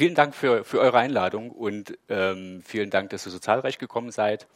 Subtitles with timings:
[0.00, 4.10] vielen Dank für, für eure Einladung und ähm, vielen Dank, dass ihr so zahlreich gekommen
[4.10, 4.46] seid.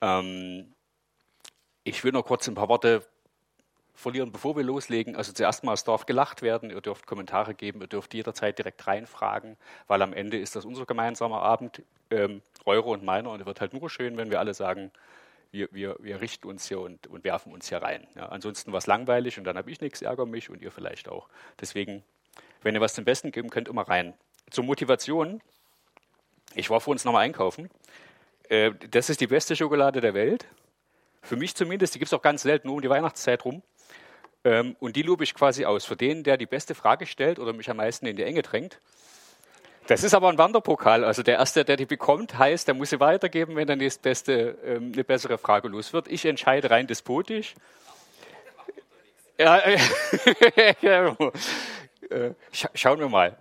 [0.00, 0.74] Ähm,
[1.84, 3.06] ich will noch kurz ein paar Worte
[3.94, 5.14] verlieren, bevor wir loslegen.
[5.14, 8.84] Also zuerst mal, es darf gelacht werden, ihr dürft Kommentare geben, ihr dürft jederzeit direkt
[8.84, 9.56] reinfragen,
[9.86, 13.60] weil am Ende ist das unser gemeinsamer Abend, ähm, eure und meiner, und es wird
[13.60, 14.90] halt nur schön, wenn wir alle sagen,
[15.52, 18.08] wir, wir, wir richten uns hier und, und werfen uns hier rein.
[18.16, 21.08] Ja, ansonsten war es langweilig und dann habe ich nichts, ärgere mich und ihr vielleicht
[21.08, 21.28] auch.
[21.60, 22.02] Deswegen,
[22.62, 24.14] wenn ihr was zum Besten geben könnt, immer rein.
[24.54, 25.40] Zur Motivation.
[26.54, 27.70] Ich war vor uns nochmal einkaufen.
[28.48, 30.46] Äh, das ist die beste Schokolade der Welt.
[31.22, 31.96] Für mich zumindest.
[31.96, 33.62] Die gibt es auch ganz selten, nur um die Weihnachtszeit rum.
[34.44, 35.84] Ähm, und die lobe ich quasi aus.
[35.84, 38.78] Für den, der die beste Frage stellt oder mich am meisten in die Enge drängt,
[39.88, 41.02] das ist aber ein Wanderpokal.
[41.04, 44.92] Also der Erste, der die bekommt, heißt, der muss sie weitergeben, wenn der nächstbeste ähm,
[44.94, 46.06] eine bessere Frage los wird.
[46.06, 47.56] Ich entscheide rein despotisch.
[49.36, 49.78] Ja, äh,
[52.10, 53.36] äh, scha schauen wir mal.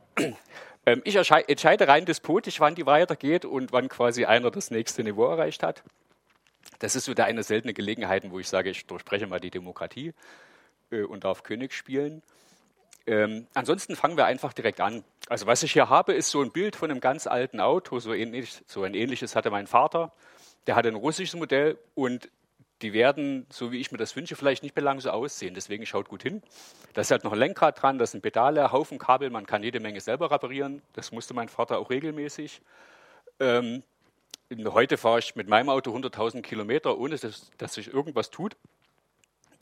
[0.86, 5.26] Ähm, ich entscheide rein despotisch, wann die weitergeht und wann quasi einer das nächste Niveau
[5.26, 5.84] erreicht hat.
[6.80, 10.14] Das ist wieder eine seltene Gelegenheit, wo ich sage, ich durchspreche mal die Demokratie
[10.92, 12.22] äh, und darf König spielen.
[13.06, 15.04] Ähm, ansonsten fangen wir einfach direkt an.
[15.28, 18.00] Also was ich hier habe, ist so ein Bild von einem ganz alten Auto.
[18.00, 20.12] So, ähnlich, so ein ähnliches hatte mein Vater.
[20.68, 22.30] Der hatte ein russisches Modell und
[22.84, 25.56] die werden, so wie ich mir das wünsche, vielleicht nicht mehr lang so aussehen.
[25.56, 26.44] Deswegen schaut gut hin.
[26.94, 29.80] Da ist halt noch ein Lenkrad dran, da sind Pedale, Haufen Kabel, man kann jede
[29.80, 30.82] Menge selber reparieren.
[30.94, 32.62] Das musste mein Vater auch regelmäßig.
[33.40, 33.84] Ähm,
[34.66, 38.56] heute fahre ich mit meinem Auto 100.000 Kilometer, ohne dass, dass sich irgendwas tut.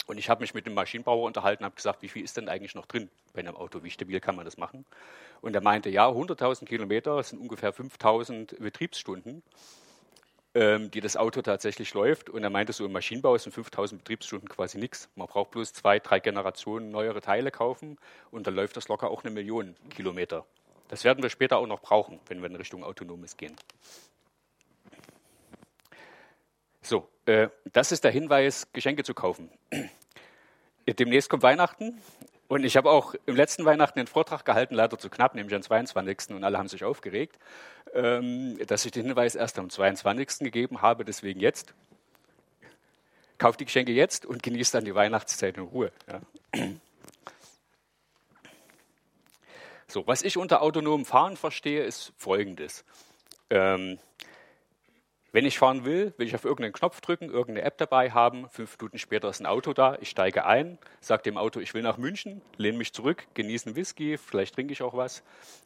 [0.07, 2.75] Und ich habe mich mit dem Maschinenbauer unterhalten, habe gesagt, wie viel ist denn eigentlich
[2.75, 3.83] noch drin bei einem Auto?
[3.83, 4.83] Wie stabil kann man das machen?
[5.41, 9.43] Und er meinte, ja, 100.000 Kilometer sind ungefähr 5.000 Betriebsstunden,
[10.53, 12.29] ähm, die das Auto tatsächlich läuft.
[12.29, 15.09] Und er meinte, so im Maschinenbau sind 5.000 Betriebsstunden quasi nichts.
[15.15, 17.97] Man braucht bloß zwei, drei Generationen neuere Teile kaufen
[18.31, 20.45] und dann läuft das locker auch eine Million Kilometer.
[20.89, 23.55] Das werden wir später auch noch brauchen, wenn wir in Richtung Autonomes gehen.
[26.81, 29.49] So, äh, das ist der Hinweis, Geschenke zu kaufen.
[30.87, 32.01] Demnächst kommt Weihnachten
[32.51, 35.61] und ich habe auch im letzten Weihnachten einen Vortrag gehalten, leider zu knapp, nämlich am
[35.61, 36.35] 22.
[36.35, 37.39] und alle haben sich aufgeregt,
[37.93, 40.39] ähm, dass ich den Hinweis erst am 22.
[40.39, 41.73] gegeben habe, deswegen jetzt.
[43.37, 45.93] Kauft die Geschenke jetzt und genießt dann die Weihnachtszeit in Ruhe.
[46.11, 46.19] Ja.
[49.87, 52.83] So, was ich unter autonomem Fahren verstehe, ist Folgendes.
[53.49, 53.97] Ähm,
[55.33, 58.49] wenn ich fahren will, will ich auf irgendeinen Knopf drücken, irgendeine App dabei haben.
[58.49, 59.97] Fünf Minuten später ist ein Auto da.
[60.01, 63.75] Ich steige ein, sage dem Auto, ich will nach München, lehne mich zurück, genieße einen
[63.77, 65.23] Whisky, vielleicht trinke ich auch was,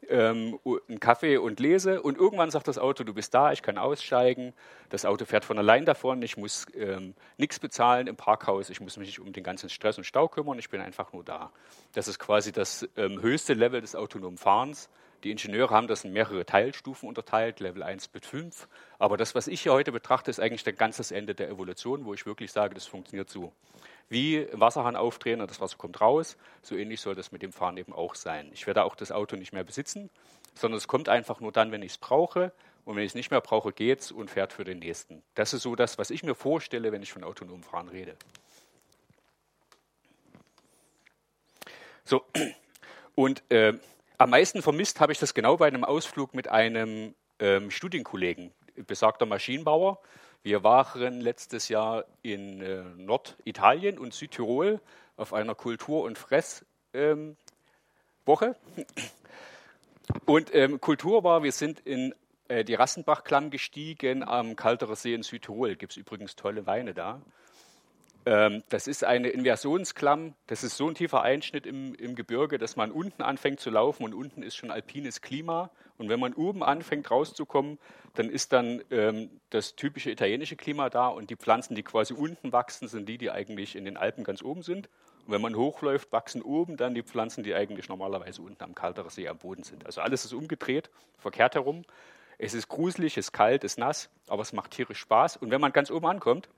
[0.08, 2.02] ähm, einen Kaffee und lese.
[2.02, 4.54] Und irgendwann sagt das Auto, du bist da, ich kann aussteigen.
[4.90, 6.22] Das Auto fährt von allein davon.
[6.22, 8.70] Ich muss ähm, nichts bezahlen im Parkhaus.
[8.70, 10.60] Ich muss mich nicht um den ganzen Stress und Stau kümmern.
[10.60, 11.52] Ich bin einfach nur da.
[11.94, 14.90] Das ist quasi das ähm, höchste Level des autonomen Fahrens.
[15.26, 18.68] Die Ingenieure haben das in mehrere Teilstufen unterteilt, Level 1 bis 5.
[19.00, 22.14] Aber das, was ich hier heute betrachte, ist eigentlich ein ganzes Ende der Evolution, wo
[22.14, 23.52] ich wirklich sage, das funktioniert so.
[24.08, 27.76] Wie Wasserhahn aufdrehen und das Wasser kommt raus, so ähnlich soll das mit dem Fahren
[27.78, 28.52] eben auch sein.
[28.54, 30.12] Ich werde auch das Auto nicht mehr besitzen,
[30.54, 32.52] sondern es kommt einfach nur dann, wenn ich es brauche.
[32.86, 35.24] Und wenn ich es nicht mehr brauche, geht es und fährt für den nächsten.
[35.34, 38.16] Das ist so das, was ich mir vorstelle, wenn ich von autonomem Fahren rede.
[42.04, 42.24] So,
[43.16, 43.74] und äh,
[44.18, 48.52] am meisten vermisst habe ich das genau bei einem Ausflug mit einem ähm, Studienkollegen,
[48.88, 50.00] besagter Maschinenbauer.
[50.44, 54.80] Wir waren letztes Jahr in äh, Norditalien und Südtirol
[55.18, 56.66] auf einer Kultur- und Fresswoche.
[56.94, 57.36] Ähm,
[60.26, 62.14] und ähm, Kultur war, wir sind in
[62.48, 65.76] äh, die Rassenbachklamm gestiegen am Kalterer See in Südtirol.
[65.76, 67.22] Gibt es übrigens tolle Weine da.
[68.26, 70.34] Ähm, das ist eine Inversionsklamm.
[70.48, 74.04] Das ist so ein tiefer Einschnitt im, im, Gebirge, dass man unten anfängt zu laufen
[74.04, 75.70] und unten ist schon alpines Klima.
[75.98, 77.78] Und wenn man oben anfängt rauszukommen,
[78.16, 82.52] dann ist dann ähm, das typische italienische Klima da und die Pflanzen, die quasi unten
[82.52, 84.90] wachsen, sind die, die eigentlich in den Alpen ganz oben sind.
[85.28, 89.10] Und wenn man hochläuft, wachsen oben dann die Pflanzen, die eigentlich normalerweise unten am Kalteren
[89.10, 89.86] See am Boden sind.
[89.86, 91.84] Also alles ist umgedreht, verkehrt herum.
[92.38, 95.38] Es ist gruselig, es ist kalt, es ist nass, aber es macht tierisch Spaß.
[95.38, 96.50] Und wenn man ganz oben ankommt,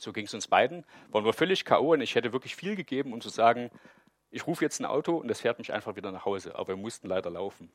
[0.00, 0.84] so ging es uns beiden.
[1.10, 1.92] Waren wir völlig K.O.
[1.92, 3.70] und ich hätte wirklich viel gegeben, um zu sagen,
[4.30, 6.54] ich rufe jetzt ein Auto und das fährt mich einfach wieder nach Hause.
[6.54, 7.70] Aber wir mussten leider laufen.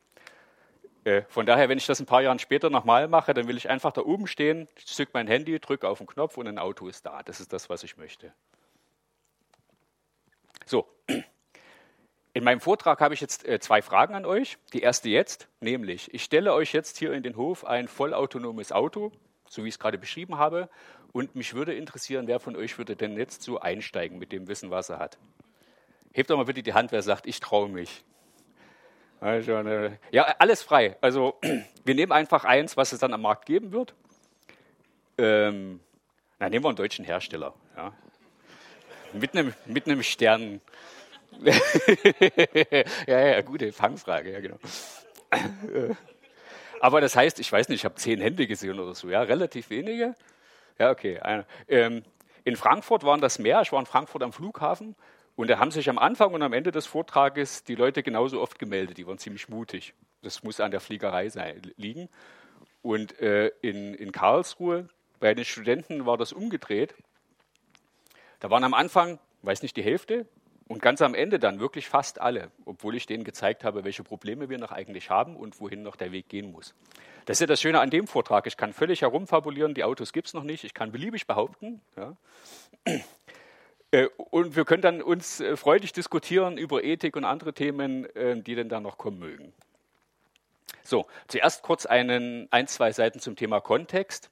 [1.04, 3.68] Äh, von daher, wenn ich das ein paar Jahre später nochmal mache, dann will ich
[3.68, 7.04] einfach da oben stehen, zück mein Handy, drücke auf den Knopf und ein Auto ist
[7.06, 7.22] da.
[7.22, 8.32] Das ist das, was ich möchte.
[10.64, 10.88] So,
[12.36, 14.58] in meinem Vortrag habe ich jetzt äh, zwei Fragen an euch.
[14.72, 19.12] Die erste jetzt, nämlich, ich stelle euch jetzt hier in den Hof ein vollautonomes Auto,
[19.48, 20.68] so wie ich es gerade beschrieben habe,
[21.14, 24.72] und mich würde interessieren, wer von euch würde denn jetzt so einsteigen mit dem Wissen,
[24.72, 25.16] was er hat?
[26.12, 28.02] Hebt doch mal bitte die Hand, wer sagt, ich traue mich.
[29.20, 30.96] Also, eine, ja, alles frei.
[31.00, 31.38] Also
[31.84, 33.94] wir nehmen einfach eins, was es dann am Markt geben wird.
[35.16, 35.78] Ähm,
[36.40, 37.54] na, nehmen wir einen deutschen Hersteller.
[37.76, 37.92] Ja.
[39.12, 40.60] Mit, einem, mit einem Stern.
[43.06, 44.58] ja, ja, gute Fangfrage, ja, genau.
[46.80, 49.70] Aber das heißt, ich weiß nicht, ich habe zehn Hände gesehen oder so, ja, relativ
[49.70, 50.16] wenige.
[50.78, 51.20] Ja, okay.
[51.68, 52.02] Ähm,
[52.44, 53.60] in Frankfurt waren das mehr.
[53.62, 54.96] Ich war in Frankfurt am Flughafen
[55.36, 58.58] und da haben sich am Anfang und am Ende des Vortrages die Leute genauso oft
[58.58, 58.98] gemeldet.
[58.98, 59.94] Die waren ziemlich mutig.
[60.22, 62.08] Das muss an der Fliegerei sein, liegen.
[62.82, 64.88] Und äh, in, in Karlsruhe
[65.20, 66.94] bei den Studenten war das umgedreht.
[68.40, 70.26] Da waren am Anfang, weiß nicht, die Hälfte
[70.66, 74.48] und ganz am Ende dann wirklich fast alle, obwohl ich denen gezeigt habe, welche Probleme
[74.48, 76.74] wir noch eigentlich haben und wohin noch der Weg gehen muss.
[77.26, 78.46] Das ist ja das Schöne an dem Vortrag.
[78.46, 80.64] Ich kann völlig herumfabulieren, die Autos gibt es noch nicht.
[80.64, 81.80] Ich kann beliebig behaupten.
[81.96, 82.16] Ja.
[83.90, 88.40] Äh, und wir können dann uns äh, freudig diskutieren über Ethik und andere Themen, äh,
[88.40, 89.52] die denn da noch kommen mögen.
[90.82, 94.30] So, zuerst kurz einen, ein, zwei Seiten zum Thema Kontext,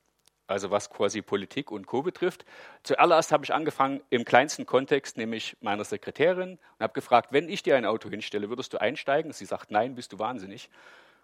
[0.52, 2.02] also was quasi Politik und Co.
[2.02, 2.44] betrifft.
[2.82, 7.62] Zuallererst habe ich angefangen im kleinsten Kontext, nämlich meiner Sekretärin, und habe gefragt, wenn ich
[7.62, 9.32] dir ein Auto hinstelle, würdest du einsteigen?
[9.32, 10.70] Sie sagt, nein, bist du wahnsinnig.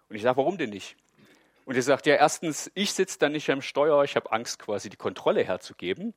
[0.09, 0.97] Und ich sage, warum denn nicht?
[1.65, 4.89] Und sie sagt, ja, erstens, ich sitze dann nicht am Steuer, ich habe Angst, quasi
[4.89, 6.13] die Kontrolle herzugeben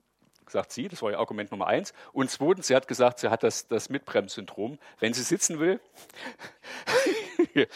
[0.53, 1.93] sagt sie, das war ihr Argument Nummer eins.
[2.12, 4.79] Und zweitens, sie hat gesagt, sie hat das, das Mitbremssyndrom.
[5.00, 5.81] Wenn sie sitzen will,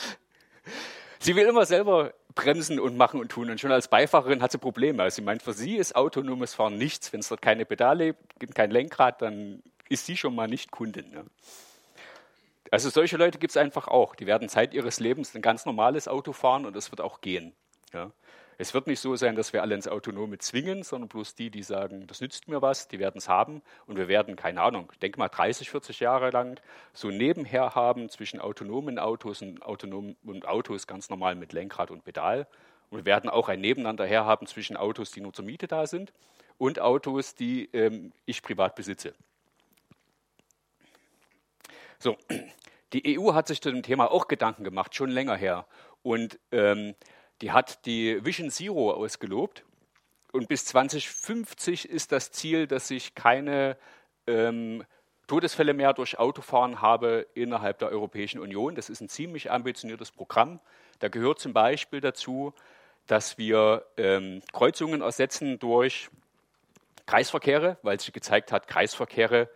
[1.19, 3.51] sie will immer selber bremsen und machen und tun.
[3.51, 5.03] Und schon als Beifahrerin hat sie Probleme.
[5.03, 7.13] Also sie meint, für sie ist autonomes Fahren nichts.
[7.13, 11.11] Wenn es dort keine Pedale gibt, kein Lenkrad, dann ist sie schon mal nicht Kundin.
[11.11, 11.25] Ne?
[12.71, 14.15] Also solche Leute gibt es einfach auch.
[14.15, 17.53] Die werden Zeit ihres Lebens ein ganz normales Auto fahren und es wird auch gehen.
[17.97, 18.13] Ja?
[18.59, 21.63] Es wird nicht so sein, dass wir alle ins Autonome zwingen, sondern bloß die, die
[21.63, 23.61] sagen, das nützt mir was, die werden es haben.
[23.87, 26.59] Und wir werden, keine Ahnung, denk mal 30, 40 Jahre lang
[26.95, 32.05] so nebenher haben zwischen autonomen Autos und, autonomen, und Autos ganz normal mit Lenkrad und
[32.05, 32.47] Pedal.
[32.89, 35.87] Und wir werden auch ein Nebeneinander her haben zwischen Autos, die nur zur Miete da
[35.87, 36.13] sind
[36.57, 39.13] und Autos, die ähm, ich privat besitze.
[41.99, 42.17] So,
[42.93, 45.67] die EU hat sich zu dem Thema auch Gedanken gemacht, schon länger her.
[46.03, 46.95] Und ähm,
[47.43, 49.65] die hat die Vision Zero ausgelobt.
[50.33, 53.77] Und bis 2050 ist das Ziel, dass ich keine
[54.27, 54.85] ähm,
[55.27, 58.75] Todesfälle mehr durch Autofahren habe innerhalb der Europäischen Union.
[58.75, 60.61] Das ist ein ziemlich ambitioniertes Programm.
[60.99, 62.55] Da gehört zum Beispiel dazu,
[63.07, 66.11] dass wir ähm, Kreuzungen ersetzen durch
[67.07, 69.49] Kreisverkehre, weil sich gezeigt hat, Kreisverkehre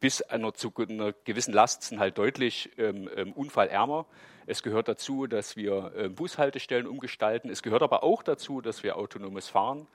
[0.00, 4.06] bis einer, zu einer gewissen Last sind halt deutlich ähm, ähm unfallärmer.
[4.46, 7.50] Es gehört dazu, dass wir äh, Bushaltestellen umgestalten.
[7.50, 9.86] Es gehört aber auch dazu, dass wir autonomes Fahren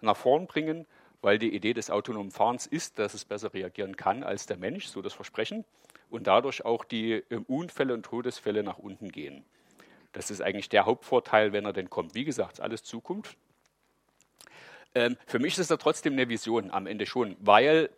[0.00, 0.86] nach vorn bringen,
[1.20, 4.86] weil die Idee des autonomen Fahrens ist, dass es besser reagieren kann als der Mensch,
[4.86, 5.64] so das Versprechen,
[6.10, 9.44] und dadurch auch die ähm, Unfälle und Todesfälle nach unten gehen.
[10.12, 12.14] Das ist eigentlich der Hauptvorteil, wenn er denn kommt.
[12.14, 13.36] Wie gesagt, alles Zukunft.
[14.94, 17.90] Ähm, für mich ist es trotzdem eine Vision am Ende schon, weil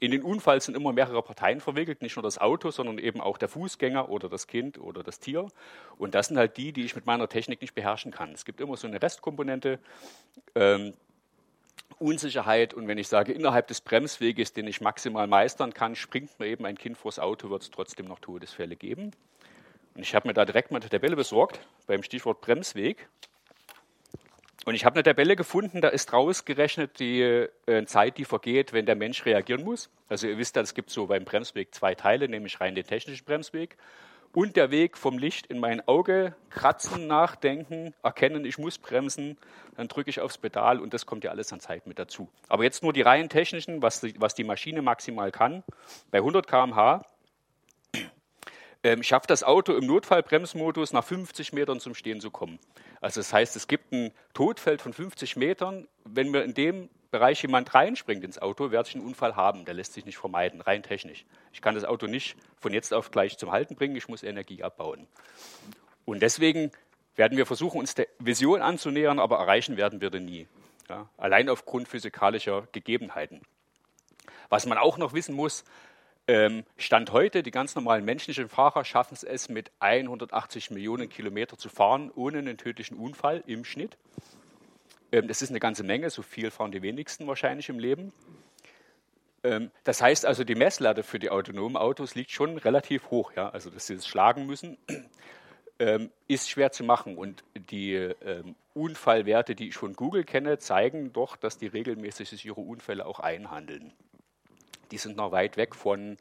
[0.00, 3.38] in den Unfall sind immer mehrere Parteien verwickelt, nicht nur das Auto, sondern eben auch
[3.38, 5.46] der Fußgänger oder das Kind oder das Tier.
[5.96, 8.32] Und das sind halt die, die ich mit meiner Technik nicht beherrschen kann.
[8.32, 9.78] Es gibt immer so eine Restkomponente,
[10.54, 10.94] ähm,
[11.98, 12.74] Unsicherheit.
[12.74, 16.64] Und wenn ich sage, innerhalb des Bremsweges, den ich maximal meistern kann, springt mir eben
[16.64, 19.12] ein Kind vors Auto, wird es trotzdem noch Todesfälle geben.
[19.94, 23.08] Und ich habe mir da direkt mal eine Tabelle besorgt beim Stichwort Bremsweg.
[24.64, 28.86] Und ich habe eine Tabelle gefunden, da ist rausgerechnet die äh, Zeit, die vergeht, wenn
[28.86, 29.88] der Mensch reagieren muss.
[30.08, 33.76] Also ihr wisst, es gibt so beim Bremsweg zwei Teile, nämlich rein den technischen Bremsweg
[34.32, 39.38] und der Weg vom Licht in mein Auge, kratzen, nachdenken, erkennen, ich muss bremsen,
[39.76, 42.28] dann drücke ich aufs Pedal und das kommt ja alles an Zeit mit dazu.
[42.48, 45.62] Aber jetzt nur die rein technischen, was die, was die Maschine maximal kann.
[46.10, 47.04] Bei 100 km/h
[48.82, 52.58] ähm, schafft das Auto im Notfallbremsmodus nach 50 Metern zum Stehen zu kommen.
[53.00, 55.88] Also das heißt, es gibt ein Todfeld von 50 Metern.
[56.04, 59.64] Wenn mir in dem Bereich jemand reinspringt ins Auto, werde ich einen Unfall haben.
[59.64, 61.24] Der lässt sich nicht vermeiden, rein technisch.
[61.52, 64.62] Ich kann das Auto nicht von jetzt auf gleich zum Halten bringen, ich muss Energie
[64.62, 65.06] abbauen.
[66.04, 66.70] Und deswegen
[67.16, 70.46] werden wir versuchen, uns der Vision anzunähern, aber erreichen werden wir den nie.
[70.88, 73.42] Ja, allein aufgrund physikalischer Gegebenheiten.
[74.48, 75.64] Was man auch noch wissen muss,
[76.76, 82.10] Stand heute, die ganz normalen menschlichen Fahrer schaffen es mit 180 Millionen Kilometer zu fahren,
[82.14, 83.96] ohne einen tödlichen Unfall im Schnitt.
[85.10, 88.12] Ähm, das ist eine ganze Menge, so viel fahren die wenigsten wahrscheinlich im Leben.
[89.42, 93.32] Ähm, das heißt also, die Messlatte für die autonomen Autos liegt schon relativ hoch.
[93.34, 93.48] Ja?
[93.50, 94.76] Also, dass sie es schlagen müssen,
[96.28, 97.16] ist schwer zu machen.
[97.16, 98.12] Und die
[98.74, 103.92] Unfallwerte, die ich von Google kenne, zeigen doch, dass die regelmäßig ihre Unfälle auch einhandeln
[104.90, 106.16] die sind noch weit weg von,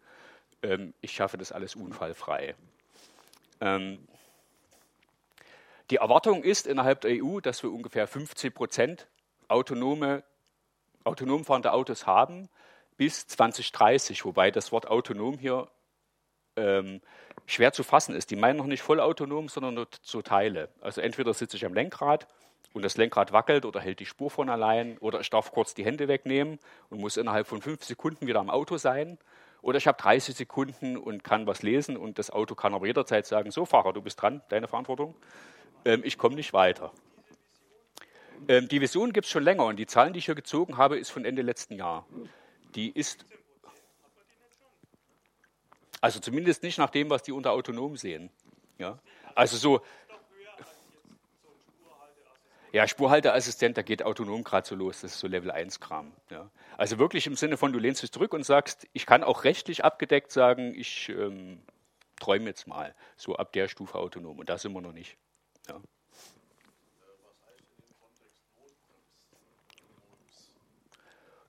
[0.64, 2.56] ähm, ich schaffe das alles unfallfrei.
[3.62, 4.08] Ähm,
[5.90, 9.08] die Erwartung ist innerhalb der EU, dass wir ungefähr 50 Prozent
[9.48, 10.24] autonome,
[11.04, 12.50] autonom fahrende Autos haben
[12.98, 15.70] bis 2030, wobei das Wort autonom hier
[16.58, 17.02] ähm,
[17.46, 18.32] schwer zu fassen ist.
[18.32, 20.70] Die meinen noch nicht voll autonom, sondern nur zu Teile.
[20.82, 22.28] Also entweder sitze ich am Lenkrad
[22.74, 25.84] und das Lenkrad wackelt oder hält die Spur von allein oder ich darf kurz die
[25.84, 26.60] Hände wegnehmen
[26.90, 29.18] und muss innerhalb von fünf Sekunden wieder am Auto sein.
[29.62, 33.26] Oder ich habe 30 Sekunden und kann was lesen und das Auto kann aber jederzeit
[33.26, 35.16] sagen, so Fahrer, du bist dran, deine Verantwortung,
[35.86, 36.92] ähm, ich komme nicht weiter.
[38.48, 40.98] Ähm, die Vision gibt es schon länger und die Zahlen, die ich hier gezogen habe,
[40.98, 42.06] ist von Ende letzten Jahr.
[42.76, 43.26] Die ist,
[46.00, 48.30] also zumindest nicht nach dem, was die unter autonom sehen.
[48.78, 49.00] Ja?
[49.34, 49.82] Also so,
[52.78, 56.14] ja, Spurhalteassistent, da geht autonom gerade so los, das ist so Level 1 Kram.
[56.30, 56.52] Ja.
[56.78, 59.84] Also wirklich im Sinne von, du lehnst dich zurück und sagst, ich kann auch rechtlich
[59.84, 61.64] abgedeckt sagen, ich ähm,
[62.20, 64.38] träume jetzt mal, so ab der Stufe autonom.
[64.38, 65.18] Und da sind wir noch nicht.
[65.68, 65.82] Ja.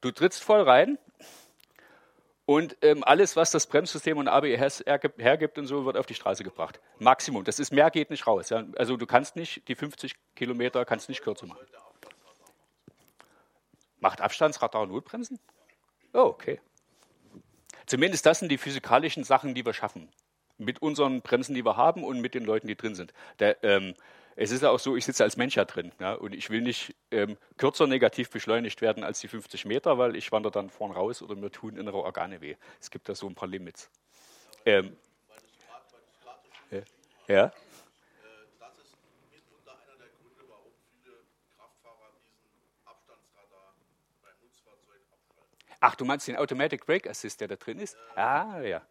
[0.01, 0.97] Du trittst voll rein
[2.49, 6.43] und ähm, alles, was das Bremssystem und ABS hergibt und so, wird auf die Straße
[6.43, 6.81] gebracht.
[6.99, 7.45] Maximum.
[7.45, 8.49] Das ist mehr geht nicht raus.
[8.49, 8.65] Ja?
[8.79, 11.67] Also du kannst nicht die 50 Kilometer kannst nicht kürzer machen.
[14.01, 15.39] Macht Abstandsradar Notbremsen?
[16.15, 16.59] Oh, okay.
[17.85, 20.09] Zumindest das sind die physikalischen Sachen, die wir schaffen.
[20.57, 23.13] Mit unseren Bremsen, die wir haben und mit den Leuten, die drin sind.
[23.41, 23.95] Der, ähm,
[24.41, 26.61] es ist ja auch so, ich sitze als Mensch ja drin ja, und ich will
[26.61, 30.93] nicht ähm, kürzer negativ beschleunigt werden als die 50 Meter, weil ich wandere dann vorn
[30.93, 32.55] raus oder mir tun innere Organe weh.
[32.81, 33.91] Es gibt da so ein paar Limits.
[34.65, 34.97] Ähm,
[36.71, 36.81] ja.
[37.27, 37.53] ja.
[45.81, 47.97] Ach, du meinst den Automatic Brake Assist, der da drin ist?
[48.15, 48.83] Ah, ja.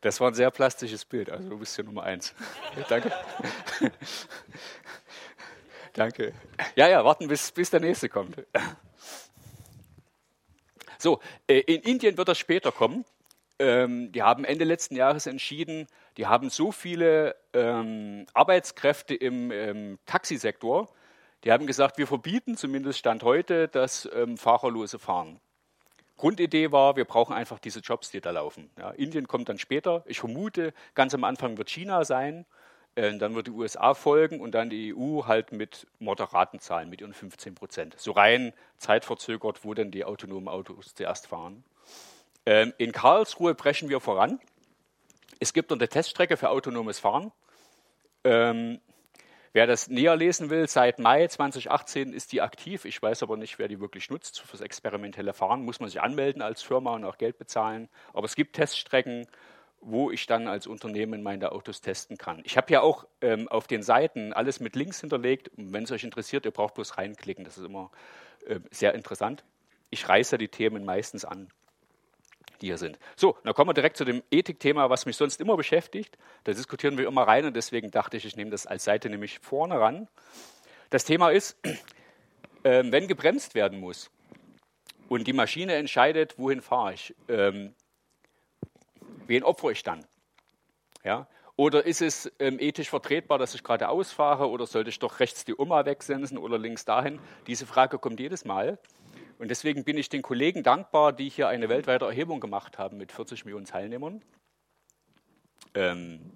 [0.00, 2.34] Das war ein sehr plastisches Bild, also du bist hier Nummer eins.
[2.88, 3.12] Danke.
[5.92, 6.32] Danke.
[6.76, 8.36] Ja, ja, warten, bis, bis der nächste kommt.
[10.98, 13.04] So, äh, in Indien wird das später kommen.
[13.58, 19.98] Ähm, die haben Ende letzten Jahres entschieden, die haben so viele ähm, Arbeitskräfte im ähm,
[20.06, 20.88] Taxisektor,
[21.42, 25.40] die haben gesagt, wir verbieten zumindest Stand heute das fahrerlose Fahren.
[26.18, 28.68] Grundidee war, wir brauchen einfach diese Jobs, die da laufen.
[28.78, 30.04] Ja, Indien kommt dann später.
[30.06, 32.44] Ich vermute, ganz am Anfang wird China sein,
[32.96, 37.00] äh, dann wird die USA folgen und dann die EU halt mit moderaten Zahlen, mit
[37.00, 37.94] ihren 15 Prozent.
[37.98, 41.64] So rein zeitverzögert, wo denn die autonomen Autos zuerst fahren.
[42.44, 44.40] Ähm, in Karlsruhe brechen wir voran.
[45.38, 47.30] Es gibt eine Teststrecke für autonomes Fahren.
[48.24, 48.80] Ähm,
[49.52, 52.84] Wer das näher lesen will, seit Mai 2018 ist die aktiv.
[52.84, 54.40] Ich weiß aber nicht, wer die wirklich nutzt.
[54.40, 57.88] Fürs experimentelle Fahren muss man sich anmelden als Firma und auch Geld bezahlen.
[58.12, 59.26] Aber es gibt Teststrecken,
[59.80, 62.42] wo ich dann als Unternehmen meine Autos testen kann.
[62.44, 65.50] Ich habe ja auch ähm, auf den Seiten alles mit Links hinterlegt.
[65.56, 67.44] Wenn es euch interessiert, ihr braucht bloß reinklicken.
[67.44, 67.90] Das ist immer
[68.46, 69.44] äh, sehr interessant.
[69.90, 71.48] Ich reiße die Themen meistens an
[72.62, 72.98] die hier sind.
[73.16, 76.18] So, dann kommen wir direkt zu dem Ethikthema, was mich sonst immer beschäftigt.
[76.44, 79.38] Da diskutieren wir immer rein und deswegen dachte ich, ich nehme das als Seite nämlich
[79.38, 80.08] vorne ran.
[80.90, 81.56] Das Thema ist,
[82.62, 84.10] äh, wenn gebremst werden muss
[85.08, 87.74] und die Maschine entscheidet, wohin fahre ich, ähm,
[89.26, 90.04] wen opfere ich dann?
[91.04, 91.26] Ja?
[91.56, 95.44] Oder ist es ähm, ethisch vertretbar, dass ich gerade ausfahre oder sollte ich doch rechts
[95.44, 97.18] die Oma wegsensen oder links dahin?
[97.48, 98.78] Diese Frage kommt jedes Mal.
[99.38, 103.12] Und deswegen bin ich den Kollegen dankbar, die hier eine weltweite Erhebung gemacht haben mit
[103.12, 104.22] 40 Millionen Teilnehmern.
[105.74, 106.32] Ähm,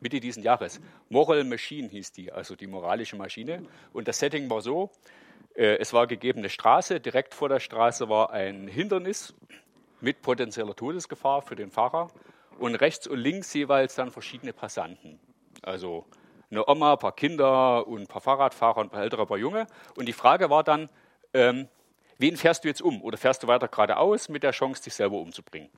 [0.00, 0.80] Mitte diesen Jahres.
[1.08, 3.62] Moral Machine hieß die, also die moralische Maschine.
[3.92, 4.90] Und das Setting war so,
[5.54, 9.34] äh, es war gegebene Straße, direkt vor der Straße war ein Hindernis
[10.00, 12.08] mit potenzieller Todesgefahr für den Fahrer
[12.58, 15.20] und rechts und links jeweils dann verschiedene Passanten.
[15.62, 16.06] Also
[16.50, 19.38] eine Oma, ein paar Kinder und ein paar Fahrradfahrer und ein paar ältere, ein paar
[19.38, 19.66] Junge.
[19.96, 20.88] Und die Frage war dann,
[21.32, 21.68] ähm,
[22.20, 23.02] wen fährst du jetzt um?
[23.02, 25.70] Oder fährst du weiter geradeaus mit der Chance, dich selber umzubringen?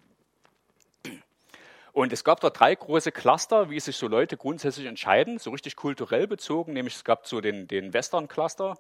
[1.93, 5.77] Und es gab da drei große Cluster, wie sich so Leute grundsätzlich entscheiden, so richtig
[5.77, 8.79] kulturell bezogen, nämlich es gab so den, den Western-Cluster,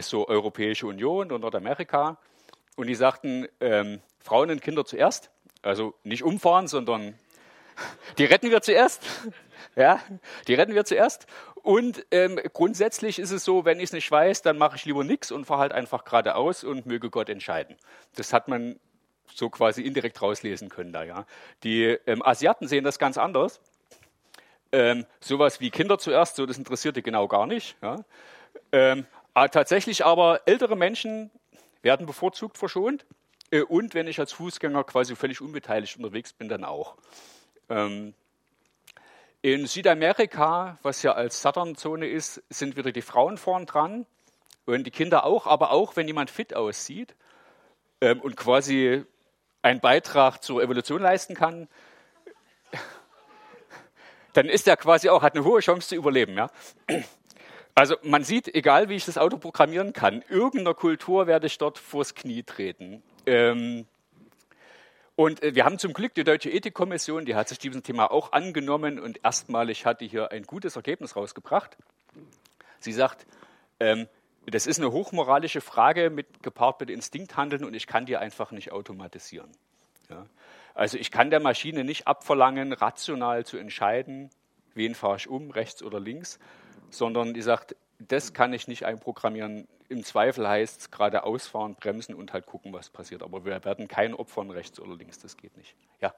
[0.00, 2.18] so Europäische Union und Nordamerika.
[2.76, 5.30] Und die sagten, ähm, Frauen und Kinder zuerst,
[5.62, 7.18] also nicht umfahren, sondern
[8.18, 9.04] die retten wir zuerst.
[9.76, 10.00] Ja,
[10.46, 11.26] die retten wir zuerst.
[11.64, 15.02] Und ähm, grundsätzlich ist es so, wenn ich es nicht weiß, dann mache ich lieber
[15.02, 17.78] nichts und fahre halt einfach geradeaus und möge Gott entscheiden.
[18.16, 18.78] Das hat man
[19.32, 21.24] so quasi indirekt rauslesen können da, ja.
[21.62, 23.62] Die ähm, Asiaten sehen das ganz anders.
[24.72, 27.78] Ähm, sowas wie Kinder zuerst, so das interessiert die genau gar nicht.
[27.80, 28.04] Ja.
[28.70, 31.30] Ähm, tatsächlich aber ältere Menschen
[31.80, 33.06] werden bevorzugt verschont
[33.50, 36.96] äh, und wenn ich als Fußgänger quasi völlig unbeteiligt unterwegs bin, dann auch.
[37.70, 38.12] Ähm,
[39.44, 44.06] in Südamerika, was ja als Southern-Zone ist, sind wieder die Frauen vorn dran
[44.64, 47.14] und die Kinder auch, aber auch wenn jemand fit aussieht
[48.00, 49.04] ähm, und quasi
[49.60, 51.68] einen Beitrag zur Evolution leisten kann,
[54.32, 56.38] dann ist er quasi auch, hat eine hohe Chance zu überleben.
[56.38, 56.48] Ja?
[57.74, 61.76] Also man sieht, egal wie ich das Auto programmieren kann, irgendeiner Kultur werde ich dort
[61.76, 63.02] vors Knie treten.
[63.26, 63.84] Ähm,
[65.16, 68.32] und äh, wir haben zum Glück die Deutsche Ethikkommission, die hat sich diesem Thema auch
[68.32, 71.76] angenommen und erstmalig hat die hier ein gutes Ergebnis rausgebracht.
[72.80, 73.26] Sie sagt,
[73.80, 74.08] ähm,
[74.46, 78.72] das ist eine hochmoralische Frage mit gepaart mit Instinkthandeln und ich kann die einfach nicht
[78.72, 79.50] automatisieren.
[80.10, 80.26] Ja.
[80.74, 84.30] Also ich kann der Maschine nicht abverlangen, rational zu entscheiden,
[84.74, 86.38] wen fahre ich um, rechts oder links,
[86.90, 89.68] sondern die sagt, das kann ich nicht einprogrammieren.
[89.88, 93.22] Im Zweifel heißt es gerade ausfahren, bremsen und halt gucken, was passiert.
[93.22, 95.76] Aber wir werden keinen opfern, rechts oder links, das geht nicht.
[96.00, 96.14] Ja.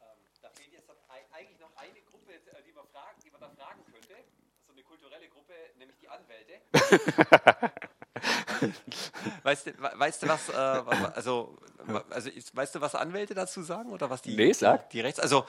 [0.00, 0.06] Ähm,
[0.42, 0.90] da fehlt jetzt
[1.32, 4.14] eigentlich noch eine Gruppe, äh, die man, fragen, die man da fragen könnte.
[4.66, 6.60] So eine kulturelle Gruppe, nämlich die Anwälte.
[9.42, 11.58] weißt, du, weißt du was, äh, also,
[12.10, 14.90] also weißt du, was Anwälte dazu sagen oder was die, nee, sag.
[14.90, 15.44] die Rechts, also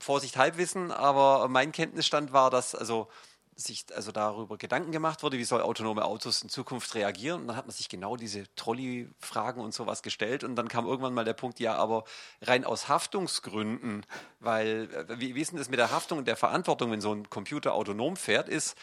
[0.00, 3.08] Vorsicht Halbwissen, aber mein Kenntnisstand war, dass also
[3.54, 7.42] sich also darüber Gedanken gemacht wurde, wie soll autonome Autos in Zukunft reagieren.
[7.42, 10.42] Und dann hat man sich genau diese Trolley-Fragen und sowas gestellt.
[10.44, 12.04] Und dann kam irgendwann mal der Punkt, ja, aber
[12.40, 14.06] rein aus Haftungsgründen,
[14.40, 17.14] weil äh, wie, wie ist denn das mit der Haftung und der Verantwortung, wenn so
[17.14, 18.76] ein Computer autonom fährt, ist,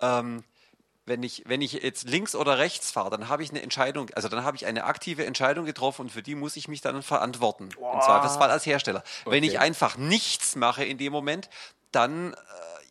[0.00, 0.44] ähm,
[1.06, 4.28] wenn ich, wenn ich jetzt links oder rechts fahre, dann habe ich eine Entscheidung, also
[4.28, 7.70] dann habe ich eine aktive Entscheidung getroffen und für die muss ich mich dann verantworten.
[7.78, 7.94] Wow.
[7.94, 9.02] Im Zweifelsfall als Hersteller.
[9.24, 9.36] Okay.
[9.36, 11.48] Wenn ich einfach nichts mache in dem Moment,
[11.90, 12.36] dann äh,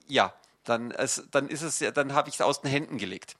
[0.07, 0.33] ja,
[0.69, 3.35] dann, es, dann ist es ja, dann habe ich es aus den Händen gelegt.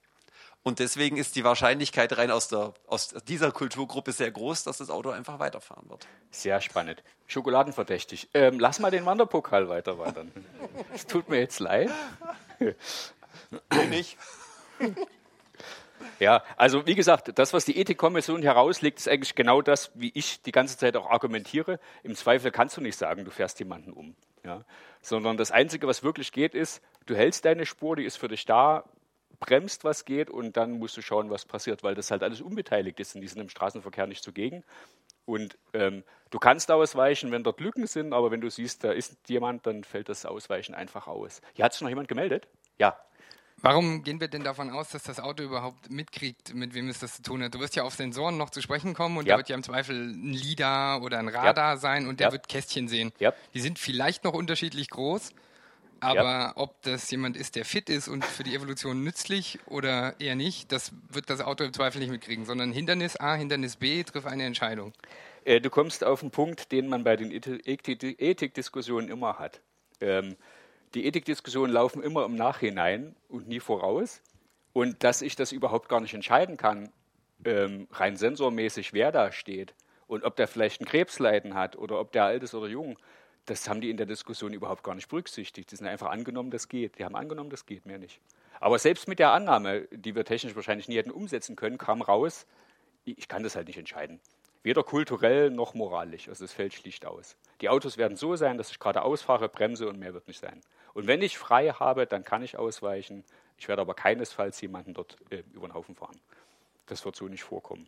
[0.61, 4.89] Und deswegen ist die Wahrscheinlichkeit rein aus, der, aus dieser Kulturgruppe sehr groß, dass das
[4.89, 6.05] Auto einfach weiterfahren wird.
[6.31, 7.01] Sehr spannend.
[7.27, 8.29] Schokoladenverdächtig.
[8.33, 10.31] Ähm, lass mal den Wanderpokal weiter weitern.
[10.93, 11.89] Es tut mir jetzt leid.
[13.89, 14.17] nicht.
[16.19, 20.41] Ja, also wie gesagt, das, was die Ethikkommission herauslegt, ist eigentlich genau das, wie ich
[20.41, 21.79] die ganze Zeit auch argumentiere.
[22.03, 24.15] Im Zweifel kannst du nicht sagen, du fährst jemanden um.
[24.45, 24.63] Ja?
[25.01, 28.45] Sondern das Einzige, was wirklich geht, ist, du hältst deine Spur, die ist für dich
[28.45, 28.83] da,
[29.39, 32.99] bremst, was geht und dann musst du schauen, was passiert, weil das halt alles unbeteiligt
[32.99, 34.63] ist und die sind im Straßenverkehr nicht zugegen.
[35.25, 39.29] Und ähm, du kannst ausweichen, wenn dort Lücken sind, aber wenn du siehst, da ist
[39.29, 41.41] jemand, dann fällt das Ausweichen einfach aus.
[41.53, 42.47] Hier hat sich noch jemand gemeldet?
[42.79, 42.97] Ja.
[43.61, 47.15] Warum gehen wir denn davon aus, dass das Auto überhaupt mitkriegt, mit wem es das
[47.15, 47.53] zu tun hat?
[47.53, 49.33] Du wirst ja auf Sensoren noch zu sprechen kommen und ja.
[49.33, 51.77] da wird ja im Zweifel ein LIDAR oder ein Radar ja.
[51.77, 52.31] sein und der ja.
[52.33, 53.11] wird Kästchen sehen.
[53.53, 55.33] Die sind vielleicht noch unterschiedlich groß,
[55.99, 60.35] aber ob das jemand ist, der fit ist und für die Evolution nützlich oder eher
[60.35, 64.25] nicht, das wird das Auto im Zweifel nicht mitkriegen, sondern Hindernis A, Hindernis B, triff
[64.25, 64.93] eine Entscheidung.
[65.43, 69.61] Äh, du kommst auf einen Punkt, den man bei den Ethikdiskussionen immer hat.
[70.01, 70.37] Ähm,
[70.93, 74.21] die Ethikdiskussionen laufen immer im Nachhinein und nie voraus.
[74.73, 76.91] Und dass ich das überhaupt gar nicht entscheiden kann,
[77.45, 79.73] ähm, rein sensormäßig, wer da steht
[80.07, 82.97] und ob der vielleicht ein Krebsleiden hat oder ob der alt ist oder jung,
[83.45, 85.71] das haben die in der Diskussion überhaupt gar nicht berücksichtigt.
[85.71, 86.99] Die sind einfach angenommen, das geht.
[86.99, 88.19] Die haben angenommen, das geht, mehr nicht.
[88.59, 92.45] Aber selbst mit der Annahme, die wir technisch wahrscheinlich nie hätten umsetzen können, kam raus,
[93.05, 94.19] ich kann das halt nicht entscheiden.
[94.61, 96.27] Weder kulturell noch moralisch.
[96.27, 97.37] Also es fällt schlicht aus.
[97.61, 100.61] Die Autos werden so sein, dass ich gerade ausfahre, bremse und mehr wird nicht sein.
[100.93, 103.23] Und wenn ich frei habe, dann kann ich ausweichen.
[103.57, 106.19] Ich werde aber keinesfalls jemanden dort äh, über den Haufen fahren.
[106.85, 107.87] Das wird so nicht vorkommen.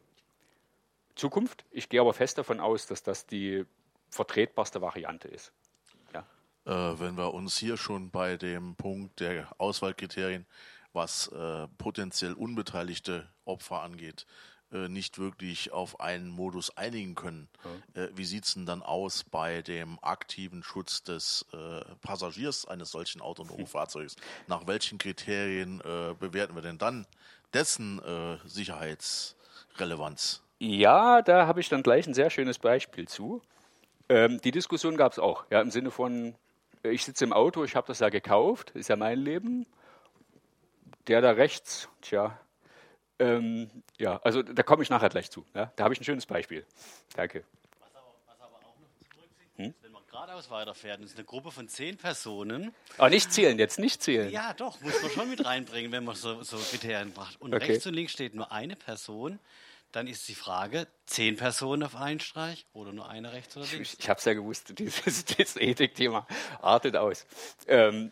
[1.15, 3.65] Zukunft, ich gehe aber fest davon aus, dass das die
[4.09, 5.51] vertretbarste Variante ist.
[6.13, 6.25] Ja.
[6.65, 10.45] Äh, wenn wir uns hier schon bei dem Punkt der Auswahlkriterien,
[10.93, 14.25] was äh, potenziell unbeteiligte Opfer angeht,
[14.71, 17.47] äh, nicht wirklich auf einen Modus einigen können.
[17.95, 18.03] Ja.
[18.03, 22.91] Äh, wie sieht es denn dann aus bei dem aktiven Schutz des äh, Passagiers eines
[22.91, 24.15] solchen autonomen Fahrzeugs?
[24.47, 27.05] Nach welchen Kriterien äh, bewerten wir denn dann
[27.53, 30.41] dessen äh, Sicherheitsrelevanz?
[30.59, 33.41] Ja, da habe ich dann gleich ein sehr schönes Beispiel zu.
[34.09, 36.35] Ähm, die Diskussion gab es auch, ja, im Sinne von,
[36.83, 39.65] ich sitze im Auto, ich habe das ja gekauft, ist ja mein Leben.
[41.07, 42.39] Der da rechts, tja,
[43.21, 45.45] ähm, ja, also da komme ich nachher gleich zu.
[45.53, 45.71] Ja?
[45.75, 46.65] Da habe ich ein schönes Beispiel.
[47.15, 47.43] Danke.
[47.79, 49.69] Was aber, was aber auch noch zu berücksichtigen hm?
[49.69, 52.73] ist, wenn man geradeaus weiterfährt, ist eine Gruppe von zehn Personen.
[52.97, 54.31] Aber nicht zählen, jetzt nicht zählen.
[54.31, 57.39] Ja, doch, muss man schon mit reinbringen, wenn man so, so Kriterien macht.
[57.39, 57.65] Und okay.
[57.65, 59.39] rechts und links steht nur eine Person,
[59.91, 63.93] Dann ist die Frage, zehn Personen auf einen Streich oder nur eine rechts oder links?
[63.93, 66.25] Ich, ich habe es ja gewusst, dieses, dieses Ethikthema
[66.61, 67.27] artet aus.
[67.67, 68.11] Ähm,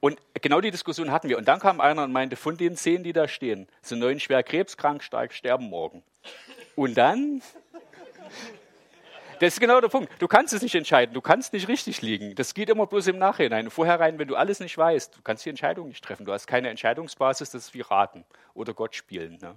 [0.00, 1.38] und genau die Diskussion hatten wir.
[1.38, 4.42] Und dann kam einer und meinte, von den zehn, die da stehen, sind neun schwer
[4.42, 6.02] krebskrank, stark sterben morgen.
[6.74, 7.42] Und dann
[9.40, 10.12] das ist genau der Punkt.
[10.18, 11.14] Du kannst es nicht entscheiden.
[11.14, 12.34] Du kannst nicht richtig liegen.
[12.34, 13.70] Das geht immer bloß im Nachhinein.
[13.70, 16.26] Vorherein, wenn du alles nicht weißt, du kannst die Entscheidung nicht treffen.
[16.26, 17.48] Du hast keine Entscheidungsbasis.
[17.50, 19.38] Das ist wie raten oder Gott spielen.
[19.40, 19.56] Ne?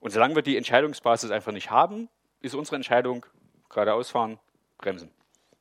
[0.00, 2.08] Und solange wir die Entscheidungsbasis einfach nicht haben,
[2.40, 3.24] ist unsere Entscheidung
[3.70, 4.40] geradeaus fahren,
[4.78, 5.10] bremsen.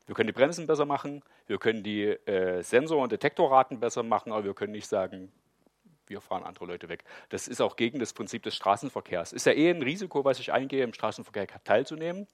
[0.06, 4.32] Wir können die Bremsen besser machen, wir können die äh, Sensor- und Detektorraten besser machen,
[4.32, 5.32] aber wir können nicht sagen,
[6.08, 7.06] wir fahren andere Leute weg.
[7.30, 9.32] Das ist auch gegen das Prinzip des Straßenverkehrs.
[9.32, 12.28] Ist ja eh ein Risiko, was ich eingehe, im Straßenverkehr teilzunehmen.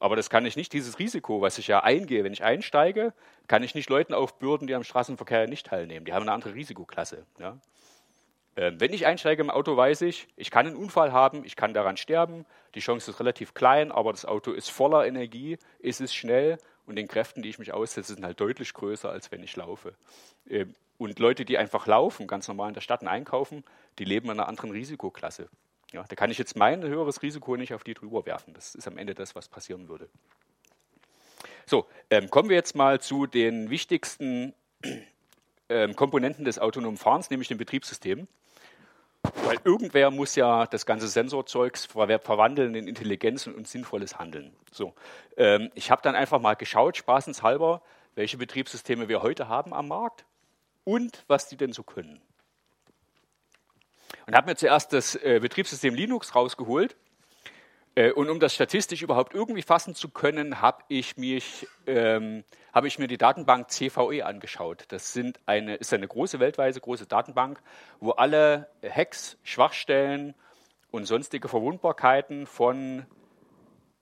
[0.00, 3.12] Aber das kann ich nicht, dieses Risiko, was ich ja eingehe, wenn ich einsteige,
[3.48, 6.04] kann ich nicht Leuten aufbürden, die am Straßenverkehr nicht teilnehmen.
[6.04, 7.26] Die haben eine andere Risikoklasse.
[7.38, 7.58] Ja.
[8.56, 11.74] Ähm, wenn ich einsteige im Auto, weiß ich, ich kann einen Unfall haben, ich kann
[11.74, 12.44] daran sterben.
[12.74, 16.96] Die Chance ist relativ klein, aber das Auto ist voller Energie, ist es schnell und
[16.96, 19.94] den Kräften, die ich mich aussetze, sind halt deutlich größer, als wenn ich laufe.
[20.48, 23.62] Ähm, und Leute, die einfach laufen, ganz normal in der Stadt und einkaufen,
[23.98, 25.48] die leben in einer anderen Risikoklasse.
[25.92, 28.52] Ja, da kann ich jetzt mein höheres Risiko nicht auf die drüber werfen.
[28.52, 30.08] Das ist am Ende das, was passieren würde.
[31.66, 34.54] So, ähm, kommen wir jetzt mal zu den wichtigsten
[35.68, 38.26] ähm, Komponenten des autonomen Fahrens, nämlich dem Betriebssystem.
[39.22, 44.54] Weil irgendwer muss ja das ganze Sensorzeugs ver verwandeln in Intelligenz und, sinnvolles Handeln.
[44.72, 44.94] So,
[45.36, 47.82] ähm, ich habe dann einfach mal geschaut, spaßenshalber,
[48.14, 50.24] welche Betriebssysteme wir heute haben am Markt
[50.84, 52.20] und was die denn so können
[54.28, 56.96] und habe mir zuerst das äh, Betriebssystem Linux rausgeholt.
[57.98, 61.16] Äh, und um das statistisch überhaupt irgendwie fassen zu können, habe ich,
[61.88, 64.84] ähm, hab ich mir die Datenbank CVE angeschaut.
[64.88, 67.60] Das sind eine, ist eine große, weltweite große Datenbank,
[67.98, 70.36] wo alle Hacks, Schwachstellen
[70.92, 73.04] und sonstige Verwundbarkeiten von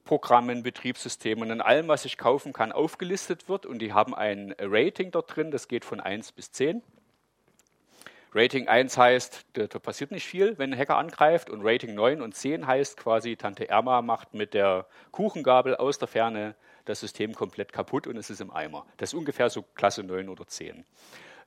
[0.05, 3.65] Programmen, Betriebssystemen und allem, was ich kaufen kann, aufgelistet wird.
[3.65, 6.83] Und die haben ein Rating dort drin, das geht von 1 bis 10.
[8.37, 11.49] Rating 1 heißt, da, da, passiert nicht viel, wenn ein Hacker angreift.
[11.49, 16.07] Und Rating 9 und 10 heißt quasi, Tante Erma macht mit der Kuchengabel aus der
[16.07, 18.85] Ferne das System komplett kaputt und es ist im Eimer.
[18.99, 20.85] Das ist ungefähr so Klasse 9 oder 10.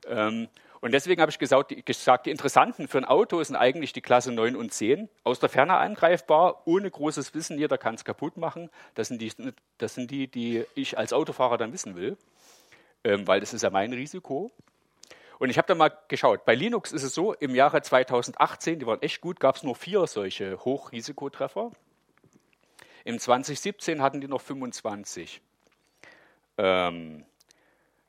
[0.08, 0.48] Ähm,
[0.80, 4.00] und deswegen habe ich gesagt die, gesagt, die interessanten für ein Auto sind eigentlich die
[4.00, 5.08] Klasse 9 und 10.
[5.22, 8.68] Aus der Ferne angreifbar, ohne großes Wissen, jeder kann es kaputt machen.
[8.96, 9.32] Das sind, die,
[9.78, 12.16] das sind die, die ich als Autofahrer dann wissen will,
[13.04, 14.50] ähm, weil das ist ja mein Risiko.
[15.40, 18.86] Und ich habe da mal geschaut, bei Linux ist es so, im Jahre 2018, die
[18.86, 21.70] waren echt gut, gab es nur vier solche Hochrisikotreffer.
[23.06, 25.40] Im 2017 hatten die noch 25.
[26.58, 27.24] Ähm,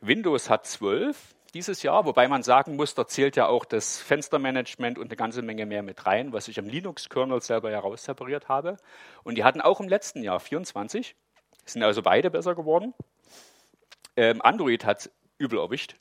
[0.01, 1.17] Windows hat 12
[1.53, 5.41] dieses Jahr, wobei man sagen muss, da zählt ja auch das Fenstermanagement und eine ganze
[5.41, 8.75] Menge mehr mit rein, was ich am Linux-Kernel selber heraussepariert habe.
[9.23, 11.15] Und die hatten auch im letzten Jahr 24,
[11.63, 12.93] sind also beide besser geworden.
[14.17, 15.95] Ähm, Android hat übel erwischt,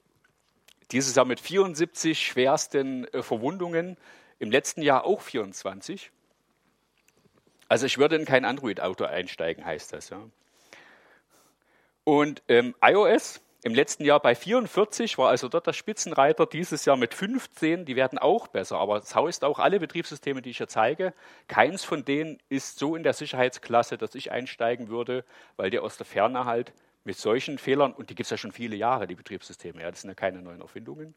[0.93, 3.97] dieses Jahr mit 74 schwersten äh, Verwundungen,
[4.39, 6.11] im letzten Jahr auch 24.
[7.69, 10.11] Also ich würde in kein Android-Auto einsteigen, heißt das.
[10.11, 10.21] Ja.
[12.05, 16.97] Und ähm, iOS im letzten Jahr bei 44 war also dort der Spitzenreiter, dieses Jahr
[16.97, 18.79] mit 15, die werden auch besser.
[18.79, 21.13] Aber das heißt auch, alle Betriebssysteme, die ich hier zeige,
[21.47, 25.25] keins von denen ist so in der Sicherheitsklasse, dass ich einsteigen würde,
[25.57, 26.73] weil der aus der Ferne halt
[27.05, 30.03] mit solchen Fehlern, und die gibt es ja schon viele Jahre, die Betriebssysteme, ja, das
[30.03, 31.15] sind ja keine neuen Erfindungen,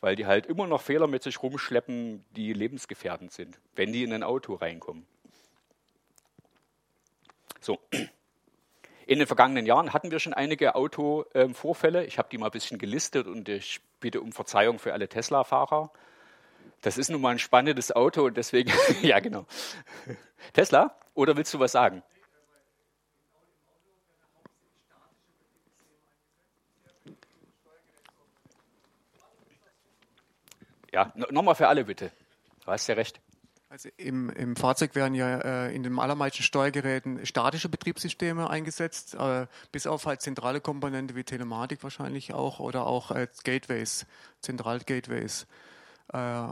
[0.00, 4.12] weil die halt immer noch Fehler mit sich rumschleppen, die lebensgefährdend sind, wenn die in
[4.12, 5.06] ein Auto reinkommen.
[7.60, 7.78] So.
[9.06, 12.04] In den vergangenen Jahren hatten wir schon einige Autovorfälle.
[12.04, 15.90] Ich habe die mal ein bisschen gelistet und ich bitte um Verzeihung für alle Tesla-Fahrer.
[16.82, 18.70] Das ist nun mal ein spannendes Auto und deswegen,
[19.02, 19.46] ja genau.
[20.52, 20.94] Tesla?
[21.14, 22.02] Oder willst du was sagen?
[30.94, 32.12] Ja, nochmal für alle bitte.
[32.64, 33.20] Du hast ja recht.
[33.68, 39.48] Also im, im Fahrzeug werden ja äh, in den allermeisten Steuergeräten statische Betriebssysteme eingesetzt, äh,
[39.72, 44.06] bis auf halt zentrale Komponente wie Telematik wahrscheinlich auch oder auch äh, Gateways,
[44.40, 45.48] Zentralgateways,
[46.12, 46.44] äh,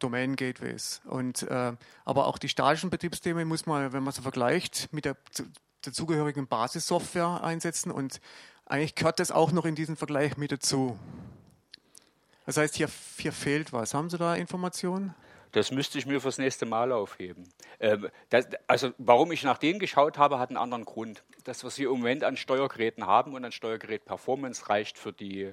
[0.00, 1.02] Domain-Gateways.
[1.48, 1.72] Äh,
[2.04, 5.16] aber auch die statischen Betriebssysteme muss man, wenn man sie vergleicht, mit der
[5.82, 8.20] dazugehörigen Basissoftware einsetzen und
[8.66, 10.98] eigentlich gehört das auch noch in diesen Vergleich mit dazu.
[12.48, 13.92] Das heißt, hier, hier fehlt was.
[13.92, 15.14] Haben Sie da Informationen?
[15.52, 17.46] Das müsste ich mir fürs nächste Mal aufheben.
[17.78, 21.22] Ähm, das, also warum ich nach denen geschaut habe, hat einen anderen Grund.
[21.44, 25.52] Das, was wir im Moment an Steuergeräten haben und an Steuergerät-Performance reicht für die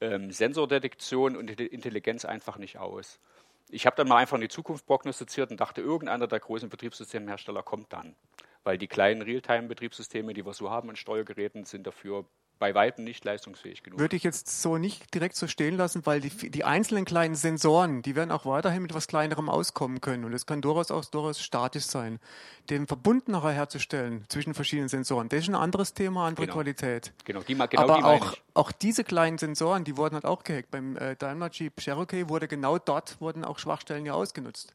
[0.00, 3.20] ähm, Sensordetektion und die Intelligenz einfach nicht aus.
[3.68, 7.62] Ich habe dann mal einfach in die Zukunft prognostiziert und dachte, irgendeiner der großen Betriebssystemhersteller
[7.62, 8.16] kommt dann.
[8.64, 12.24] Weil die kleinen Realtime-Betriebssysteme, die wir so haben in Steuergeräten, sind dafür
[12.60, 13.98] bei weitem nicht leistungsfähig genug.
[13.98, 18.02] Würde ich jetzt so nicht direkt so stehen lassen, weil die, die einzelnen kleinen Sensoren,
[18.02, 20.26] die werden auch weiterhin mit etwas Kleinerem auskommen können.
[20.26, 22.20] Und es kann durchaus auch durchaus statisch sein.
[22.68, 26.58] Den Verbunden nachher herzustellen zwischen verschiedenen Sensoren, das ist ein anderes Thema, andere genau.
[26.58, 27.12] Qualität.
[27.24, 30.70] Genau, die, genau Aber die auch, auch diese kleinen Sensoren, die wurden halt auch gehackt.
[30.70, 34.74] Beim äh, Daimler Jeep Cherokee wurde genau dort wurden auch Schwachstellen ja ausgenutzt.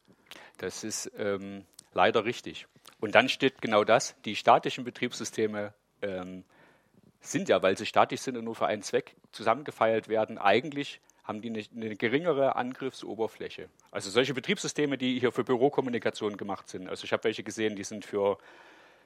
[0.57, 2.65] Das ist ähm, leider richtig.
[2.99, 6.43] Und dann steht genau das, die statischen Betriebssysteme ähm,
[7.31, 11.41] sind ja, weil sie statisch sind und nur für einen Zweck zusammengefeilt werden, eigentlich haben
[11.41, 13.67] die eine, geringere Angriffsoberfläche.
[13.91, 16.87] Also solche Betriebssysteme, die hier für Bürokommunikation gemacht sind.
[16.87, 18.37] Also ich habe welche gesehen, die sind für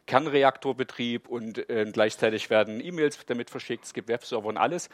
[0.06, 4.90] Kernreaktorbetrieb und äh, gleichzeitig werden E-Mails damit verschickt, es gibt Webserver und alles.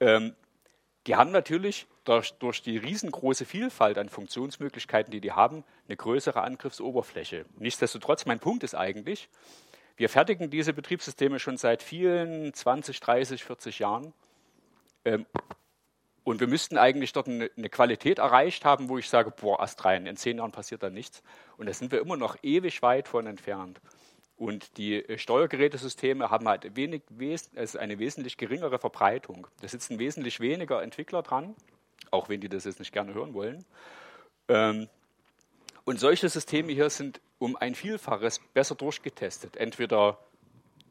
[0.00, 0.34] Ähm,
[1.06, 6.42] die haben natürlich durch, durch, die riesengroße Vielfalt an Funktionsmöglichkeiten, die die haben, eine größere
[6.42, 7.46] Angriffsoberfläche.
[7.58, 9.28] Nichtsdestotrotz, mein Punkt ist eigentlich,
[9.98, 14.14] wir fertigen diese Betriebssysteme schon seit vielen 20, 30, 40 Jahren.
[15.04, 15.26] Ähm,
[16.22, 19.84] und wir müssten eigentlich dort eine, eine, Qualität erreicht haben, wo ich sage, boah, Ast
[19.84, 21.22] rein, in zehn Jahren passiert da nichts.
[21.56, 23.80] Und da sind wir immer noch ewig weit von entfernt.
[24.36, 27.02] Und die äh, Steuergerätesysteme haben halt wenig,
[27.56, 29.48] also eine wesentlich geringere Verbreitung.
[29.60, 31.56] Da sitzen wesentlich weniger Entwickler dran,
[32.12, 33.64] auch wenn die das jetzt nicht gerne hören wollen.
[34.46, 34.88] Ähm,
[35.84, 40.18] und solche Systeme hier sind um ein Vielfaches besser durchgetestet, entweder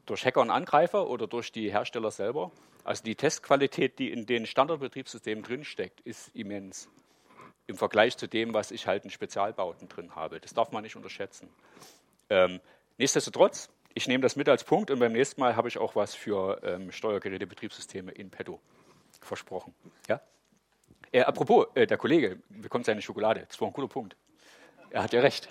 [0.06, 2.50] durch Hacker und Angreifer oder durch die Hersteller selber.
[2.84, 6.88] Also die Testqualität, die in den Standardbetriebssystemen drinsteckt, ist immens
[7.66, 10.40] im Vergleich zu dem, was ich halt in Spezialbauten drin habe.
[10.40, 11.50] Das darf man nicht unterschätzen.
[12.30, 12.60] Ähm,
[12.96, 16.14] nichtsdestotrotz, ich nehme das mit als Punkt und beim nächsten Mal habe ich auch was
[16.14, 18.58] für ähm, Steuergeräte-Betriebssysteme in petto
[19.20, 19.74] versprochen.
[20.08, 20.22] Ja?
[21.12, 23.44] Äh, apropos, äh, der Kollege bekommt seine Schokolade.
[23.46, 24.16] Das war ein guter Punkt.
[24.90, 25.48] Er hat ja recht.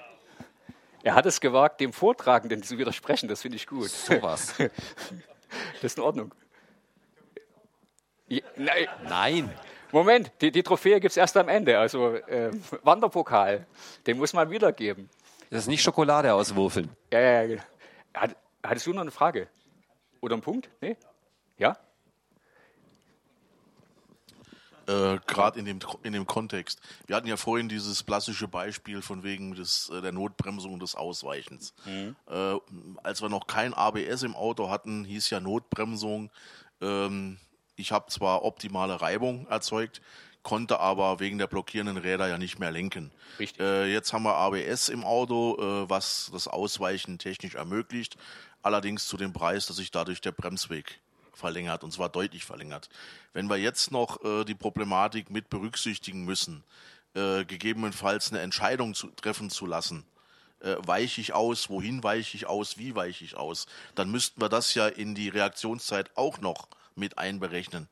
[1.08, 3.30] Er hat es gewagt, dem Vortragenden zu widersprechen.
[3.30, 3.90] Das finde ich gut.
[3.90, 4.56] So was.
[5.76, 6.36] Das ist in Ordnung.
[8.28, 8.88] Ja, nein.
[9.08, 9.54] nein.
[9.94, 11.80] Moment, die, die Trophäe gibt es erst am Ende.
[11.80, 12.52] Also äh,
[12.84, 13.66] Wanderpokal,
[14.06, 15.10] den muss man wiedergeben.
[15.50, 16.90] Das ist nicht Schokolade auswürfeln.
[17.14, 17.62] Ja, ja, ja.
[18.14, 19.48] Hat, hattest du noch eine Frage?
[20.20, 20.70] Oder einen Punkt?
[20.82, 20.98] Nee?
[21.58, 21.78] Ja?
[24.88, 26.80] Äh, gerade in dem, in dem Kontext.
[27.06, 30.96] Wir hatten ja vorhin dieses klassische Beispiel von wegen des, äh, der Notbremsung und des
[30.96, 31.74] Ausweichens.
[31.86, 32.16] Mhm.
[32.30, 32.56] Äh,
[33.04, 36.30] als wir noch kein ABS im Auto hatten, hieß ja Notbremsung.
[36.82, 37.38] Ähm,
[37.76, 40.02] ich habe zwar optimale Reibung erzeugt,
[40.42, 43.12] konnte aber wegen der blockierenden Räder ja nicht mehr lenken.
[43.60, 48.18] Äh, jetzt haben wir ABS im Auto, äh, was das Ausweichen technisch ermöglicht,
[48.62, 51.02] allerdings zu dem Preis, dass sich dadurch der Bremsweg
[51.38, 52.90] verlängert und zwar deutlich verlängert.
[53.34, 56.64] Wenn wir jetzt noch äh, die Problematik mit berücksichtigen müssen,
[57.14, 60.06] äh, gegebenenfalls eine Entscheidung zu, treffen zu lassen,
[60.60, 64.50] äh, weiche ich aus, wohin weiche ich aus, wie weiche ich aus, dann müssten wir
[64.50, 67.88] das ja in die Reaktionszeit auch noch mit einberechnen.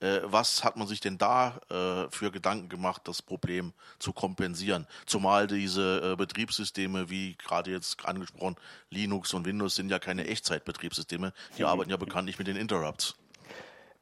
[0.00, 4.86] Äh, was hat man sich denn da äh, für Gedanken gemacht, das Problem zu kompensieren?
[5.06, 8.56] Zumal diese äh, Betriebssysteme, wie gerade jetzt angesprochen,
[8.90, 11.68] Linux und Windows sind ja keine Echtzeitbetriebssysteme, die mhm.
[11.68, 13.14] arbeiten ja bekanntlich mit den Interrupts.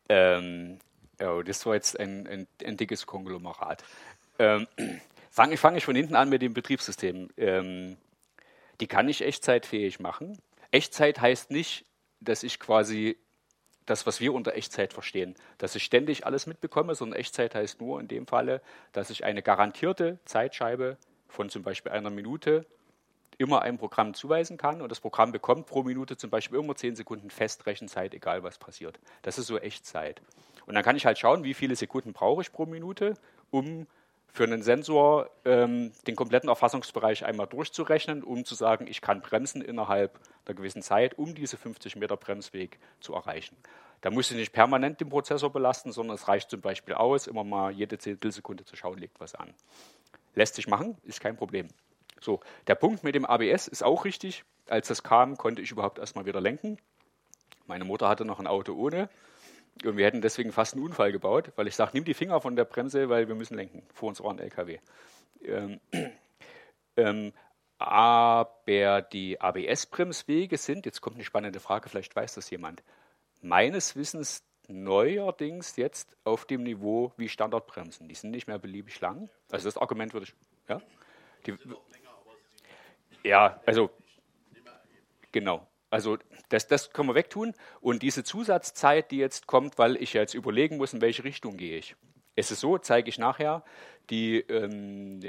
[0.09, 0.79] Ähm,
[1.21, 3.85] oh, das war jetzt ein, ein, ein dickes Konglomerat.
[4.39, 4.67] Ähm,
[5.33, 7.31] Fange fang ich von hinten an mit dem Betriebssystem.
[7.39, 7.97] Ähm,
[8.81, 10.39] die kann ich echtzeitfähig machen.
[10.71, 11.87] Echtzeit heißt nicht,
[12.21, 13.17] dass ich quasi
[13.87, 18.01] das, was wir unter Echtzeit verstehen, dass ich ständig alles mitbekomme, sondern Echtzeit heißt nur
[18.01, 18.61] in dem Falle,
[18.93, 20.97] dass ich eine garantierte Zeitscheibe
[21.29, 22.67] von zum Beispiel einer Minute
[23.39, 26.97] immer einem Programm zuweisen kann und das Programm bekommt pro Minute zum Beispiel immer 10
[26.97, 29.01] Sekunden Festrechenzeit, egal was passiert.
[29.23, 30.23] Das ist so Echtzeit.
[30.67, 33.15] Und dann kann ich halt schauen, wie viele Sekunden brauche ich pro Minute,
[33.51, 33.87] um
[34.33, 39.61] für einen Sensor ähm, den kompletten Erfassungsbereich einmal durchzurechnen, um zu sagen, ich kann bremsen
[39.61, 43.57] innerhalb einer gewissen Zeit, um diese 50 Meter Bremsweg zu erreichen.
[44.01, 47.45] Da muss ich nicht permanent den Prozessor belasten, sondern es reicht zum Beispiel aus, immer
[47.45, 49.53] mal jede Zehntelsekunde zu schauen, legt was an.
[50.35, 51.69] Lässt sich machen, ist kein Problem.
[52.21, 54.45] So, der Punkt mit dem ABS ist auch richtig.
[54.67, 56.79] Als das kam, konnte ich überhaupt erstmal wieder lenken.
[57.67, 59.09] Meine Mutter hatte noch ein Auto ohne.
[59.85, 62.57] Und wir hätten deswegen fast einen Unfall gebaut, weil ich sage, nimm die Finger von
[62.57, 63.83] der Bremse, weil wir müssen lenken.
[63.93, 64.79] Vor uns war ein LKW.
[65.45, 65.81] Ähm,
[66.97, 67.33] ähm,
[67.79, 72.83] aber die ABS-Bremswege sind, jetzt kommt eine spannende Frage, vielleicht weiß das jemand,
[73.41, 78.09] meines Wissens neuerdings jetzt auf dem Niveau wie Standardbremsen.
[78.09, 79.29] Die sind nicht mehr beliebig lang.
[79.51, 80.35] Also das Argument würde ich,
[80.69, 80.81] ja?
[81.47, 81.57] Die,
[83.25, 83.91] ja, also
[85.33, 85.67] genau.
[85.93, 86.17] Also
[86.49, 87.55] das, das können wir wegtun.
[87.83, 91.77] Und diese Zusatzzeit, die jetzt kommt, weil ich jetzt überlegen muss, in welche Richtung gehe
[91.77, 91.97] ich.
[92.35, 93.63] Es ist so, zeige ich nachher,
[94.09, 95.21] die, ähm,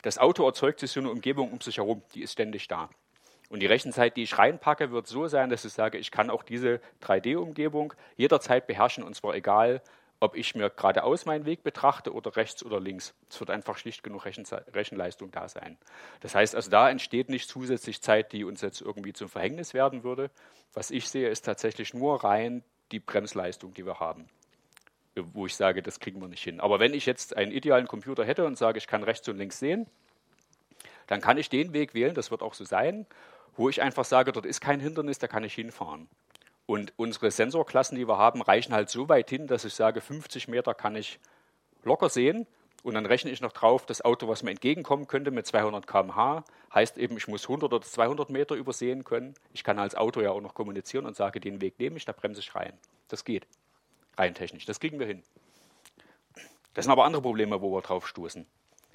[0.00, 2.88] das Auto erzeugt sich so eine Umgebung um sich herum, die ist ständig da.
[3.50, 6.42] Und die Rechenzeit, die ich reinpacke, wird so sein, dass ich sage, ich kann auch
[6.42, 9.82] diese 3D-Umgebung jederzeit beherrschen und zwar egal,
[10.20, 13.14] ob ich mir geradeaus meinen Weg betrachte oder rechts oder links.
[13.28, 15.78] Es wird einfach schlicht genug Rechenleistung da sein.
[16.20, 20.04] Das heißt also, da entsteht nicht zusätzlich Zeit, die uns jetzt irgendwie zum Verhängnis werden
[20.04, 20.30] würde.
[20.74, 24.28] Was ich sehe, ist tatsächlich nur rein die Bremsleistung, die wir haben
[25.16, 26.60] wo ich sage, das kriegen wir nicht hin.
[26.60, 29.58] Aber wenn ich jetzt einen idealen Computer hätte und sage, ich kann rechts und links
[29.58, 29.86] sehen,
[31.06, 33.06] dann kann ich den Weg wählen, das wird auch so sein,
[33.56, 36.08] wo ich einfach sage, dort ist kein Hindernis, da kann ich hinfahren.
[36.70, 40.46] Und unsere Sensorklassen, die wir haben, reichen halt so weit hin, dass ich sage, 50
[40.46, 41.18] Meter kann ich
[41.82, 42.46] locker sehen.
[42.84, 46.44] Und dann rechne ich noch drauf, das Auto, was mir entgegenkommen könnte mit 200 km/h,
[46.72, 49.34] heißt eben, ich muss 100 oder 200 Meter übersehen können.
[49.52, 52.12] Ich kann als Auto ja auch noch kommunizieren und sage, den Weg nehme ich, da
[52.12, 52.74] bremse ich rein.
[53.08, 53.48] Das geht
[54.16, 54.64] rein technisch.
[54.64, 55.24] Das kriegen wir hin.
[56.74, 58.46] Das sind aber andere Probleme, wo wir drauf stoßen.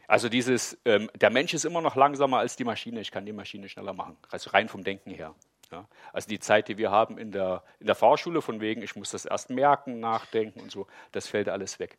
[0.07, 3.33] Also dieses, ähm, der Mensch ist immer noch langsamer als die Maschine, ich kann die
[3.33, 5.35] Maschine schneller machen, also rein vom Denken her.
[5.71, 5.87] Ja.
[6.13, 9.11] Also die Zeit, die wir haben in der, in der Fahrschule, von wegen, ich muss
[9.11, 11.97] das erst merken, nachdenken und so, das fällt alles weg.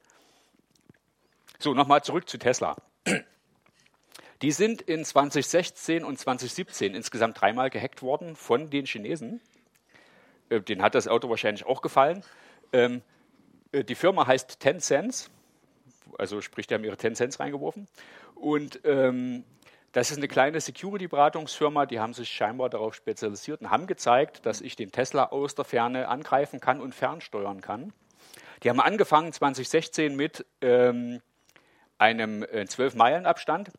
[1.59, 2.77] So, nochmal zurück zu Tesla.
[4.43, 9.41] Die sind in 2016 und 2017 insgesamt dreimal gehackt worden von den Chinesen.
[10.51, 12.23] Äh, denen hat das Auto wahrscheinlich auch gefallen.
[12.73, 13.03] Ähm,
[13.73, 15.31] äh, die Firma heißt Tencent,
[16.19, 17.89] also sprich, die haben ihre Tencent reingeworfen.
[18.35, 19.45] Und ähm,
[19.97, 24.61] das ist eine kleine Security-Beratungsfirma, die haben sich scheinbar darauf spezialisiert und haben gezeigt, dass
[24.61, 27.95] ich den Tesla aus der Ferne angreifen kann und fernsteuern kann.
[28.63, 31.23] Die haben angefangen 2016 mit ähm,
[31.97, 33.71] einem äh, 12-Meilen-Abstand.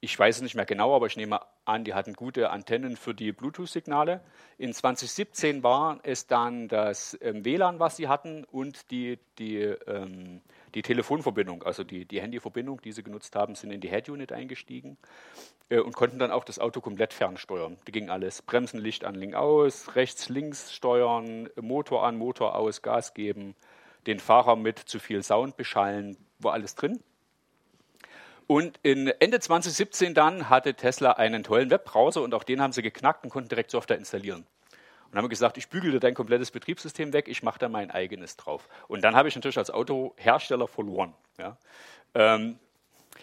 [0.00, 3.14] Ich weiß es nicht mehr genau, aber ich nehme an, die hatten gute Antennen für
[3.14, 4.20] die Bluetooth-Signale.
[4.58, 10.42] In 2017 war es dann das ähm, WLAN, was sie hatten, und die, die, ähm,
[10.76, 14.98] die Telefonverbindung, also die, die Handyverbindung, die sie genutzt haben, sind in die Head-Unit eingestiegen
[15.70, 17.78] äh, und konnten dann auch das Auto komplett fernsteuern.
[17.86, 18.42] Da ging alles.
[18.42, 23.54] Bremsen, Licht an, Link aus, rechts, links steuern, Motor an, Motor aus, Gas geben,
[24.06, 27.00] den Fahrer mit zu viel Sound beschallen, war alles drin.
[28.46, 33.24] Und Ende 2017 dann hatte Tesla einen tollen Webbrowser und auch den haben sie geknackt
[33.24, 34.46] und konnten direkt Software installieren.
[35.16, 38.68] Und haben gesagt, ich bügele dein komplettes Betriebssystem weg, ich mache da mein eigenes drauf.
[38.86, 41.14] Und dann habe ich natürlich als Autohersteller verloren.
[41.38, 41.56] Ja.
[42.12, 42.58] Ähm,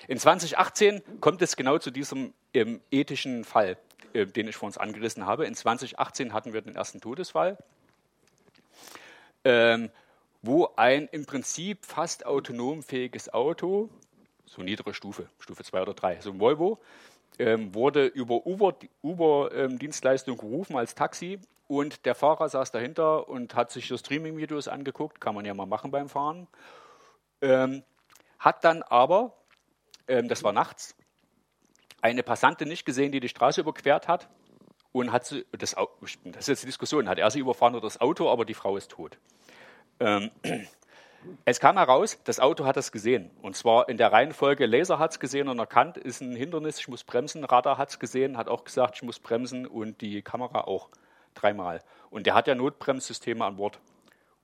[0.07, 3.77] in 2018 kommt es genau zu diesem ähm, ethischen Fall,
[4.13, 5.45] äh, den ich vor uns angerissen habe.
[5.45, 7.59] In 2018 hatten wir den ersten Todesfall,
[9.43, 9.91] ähm,
[10.41, 13.91] wo ein im Prinzip fast autonom fähiges Auto
[14.47, 16.21] so niedere Stufe, Stufe 2 oder 3.
[16.21, 16.79] So ein Volvo
[17.37, 23.55] ähm, wurde über Uber-Dienstleistung Uber, ähm, gerufen als Taxi und der Fahrer saß dahinter und
[23.55, 26.47] hat sich so Streaming-Videos angeguckt, kann man ja mal machen beim Fahren.
[27.41, 27.83] Ähm,
[28.39, 29.33] hat dann aber,
[30.07, 30.95] ähm, das war nachts,
[32.01, 34.29] eine Passantin nicht gesehen, die die Straße überquert hat
[34.91, 38.01] und hat sie, das, das ist jetzt die Diskussion, hat er sie überfahren oder das
[38.01, 39.17] Auto, aber die Frau ist tot.
[39.99, 40.29] Ähm,
[41.45, 43.31] es kam heraus, das Auto hat es gesehen.
[43.41, 46.89] Und zwar in der Reihenfolge, Laser hat es gesehen und erkannt, ist ein Hindernis, ich
[46.89, 47.45] muss bremsen.
[47.45, 50.89] Radar hat es gesehen, hat auch gesagt, ich muss bremsen und die Kamera auch
[51.33, 51.81] dreimal.
[52.09, 53.79] Und der hat ja Notbremssysteme an Bord.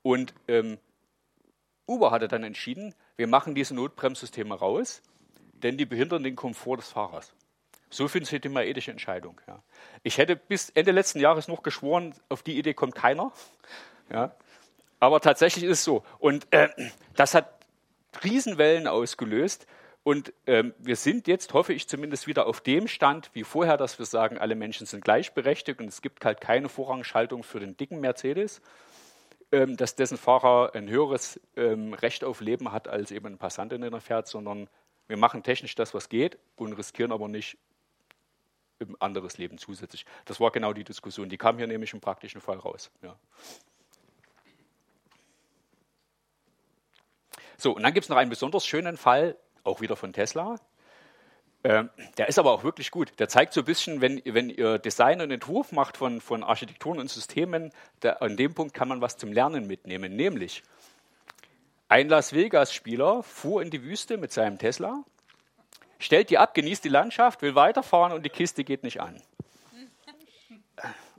[0.02, 0.78] Und ähm,
[1.88, 5.02] Uber hatte dann entschieden, wir machen diese Notbremssysteme raus,
[5.54, 7.34] denn die behindern den Komfort des Fahrers.
[7.90, 9.42] So finde ich immer ethische Entscheidung.
[9.48, 9.64] Ja.
[10.04, 13.32] Ich hätte bis Ende letzten Jahres noch geschworen, auf die Idee kommt keiner.
[14.12, 14.36] Ja.
[15.00, 16.04] Aber tatsächlich ist es so.
[16.20, 16.70] Und äh,
[17.16, 17.52] das hat
[18.24, 19.66] Riesenwellen ausgelöst.
[20.04, 24.00] Und ähm, wir sind jetzt, hoffe ich zumindest, wieder auf dem Stand wie vorher, dass
[24.00, 28.00] wir sagen, alle Menschen sind gleichberechtigt und es gibt halt keine Vorrangschaltung für den dicken
[28.00, 28.62] Mercedes,
[29.52, 33.74] ähm, dass dessen Fahrer ein höheres ähm, Recht auf Leben hat als eben ein Passant,
[33.74, 34.70] in der fährt, sondern
[35.08, 37.58] wir machen technisch das, was geht und riskieren aber nicht
[38.80, 40.06] ein anderes Leben zusätzlich.
[40.26, 41.28] Das war genau die Diskussion.
[41.30, 42.92] Die kam hier nämlich im praktischen Fall raus.
[43.02, 43.18] Ja.
[47.58, 50.58] So, und dann gibt es noch einen besonders schönen Fall, auch wieder von Tesla.
[51.64, 53.12] Ähm, der ist aber auch wirklich gut.
[53.20, 57.00] Der zeigt so ein bisschen, wenn, wenn ihr Design und Entwurf macht von, von Architekturen
[57.00, 60.16] und Systemen, der, an dem Punkt kann man was zum Lernen mitnehmen.
[60.16, 60.64] Nämlich,
[61.90, 65.04] ein Las Vegas-Spieler fuhr in die Wüste mit seinem Tesla,
[65.98, 69.22] stellt die ab, genießt die Landschaft, will weiterfahren und die Kiste geht nicht an.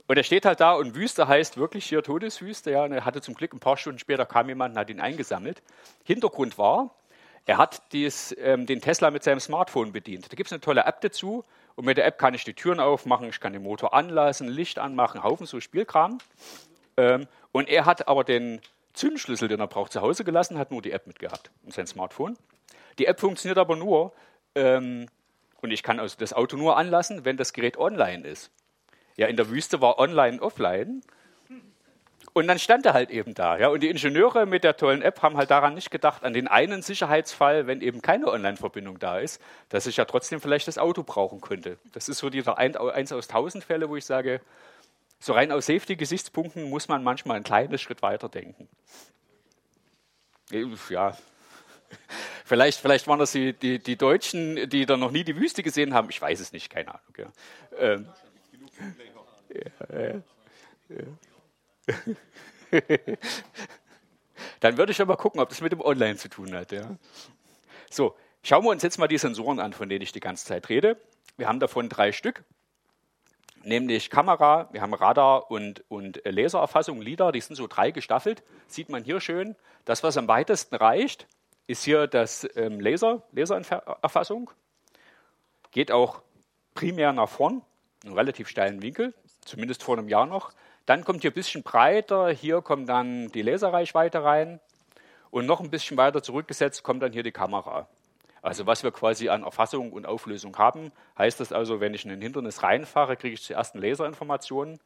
[0.07, 2.71] Und er steht halt da und Wüste heißt wirklich hier Todeswüste.
[2.71, 4.99] Ja, und er hatte zum Glück ein paar Stunden später kam jemand und hat ihn
[4.99, 5.61] eingesammelt.
[6.03, 6.95] Hintergrund war,
[7.45, 10.31] er hat dies, ähm, den Tesla mit seinem Smartphone bedient.
[10.31, 11.43] Da gibt es eine tolle App dazu.
[11.75, 14.77] Und mit der App kann ich die Türen aufmachen, ich kann den Motor anlassen, Licht
[14.77, 16.17] anmachen, Haufen so Spielkram.
[16.97, 18.61] Ähm, und er hat aber den,
[18.93, 22.37] Zündschlüssel, den er braucht, zu Hause gelassen, hat nur die App mitgehabt und sein Smartphone.
[22.99, 24.13] Die App funktioniert aber nur,
[24.55, 25.07] ähm,
[25.61, 28.51] und ich kann also das Auto nur anlassen, wenn das Gerät online ist.
[29.15, 31.01] Ja, in der Wüste war online offline.
[32.33, 33.57] Und dann stand er halt eben da.
[33.57, 36.47] Ja, und die Ingenieure mit der tollen App haben halt daran nicht gedacht, an den
[36.47, 41.03] einen Sicherheitsfall, wenn eben keine Online-Verbindung da ist, dass ich ja trotzdem vielleicht das Auto
[41.03, 41.77] brauchen könnte.
[41.91, 44.39] Das ist so dieser 1 aus 1000 Fälle, wo ich sage,
[45.19, 48.67] so rein aus Safety-Gesichtspunkten muss man manchmal einen kleinen Schritt weiter denken.
[50.89, 51.17] Ja,
[52.45, 55.93] vielleicht, vielleicht waren das die, die, die, Deutschen, die da noch nie die Wüste gesehen
[55.93, 56.09] haben.
[56.09, 57.13] Ich weiß es nicht, keine Ahnung.
[57.17, 57.25] Ja.
[57.77, 58.07] Ähm,
[59.53, 60.15] ja,
[60.89, 61.03] ja,
[64.59, 66.71] Dann würde ich aber gucken, ob das mit dem Online zu tun hat.
[66.71, 66.95] Ja.
[67.89, 70.69] So, schauen wir uns jetzt mal die Sensoren an, von denen ich die ganze Zeit
[70.69, 70.97] rede.
[71.37, 72.43] Wir haben davon drei Stück
[73.63, 78.43] nämlich Kamera, wir haben Radar und, und Lasererfassung, LIDAR, die sind so drei gestaffelt.
[78.67, 79.55] Sieht man hier schön.
[79.85, 81.27] Das, was am weitesten reicht,
[81.67, 84.51] ist hier das ähm, Laser, Lasererfassung.
[85.71, 86.21] Geht auch
[86.73, 87.61] primär nach vorn,
[88.03, 90.51] einen relativ steilen Winkel, zumindest vor einem Jahr noch.
[90.85, 94.59] Dann kommt hier ein bisschen breiter, hier kommt dann die Laserreichweite rein.
[95.29, 97.87] Und noch ein bisschen weiter zurückgesetzt kommt dann hier die Kamera.
[98.41, 102.11] Also was wir quasi an Erfassung und Auflösung haben, heißt das also, wenn ich in
[102.11, 104.79] ein Hindernis reinfahre, kriege ich zuerst eine Laserinformation.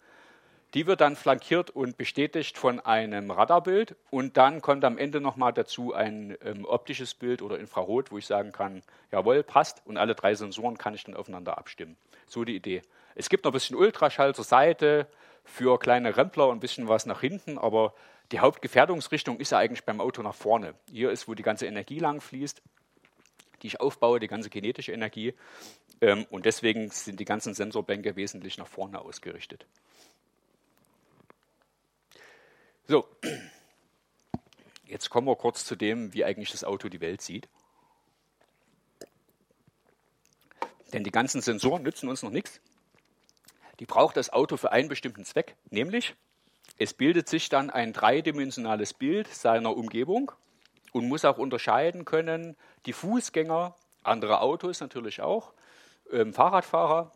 [0.73, 5.53] Die wird dann flankiert und bestätigt von einem Radarbild und dann kommt am Ende nochmal
[5.53, 10.15] dazu ein ähm, optisches Bild oder Infrarot, wo ich sagen kann, jawohl, passt und alle
[10.15, 11.95] drei Sensoren kann ich dann aufeinander abstimmen.
[12.27, 12.81] So die Idee.
[13.13, 15.07] Es gibt noch ein bisschen Ultraschall zur Seite
[15.45, 17.93] für kleine Rempler ein bisschen was nach hinten, aber
[18.31, 20.73] die Hauptgefährdungsrichtung ist ja eigentlich beim Auto nach vorne.
[20.91, 22.61] Hier ist, wo die ganze Energie lang fließt
[23.65, 25.33] die ich aufbaue, die ganze kinetische Energie.
[25.99, 29.65] Ähm, und deswegen sind die ganzen Sensorbänke wesentlich nach vorne ausgerichtet.
[32.87, 33.07] So,
[34.85, 37.49] jetzt kommen wir kurz zu dem, wie eigentlich das Auto die Welt sieht.
[40.93, 42.61] Denn die ganzen Sensoren nützen uns noch nichts.
[43.79, 46.15] Die braucht das Auto für einen bestimmten Zweck, nämlich
[46.77, 50.31] es bildet sich dann ein dreidimensionales Bild seiner Umgebung
[50.91, 52.55] und muss auch unterscheiden können,
[52.85, 55.53] die Fußgänger, andere Autos natürlich auch,
[56.11, 57.11] ähm, Fahrradfahrer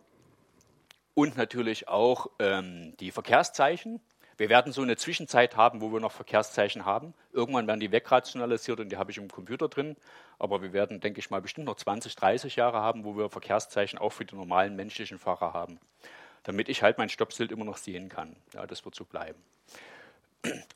[1.13, 3.99] und natürlich auch ähm, die Verkehrszeichen.
[4.37, 7.13] Wir werden so eine Zwischenzeit haben, wo wir noch Verkehrszeichen haben.
[7.33, 9.97] Irgendwann werden die wegrationalisiert und die habe ich im Computer drin.
[10.39, 13.99] Aber wir werden, denke ich mal, bestimmt noch 20, 30 Jahre haben, wo wir Verkehrszeichen
[13.99, 15.77] auch für die normalen menschlichen Fahrer haben.
[16.43, 18.35] Damit ich halt mein Stoppschild immer noch sehen kann.
[18.53, 19.39] Ja, das wird so bleiben.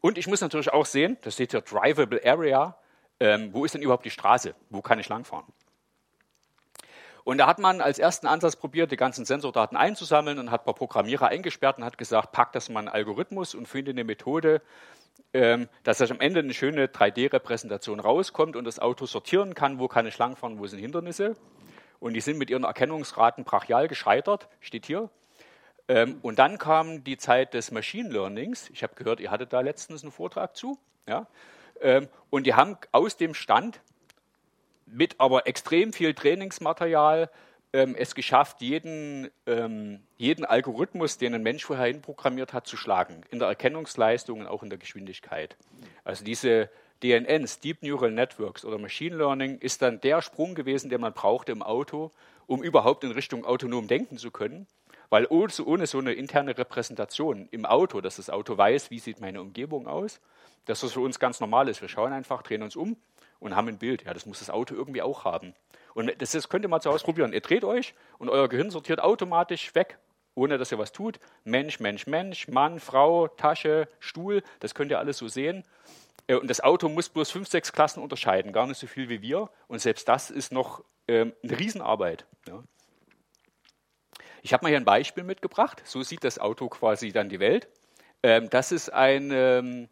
[0.01, 2.78] Und ich muss natürlich auch sehen, das steht hier Drivable Area,
[3.20, 4.55] ähm, wo ist denn überhaupt die Straße?
[4.70, 5.45] Wo kann ich langfahren?
[7.24, 10.66] Und da hat man als ersten Ansatz probiert, die ganzen Sensordaten einzusammeln und hat ein
[10.66, 14.61] paar Programmierer eingesperrt und hat gesagt, pack das mal einen Algorithmus und finde eine Methode,
[15.34, 20.05] ähm, dass am Ende eine schöne 3D-Repräsentation rauskommt und das Auto sortieren kann, wo kann
[20.05, 21.38] ich langfahren, wo sind Hindernisse.
[21.99, 25.09] Und die sind mit ihren Erkennungsraten brachial gescheitert, steht hier.
[25.88, 28.69] Ähm, und dann kam die Zeit des Machine Learnings.
[28.69, 30.77] Ich habe gehört, ihr hattet da letztens einen Vortrag zu.
[31.07, 31.27] Ja?
[31.81, 33.81] Ähm, und die haben aus dem Stand
[34.86, 37.29] mit aber extrem viel Trainingsmaterial
[37.73, 43.23] ähm, es geschafft, jeden, ähm, jeden Algorithmus, den ein Mensch vorher hinprogrammiert hat, zu schlagen.
[43.31, 45.57] In der Erkennungsleistung und auch in der Geschwindigkeit.
[46.03, 46.69] Also diese
[47.01, 51.51] DNNs, Deep Neural Networks oder Machine Learning, ist dann der Sprung gewesen, den man brauchte
[51.51, 52.11] im Auto,
[52.45, 54.67] um überhaupt in Richtung autonom denken zu können.
[55.14, 59.41] Weil ohne, so eine interne Repräsentation im Auto, dass das Auto weiß, wie sieht meine
[59.41, 60.20] Umgebung aus,
[60.66, 61.82] dass das für uns ganz normal ist.
[61.82, 62.97] Wir schauen einfach, drehen uns um
[63.38, 64.05] und haben ein Bild.
[64.05, 65.53] Ja, das muss das Auto irgendwie auch haben.
[65.93, 67.32] Und das, das könnt ihr mal zu Hause probieren.
[67.32, 69.99] Ihr dreht euch und euer Gehirn sortiert automatisch weg,
[70.34, 71.20] ohne dass ihr was tut.
[71.43, 75.64] Mensch, Mensch, Mensch, Mann, Frau, Tasche, Stuhl, das könnt ihr alles so sehen.
[76.26, 79.22] Äh, und das Auto muss bloß fünf, sechs Klassen unterscheiden, gar nicht so viel wie
[79.22, 79.51] wir.
[79.68, 82.26] Und selbst das ist noch ähm, eine Riesenarbeit.
[82.47, 82.64] Ja.
[84.45, 85.81] Ich habe mal hier ein Beispiel mitgebracht.
[85.85, 87.69] So sieht das Auto quasi dann die Welt.
[88.21, 89.87] Ähm, das ist ein, ähm,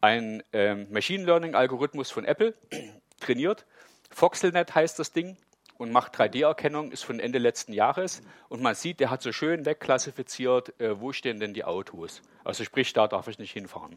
[0.00, 2.54] ein ähm, Machine Learning-Algorithmus von Apple,
[3.20, 3.64] trainiert.
[4.10, 5.36] Voxelnet heißt das Ding
[5.78, 8.22] und macht 3D-Erkennung, ist von Ende letzten Jahres.
[8.48, 12.22] Und man sieht, der hat so schön wegklassifiziert, äh, wo stehen denn die Autos.
[12.42, 13.96] Also sprich, da darf ich nicht hinfahren.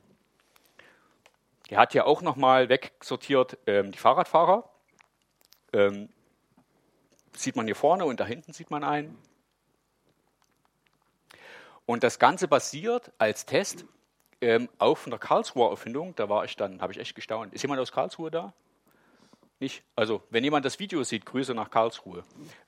[1.68, 4.70] Er hat ja auch nochmal wegsortiert ähm, die Fahrradfahrer.
[5.74, 6.10] Ähm,
[7.36, 9.18] sieht man hier vorne und da hinten sieht man einen.
[11.90, 13.84] Und das Ganze basiert als Test
[14.42, 17.52] ähm, auch von Karlsruher Erfindung, da war ich dann, habe ich echt gestaunt.
[17.52, 18.54] Ist jemand aus Karlsruhe da?
[19.60, 19.82] Nicht?
[19.96, 22.24] Also, wenn jemand das Video sieht, Grüße nach Karlsruhe.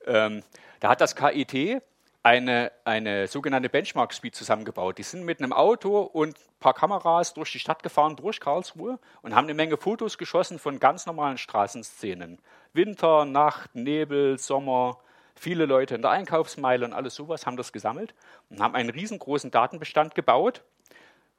[0.07, 0.41] Ähm,
[0.79, 1.83] da hat das KIT
[2.23, 4.97] eine, eine sogenannte Benchmark Speed zusammengebaut.
[4.97, 8.97] Die sind mit einem Auto und ein paar Kameras durch die Stadt gefahren, durch Karlsruhe
[9.21, 12.39] und haben eine Menge Fotos geschossen von ganz normalen Straßenszenen.
[12.73, 14.97] Winter, Nacht, Nebel, Sommer,
[15.41, 18.13] viele Leute in der Einkaufsmeile und alles sowas haben das gesammelt
[18.49, 20.63] und haben einen riesengroßen Datenbestand gebaut,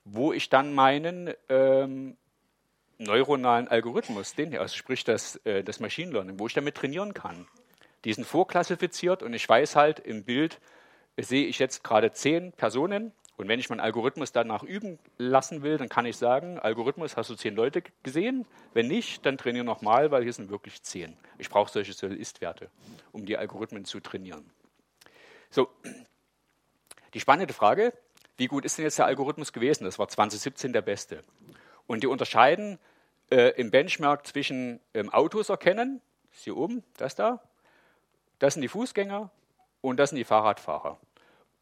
[0.05, 2.17] wo ich dann meinen ähm,
[2.99, 7.47] neuronalen Algorithmus, den also sprich das, äh, das Machine Learning, wo ich damit trainieren kann.
[8.05, 10.59] Die sind vorklassifiziert und ich weiß halt im Bild,
[11.17, 15.79] sehe ich jetzt gerade zehn Personen und wenn ich meinen Algorithmus danach üben lassen will,
[15.79, 18.47] dann kann ich sagen, Algorithmus, hast du zehn Leute gesehen?
[18.75, 21.17] Wenn nicht, dann trainiere nochmal, weil hier sind wirklich zehn.
[21.39, 22.71] Ich brauche solche Soll-Ist-Werte,
[23.11, 24.51] um die Algorithmen zu trainieren.
[25.51, 25.69] So,
[27.15, 27.93] die spannende Frage,
[28.37, 29.85] wie gut ist denn jetzt der Algorithmus gewesen?
[29.85, 31.25] Das war 2017 der beste.
[31.87, 32.79] Und die unterscheiden
[33.31, 36.01] äh, im Benchmark zwischen ähm, Autos erkennen,
[36.33, 37.43] ist hier oben, das da,
[38.39, 39.31] das sind die Fußgänger
[39.81, 40.99] und das sind die Fahrradfahrer.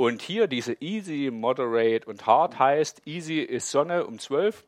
[0.00, 4.64] Und hier diese Easy, Moderate und Hard heißt, Easy ist Sonne um 12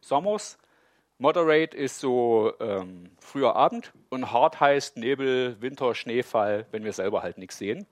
[0.00, 0.58] Sommers,
[1.18, 7.22] Moderate ist so ähm, früher Abend und Hard heißt Nebel, Winter, Schneefall, wenn wir selber
[7.22, 7.86] halt nichts sehen.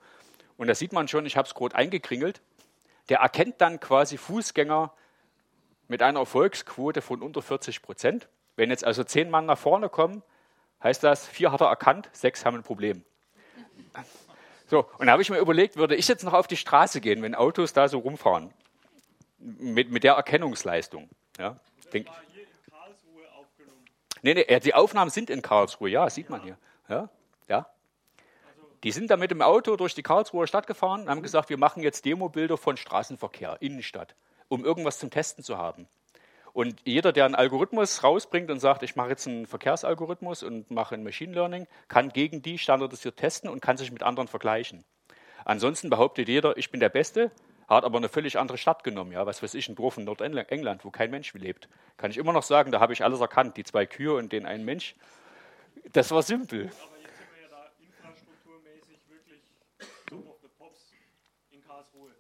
[0.57, 2.41] Und da sieht man schon, ich habe es gerade eingekringelt.
[3.09, 4.93] Der erkennt dann quasi Fußgänger
[5.87, 8.29] mit einer Erfolgsquote von unter 40 Prozent.
[8.57, 10.25] Wenn jetzt also zehn Mann nach vorne kommen,
[10.83, 13.05] heißt das, vier hat er erkannt, sechs haben ein Problem.
[14.71, 17.23] So, und da habe ich mir überlegt, würde ich jetzt noch auf die Straße gehen,
[17.23, 18.55] wenn Autos da so rumfahren?
[19.39, 21.09] Mit, mit der Erkennungsleistung.
[21.39, 21.57] Ja,
[21.93, 23.85] denk, war hier in Karlsruhe aufgenommen.
[24.23, 26.31] Nee, nee, die Aufnahmen sind in Karlsruhe, ja, sieht ja.
[26.31, 26.57] man hier.
[26.89, 27.09] Ja,
[27.49, 27.67] ja.
[28.85, 31.59] Die sind da mit dem Auto durch die Karlsruher Stadt gefahren und haben gesagt, wir
[31.59, 34.15] machen jetzt Demobilder von Straßenverkehr, Innenstadt,
[34.47, 35.89] um irgendwas zum Testen zu haben.
[36.53, 40.95] Und jeder, der einen Algorithmus rausbringt und sagt, ich mache jetzt einen Verkehrsalgorithmus und mache
[40.95, 44.85] ein Machine Learning, kann gegen die standardisiert testen und kann sich mit anderen vergleichen.
[45.45, 47.31] Ansonsten behauptet jeder, ich bin der Beste,
[47.69, 49.13] hat aber eine völlig andere Stadt genommen.
[49.13, 51.69] Ja, was weiß ich, ein Dorf in Nordengland, wo kein Mensch lebt.
[51.97, 54.45] Kann ich immer noch sagen, da habe ich alles erkannt, die zwei Kühe und den
[54.45, 54.97] einen Mensch.
[55.93, 56.63] Das war simpel.
[56.63, 59.43] Aber jetzt sind wir ja da infrastrukturmäßig wirklich
[60.07, 60.93] top of the pops
[61.53, 62.11] in Karlsruhe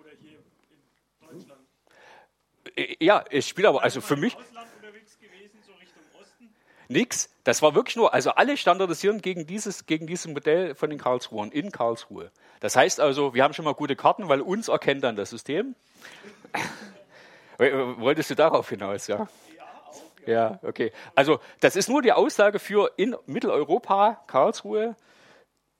[0.00, 0.38] oder hier
[0.70, 1.60] in Deutschland.
[2.63, 2.63] Äh,
[3.00, 4.36] ja, es spielt aber, also für mich.
[6.88, 7.30] Nix.
[7.44, 11.50] Das war wirklich nur, also alle standardisieren gegen dieses, gegen dieses Modell von den Karlsruhern
[11.50, 12.30] in Karlsruhe.
[12.60, 15.74] Das heißt also, wir haben schon mal gute Karten, weil uns erkennt dann das System.
[17.58, 19.28] Wolltest du darauf hinaus, ja?
[20.26, 20.92] Ja, okay.
[21.14, 24.96] Also das ist nur die Aussage für in Mitteleuropa, Karlsruhe,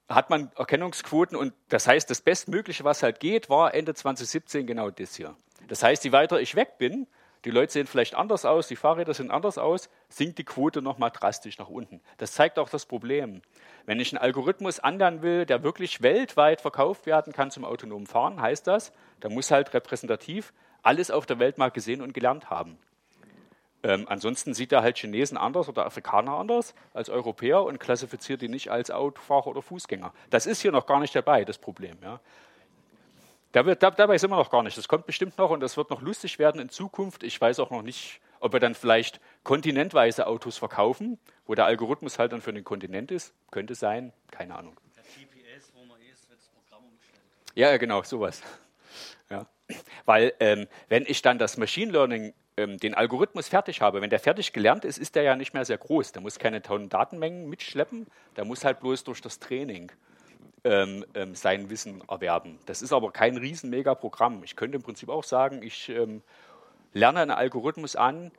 [0.08, 4.90] hat man Erkennungsquoten und das heißt, das Bestmögliche, was halt geht, war Ende 2017 genau
[4.90, 5.34] das hier.
[5.68, 7.06] Das heißt, je weiter ich weg bin,
[7.44, 11.10] die Leute sehen vielleicht anders aus, die Fahrräder sehen anders aus, sinkt die Quote nochmal
[11.10, 12.00] drastisch nach unten.
[12.16, 13.42] Das zeigt auch das Problem.
[13.84, 18.40] Wenn ich einen Algorithmus anlernen will, der wirklich weltweit verkauft werden kann zum autonomen Fahren,
[18.40, 22.78] heißt das, da muss halt repräsentativ alles auf der Welt mal gesehen und gelernt haben.
[23.82, 28.48] Ähm, ansonsten sieht er halt Chinesen anders oder Afrikaner anders als Europäer und klassifiziert die
[28.48, 30.14] nicht als Autofahrer oder Fußgänger.
[30.30, 31.98] Das ist hier noch gar nicht dabei, das Problem.
[32.02, 32.20] Ja.
[33.54, 34.76] Da wird, da, dabei sind wir noch gar nicht.
[34.76, 37.22] Das kommt bestimmt noch und das wird noch lustig werden in Zukunft.
[37.22, 42.18] Ich weiß auch noch nicht, ob wir dann vielleicht kontinentweise Autos verkaufen, wo der Algorithmus
[42.18, 43.32] halt dann für den Kontinent ist.
[43.52, 44.76] Könnte sein, keine Ahnung.
[44.96, 47.22] Der GPS, wo man ist, wird das Programm umgestellt.
[47.54, 48.42] Ja, genau, sowas.
[49.30, 49.46] Ja.
[50.04, 54.18] Weil ähm, wenn ich dann das Machine Learning, ähm, den Algorithmus fertig habe, wenn der
[54.18, 56.10] fertig gelernt ist, ist der ja nicht mehr sehr groß.
[56.10, 59.92] Der muss keine Tonnen Datenmengen mitschleppen, der muss halt bloß durch das Training
[60.64, 62.58] ähm, ähm, sein Wissen erwerben.
[62.66, 64.42] Das ist aber kein riesen Mega-Programm.
[64.44, 66.22] Ich könnte im Prinzip auch sagen, ich ähm,
[66.92, 68.32] lerne einen Algorithmus an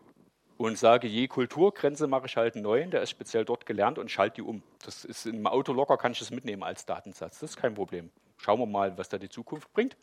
[0.58, 4.10] und sage, je Kulturgrenze mache ich halt einen neuen, der ist speziell dort gelernt und
[4.10, 4.64] schalte die um.
[4.84, 7.40] Das ist im Auto locker, kann ich das mitnehmen als Datensatz.
[7.40, 8.10] Das ist kein Problem.
[8.38, 9.96] Schauen wir mal, was da die Zukunft bringt.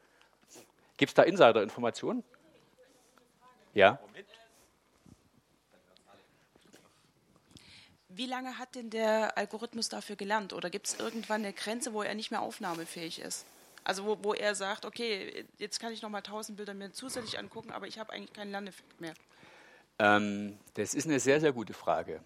[0.96, 2.22] Gibt es da Insider-Informationen?
[3.74, 3.98] Ja.
[8.14, 10.52] Wie lange hat denn der Algorithmus dafür gelernt?
[10.52, 13.46] Oder gibt es irgendwann eine Grenze, wo er nicht mehr aufnahmefähig ist?
[13.84, 17.38] Also wo, wo er sagt, okay, jetzt kann ich noch mal tausend Bilder mir zusätzlich
[17.38, 19.14] angucken, aber ich habe eigentlich keinen Lerneffekt mehr.
[19.98, 22.22] Ähm, das ist eine sehr, sehr gute Frage.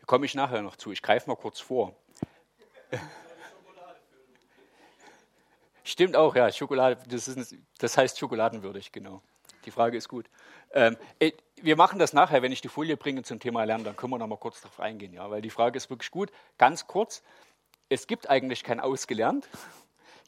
[0.00, 0.92] Da komme ich nachher noch zu.
[0.92, 1.96] Ich greife mal kurz vor.
[5.84, 6.50] Stimmt auch, ja.
[6.52, 9.22] Schokolade, das, ist, das heißt schokoladenwürdig, genau.
[9.64, 10.28] Die Frage ist gut.
[10.72, 10.96] Ähm,
[11.60, 14.18] wir machen das nachher, wenn ich die Folie bringe zum Thema Lernen, dann können wir
[14.18, 16.30] noch mal kurz darauf eingehen, ja, weil die Frage ist wirklich gut.
[16.58, 17.22] Ganz kurz,
[17.88, 19.48] es gibt eigentlich kein Ausgelernt,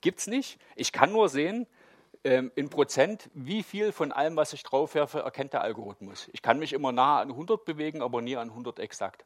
[0.01, 0.59] gibt es nicht.
[0.77, 1.67] Ich kann nur sehen,
[2.25, 6.29] ähm, in Prozent, wie viel von allem, was ich draufwerfe, erkennt der Algorithmus.
[6.33, 9.25] Ich kann mich immer nah an 100 bewegen, aber nie an 100 exakt.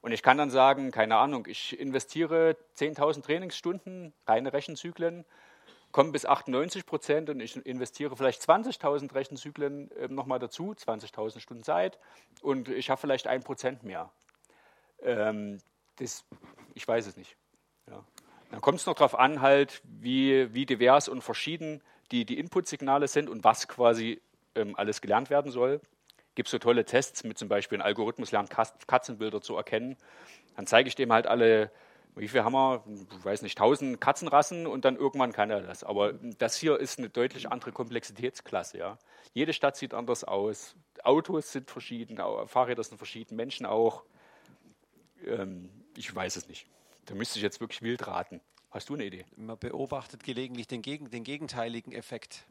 [0.00, 5.26] Und ich kann dann sagen, keine Ahnung, ich investiere 10.000 Trainingsstunden, reine Rechenzyklen,
[5.92, 11.62] komme bis 98 Prozent und ich investiere vielleicht 20.000 Rechenzyklen äh, nochmal dazu, 20.000 Stunden
[11.62, 11.98] Zeit
[12.42, 14.10] und ich habe vielleicht ein Prozent mehr.
[15.02, 15.58] Ähm,
[15.96, 16.24] das,
[16.74, 17.36] ich weiß es nicht.
[17.88, 18.04] Ja.
[18.50, 23.06] Dann kommt es noch darauf an, halt, wie, wie divers und verschieden die, die Inputsignale
[23.06, 24.20] sind und was quasi
[24.54, 25.80] ähm, alles gelernt werden soll.
[26.34, 29.96] Gibt es so tolle Tests mit zum Beispiel ein Algorithmus lernt Katzenbilder zu erkennen.
[30.56, 31.70] Dann zeige ich dem halt alle
[32.16, 32.84] wie viel haben wir?
[33.18, 35.84] Ich weiß nicht, 1000 Katzenrassen und dann irgendwann kann er das.
[35.84, 38.78] Aber das hier ist eine deutlich andere Komplexitätsklasse.
[38.78, 38.98] Ja.
[39.32, 40.74] Jede Stadt sieht anders aus.
[41.02, 44.04] Autos sind verschieden, Fahrräder sind verschieden, Menschen auch.
[45.26, 46.66] Ähm, ich weiß es nicht.
[47.06, 48.40] Da müsste ich jetzt wirklich wild raten.
[48.70, 49.24] Hast du eine Idee?
[49.36, 52.46] Man beobachtet gelegentlich den, gegen, den gegenteiligen Effekt.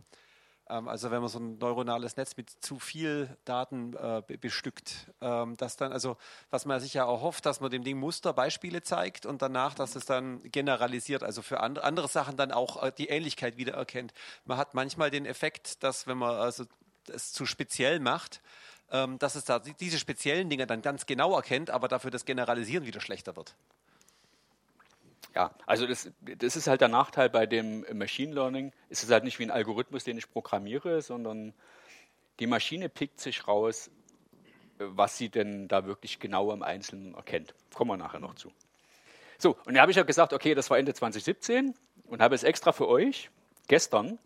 [0.69, 5.57] Ähm, also wenn man so ein neuronales Netz mit zu viel Daten äh, bestückt, ähm,
[5.57, 6.17] dass dann, also
[6.49, 9.95] was man sich ja auch hofft, dass man dem Ding Musterbeispiele zeigt und danach, dass
[9.95, 14.13] es dann generalisiert, also für andere, andere Sachen dann auch äh, die Ähnlichkeit wieder erkennt.
[14.45, 16.65] Man hat manchmal den Effekt, dass wenn man also
[17.11, 18.41] es zu speziell macht,
[18.91, 22.85] ähm, dass es da diese speziellen Dinge dann ganz genau erkennt, aber dafür das Generalisieren
[22.85, 23.55] wieder schlechter wird.
[25.35, 28.71] Ja, also das, das ist halt der Nachteil bei dem Machine Learning.
[28.89, 31.53] Es ist halt nicht wie ein Algorithmus, den ich programmiere, sondern
[32.39, 33.91] die Maschine pickt sich raus,
[34.79, 37.53] was sie denn da wirklich genau im Einzelnen erkennt.
[37.73, 38.51] Kommen wir nachher noch zu.
[39.37, 41.73] So, und da habe ich ja gesagt, okay, das war Ende 2017
[42.07, 43.29] und habe es extra für euch
[43.67, 44.17] gestern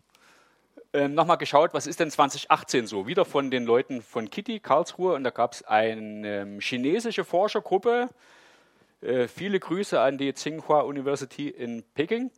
[0.92, 3.06] äh, nochmal geschaut, was ist denn 2018 so?
[3.06, 8.08] Wieder von den Leuten von Kitty, Karlsruhe, und da gab es eine ähm, chinesische Forschergruppe,
[9.04, 12.30] äh, viele Grüße an die Tsinghua University in Peking.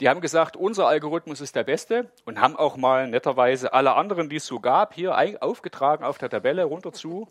[0.00, 4.30] Die haben gesagt, unser Algorithmus ist der beste und haben auch mal netterweise alle anderen,
[4.30, 7.28] die es so gab, hier aufgetragen auf der Tabelle runter zu.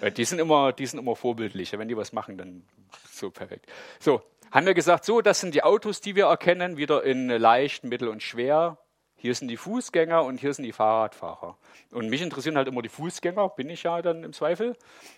[0.00, 1.76] Äh, die sind immer, die sind immer vorbildlich.
[1.76, 2.64] Wenn die was machen, dann
[3.10, 3.66] so perfekt.
[3.98, 7.84] So, haben wir gesagt, so, das sind die Autos, die wir erkennen, wieder in leicht,
[7.84, 8.78] mittel und schwer.
[9.20, 11.56] Hier sind die Fußgänger und hier sind die Fahrradfahrer.
[11.90, 14.76] Und mich interessieren halt immer die Fußgänger, bin ich ja dann im Zweifel.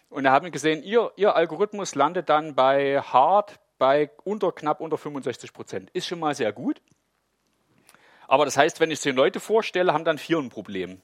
[0.08, 4.80] Und da haben wir gesehen, ihr, ihr Algorithmus landet dann bei Hard bei unter knapp
[4.80, 5.90] unter 65 Prozent.
[5.92, 6.80] Ist schon mal sehr gut.
[8.26, 11.02] Aber das heißt, wenn ich zehn Leute vorstelle, haben dann vier ein Problem.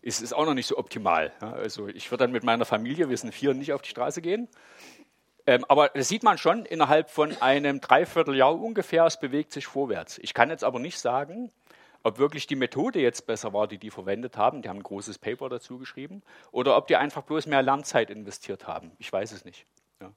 [0.00, 1.32] Ist, ist auch noch nicht so optimal.
[1.40, 4.48] Also ich würde dann mit meiner Familie, wir sind vier, nicht auf die Straße gehen.
[5.44, 10.18] Ähm, aber das sieht man schon innerhalb von einem Dreivierteljahr ungefähr, es bewegt sich vorwärts.
[10.18, 11.50] Ich kann jetzt aber nicht sagen,
[12.08, 15.18] ob wirklich die Methode jetzt besser war, die die verwendet haben, die haben ein großes
[15.18, 18.90] Paper dazu geschrieben, oder ob die einfach bloß mehr Lernzeit investiert haben.
[18.98, 19.66] Ich weiß es nicht.
[20.00, 20.10] Ja.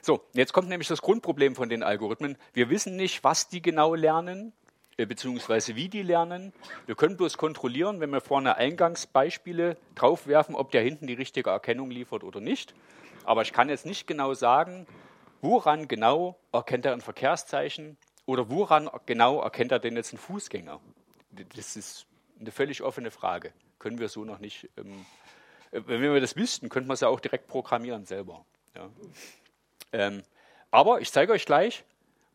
[0.00, 2.36] So, jetzt kommt nämlich das Grundproblem von den Algorithmen.
[2.54, 4.52] Wir wissen nicht, was die genau lernen,
[4.96, 6.52] äh, beziehungsweise wie die lernen.
[6.86, 11.90] Wir können bloß kontrollieren, wenn wir vorne Eingangsbeispiele draufwerfen, ob der hinten die richtige Erkennung
[11.90, 12.74] liefert oder nicht.
[13.24, 14.86] Aber ich kann jetzt nicht genau sagen,
[15.42, 20.80] woran genau erkennt er ein Verkehrszeichen oder woran genau erkennt er denn jetzt einen Fußgänger?
[21.54, 22.06] Das ist
[22.40, 23.52] eine völlig offene Frage.
[23.78, 24.70] Können wir so noch nicht.
[24.78, 25.04] Ähm,
[25.72, 28.44] äh, wenn wir das wüssten, könnte man es ja auch direkt programmieren selber.
[28.74, 28.88] Ja.
[29.92, 30.22] Ähm,
[30.70, 31.84] aber ich zeige euch gleich,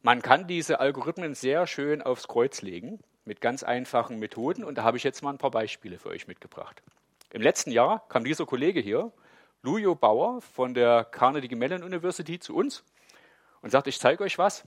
[0.04, 4.84] man kann diese Algorithmen sehr schön aufs Kreuz legen mit ganz einfachen Methoden und da
[4.84, 6.82] habe ich jetzt mal ein paar Beispiele für euch mitgebracht.
[7.32, 9.12] Im letzten Jahr kam dieser Kollege hier,
[9.64, 12.84] Lujo Bauer von der Carnegie Mellon University zu uns
[13.62, 14.64] und sagt, ich zeige euch was.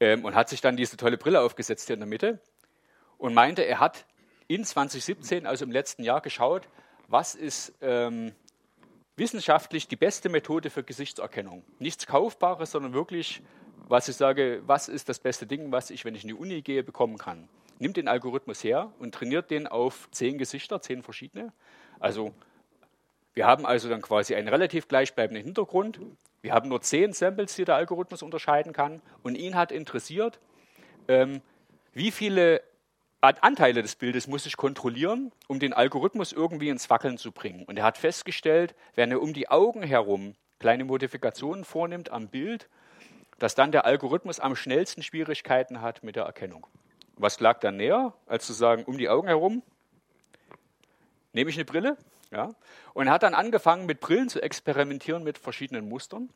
[0.00, 2.40] Ähm, und hat sich dann diese tolle Brille aufgesetzt hier in der Mitte
[3.18, 4.06] und meinte, er hat
[4.46, 6.68] in 2017, also im letzten Jahr, geschaut,
[7.08, 8.32] was ist ähm,
[9.16, 11.64] wissenschaftlich die beste Methode für Gesichtserkennung.
[11.78, 13.42] Nichts Kaufbares, sondern wirklich,
[13.88, 16.62] was ich sage, was ist das beste Ding, was ich, wenn ich in die Uni
[16.62, 17.48] gehe, bekommen kann.
[17.78, 21.52] Nimmt den Algorithmus her und trainiert den auf zehn Gesichter, zehn verschiedene.
[21.98, 22.32] Also
[23.34, 26.00] wir haben also dann quasi einen relativ gleichbleibenden Hintergrund,
[26.40, 29.02] wir haben nur zehn Samples, die der Algorithmus unterscheiden kann.
[29.22, 30.38] Und ihn hat interessiert,
[31.08, 31.40] ähm,
[31.92, 32.62] wie viele
[33.20, 37.64] Anteile des Bildes muss ich kontrollieren, um den Algorithmus irgendwie ins Wackeln zu bringen.
[37.64, 42.68] Und er hat festgestellt, wenn er um die Augen herum kleine Modifikationen vornimmt am Bild,
[43.38, 46.66] dass dann der Algorithmus am schnellsten Schwierigkeiten hat mit der Erkennung.
[47.16, 49.62] Was lag dann näher, als zu sagen, um die Augen herum
[51.32, 51.96] nehme ich eine Brille,
[52.30, 52.50] ja?
[52.94, 56.30] Und hat dann angefangen, mit Brillen zu experimentieren mit verschiedenen Mustern.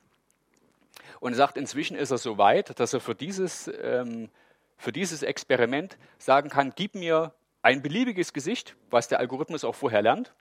[1.21, 4.29] Und sagt, inzwischen ist er so weit, dass er für dieses, ähm,
[4.77, 7.33] für dieses Experiment sagen kann, gib mir
[7.63, 10.35] ein beliebiges Gesicht, was der Algorithmus auch vorher lernt.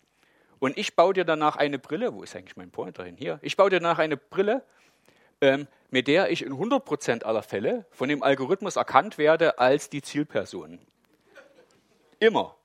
[0.60, 3.16] Und ich baue dir danach eine Brille, wo ist eigentlich mein Pointer hin?
[3.18, 3.40] Hier.
[3.42, 4.64] Ich baue dir danach eine Brille,
[5.42, 10.02] ähm, mit der ich in 100% aller Fälle von dem Algorithmus erkannt werde als die
[10.02, 10.80] Zielperson.
[12.20, 12.56] Immer.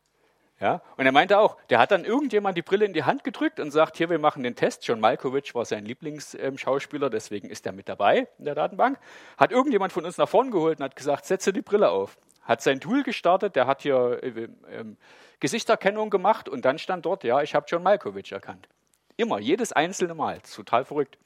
[0.61, 0.81] Ja?
[0.97, 3.71] Und er meinte auch, der hat dann irgendjemand die Brille in die Hand gedrückt und
[3.71, 4.87] sagt, hier, wir machen den Test.
[4.87, 8.99] John Malkovich war sein Lieblingsschauspieler, deswegen ist er mit dabei in der Datenbank.
[9.37, 12.17] Hat irgendjemand von uns nach vorn geholt und hat gesagt, setze die Brille auf.
[12.43, 14.49] Hat sein Tool gestartet, der hat hier äh, äh,
[15.41, 18.69] Gesichtserkennung gemacht und dann stand dort, ja, ich habe John Malkovich erkannt.
[19.19, 20.41] Immer, jedes einzelne Mal.
[20.41, 21.19] Total verrückt.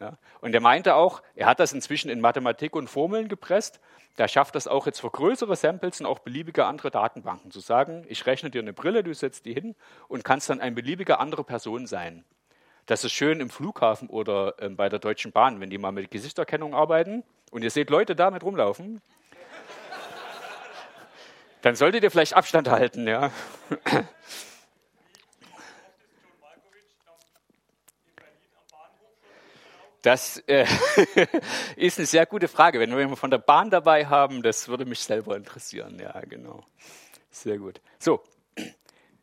[0.00, 0.18] Ja.
[0.40, 3.80] Und er meinte auch, er hat das inzwischen in Mathematik und Formeln gepresst.
[4.18, 7.50] Der schafft das auch jetzt für größere Samples und auch beliebige andere Datenbanken.
[7.50, 9.74] Zu sagen, ich rechne dir eine Brille, du setzt die hin
[10.08, 12.24] und kannst dann eine beliebige andere Person sein.
[12.86, 16.10] Das ist schön im Flughafen oder äh, bei der Deutschen Bahn, wenn die mal mit
[16.10, 19.00] Gesichtserkennung arbeiten und ihr seht Leute damit rumlaufen.
[21.62, 23.08] dann solltet ihr vielleicht Abstand halten.
[23.08, 23.30] Ja.
[30.04, 30.66] Das äh,
[31.76, 32.78] ist eine sehr gute Frage.
[32.78, 35.98] Wenn wir von der Bahn dabei haben, das würde mich selber interessieren.
[35.98, 36.62] Ja, genau.
[37.30, 37.80] Sehr gut.
[37.98, 38.22] So,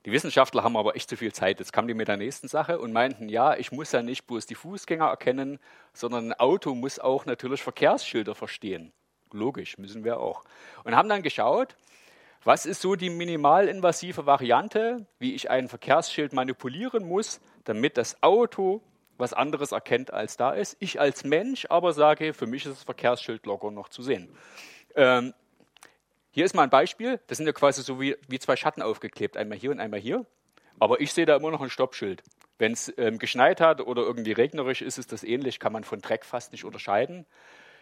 [0.06, 1.60] die Wissenschaftler haben aber echt zu viel Zeit.
[1.60, 4.48] Jetzt kamen die mit der nächsten Sache und meinten, ja, ich muss ja nicht bloß
[4.48, 5.60] die Fußgänger erkennen,
[5.94, 8.92] sondern ein Auto muss auch natürlich Verkehrsschilder verstehen.
[9.32, 10.44] Logisch, müssen wir auch.
[10.84, 11.76] Und haben dann geschaut,
[12.44, 18.82] was ist so die minimalinvasive Variante, wie ich ein Verkehrsschild manipulieren muss, damit das Auto
[19.22, 20.76] was anderes erkennt, als da ist.
[20.80, 24.36] Ich als Mensch aber sage, für mich ist das Verkehrsschild locker noch zu sehen.
[24.96, 25.34] Ähm,
[26.32, 27.20] hier ist mal ein Beispiel.
[27.28, 30.26] Das sind ja quasi so wie, wie zwei Schatten aufgeklebt, einmal hier und einmal hier.
[30.80, 32.24] Aber ich sehe da immer noch ein Stoppschild.
[32.58, 36.02] Wenn es ähm, geschneit hat oder irgendwie regnerisch ist, ist das ähnlich, kann man von
[36.02, 37.26] Dreck fast nicht unterscheiden.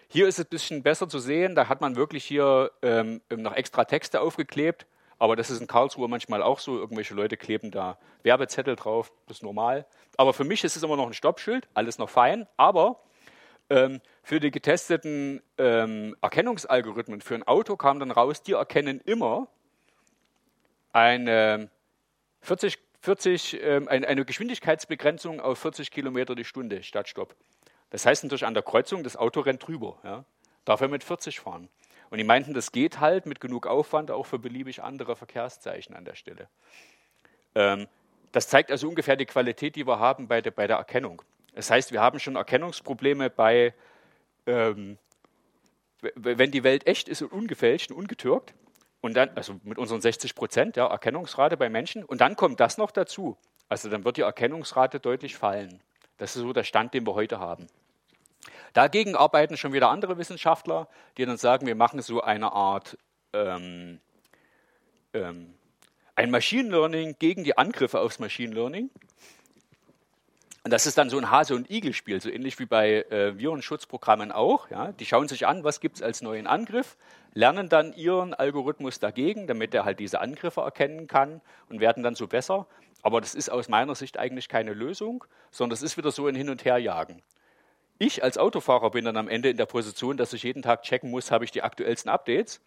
[0.07, 1.53] Hier ist es ein bisschen besser zu sehen.
[1.53, 4.87] Da hat man wirklich hier ähm, noch extra Texte aufgeklebt.
[5.19, 6.77] Aber das ist in Karlsruhe manchmal auch so.
[6.77, 9.85] Irgendwelche Leute kleben da Werbezettel drauf, das ist normal.
[10.17, 12.47] Aber für mich ist es immer noch ein Stoppschild, alles noch fein.
[12.57, 13.01] Aber
[13.69, 19.47] ähm, für die getesteten ähm, Erkennungsalgorithmen für ein Auto kam dann raus, die erkennen immer
[20.93, 21.69] eine,
[22.41, 27.35] 40, 40, ähm, eine Geschwindigkeitsbegrenzung auf 40 Kilometer die Stunde statt Stopp.
[27.89, 29.97] Das heißt natürlich an der Kreuzung, das Auto rennt drüber.
[30.03, 30.23] Ja?
[30.65, 31.69] Darf er mit 40 fahren?
[32.09, 36.05] Und die meinten, das geht halt mit genug Aufwand auch für beliebig andere Verkehrszeichen an
[36.05, 36.49] der Stelle.
[37.55, 37.87] Ähm,
[38.31, 41.21] das zeigt also ungefähr die Qualität, die wir haben bei der, bei der Erkennung.
[41.55, 43.73] Das heißt, wir haben schon Erkennungsprobleme bei,
[44.45, 44.97] ähm,
[46.15, 48.53] wenn die Welt echt ist und ungefälscht und ungetürkt,
[49.01, 52.77] und dann, also mit unseren 60 Prozent ja, Erkennungsrate bei Menschen, und dann kommt das
[52.77, 53.37] noch dazu.
[53.69, 55.81] Also dann wird die Erkennungsrate deutlich fallen.
[56.17, 57.67] Das ist so der Stand, den wir heute haben.
[58.73, 62.97] Dagegen arbeiten schon wieder andere Wissenschaftler, die dann sagen, wir machen so eine Art
[63.33, 63.99] ähm,
[65.13, 65.53] ähm,
[66.15, 68.89] ein Machine Learning gegen die Angriffe aufs Machine Learning.
[70.63, 74.31] Und das ist dann so ein Hase- und Igel-Spiel, so ähnlich wie bei äh, Virenschutzprogrammen
[74.31, 74.69] auch.
[74.69, 74.91] Ja.
[74.91, 76.97] Die schauen sich an, was gibt es als neuen Angriff,
[77.33, 81.39] lernen dann ihren Algorithmus dagegen, damit er halt diese Angriffe erkennen kann
[81.69, 82.67] und werden dann so besser.
[83.01, 86.35] Aber das ist aus meiner Sicht eigentlich keine Lösung, sondern das ist wieder so ein
[86.35, 87.21] Hin- und Herjagen.
[87.99, 91.11] Ich als Autofahrer bin dann am Ende in der Position, dass ich jeden Tag checken
[91.11, 92.61] muss, habe ich die aktuellsten Updates.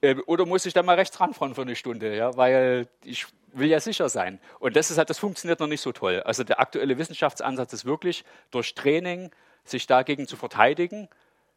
[0.00, 3.68] Äh, oder muss ich da mal rechts ranfahren für eine Stunde, ja, weil ich will
[3.68, 4.38] ja sicher sein.
[4.60, 6.22] Und das ist halt, das funktioniert noch nicht so toll.
[6.24, 9.32] Also der aktuelle Wissenschaftsansatz ist wirklich durch Training
[9.64, 11.08] sich dagegen zu verteidigen.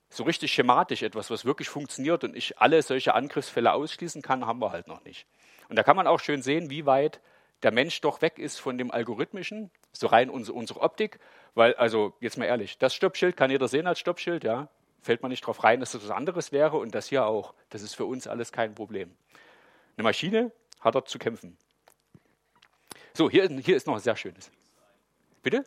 [0.10, 4.60] So richtig schematisch etwas, was wirklich funktioniert und ich alle solche Angriffsfälle ausschließen kann, haben
[4.60, 5.28] wir halt noch nicht.
[5.70, 7.22] Und da kann man auch schön sehen, wie weit
[7.64, 11.20] der Mensch doch weg ist von dem Algorithmischen, so rein unsere, unsere Optik
[11.54, 14.70] weil, also, jetzt mal ehrlich, das Stoppschild kann jeder sehen als Stoppschild, ja.
[15.02, 17.54] Fällt man nicht drauf rein, dass das was anderes wäre und das hier auch.
[17.70, 19.12] Das ist für uns alles kein Problem.
[19.98, 21.58] Eine Maschine hat dort zu kämpfen.
[23.14, 24.52] So, hier, hier ist noch ein sehr schönes.
[25.42, 25.66] Bitte?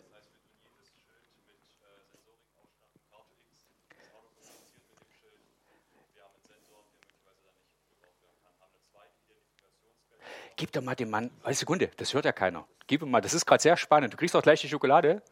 [10.56, 12.66] Gib doch mal dem Mann, eine Sekunde, das hört ja keiner.
[12.86, 14.12] Gib ihm mal, das ist gerade sehr spannend.
[14.12, 15.22] Du kriegst auch gleich die Schokolade.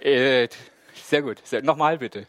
[0.00, 0.48] Äh,
[0.94, 1.42] sehr gut.
[1.62, 2.26] Nochmal bitte.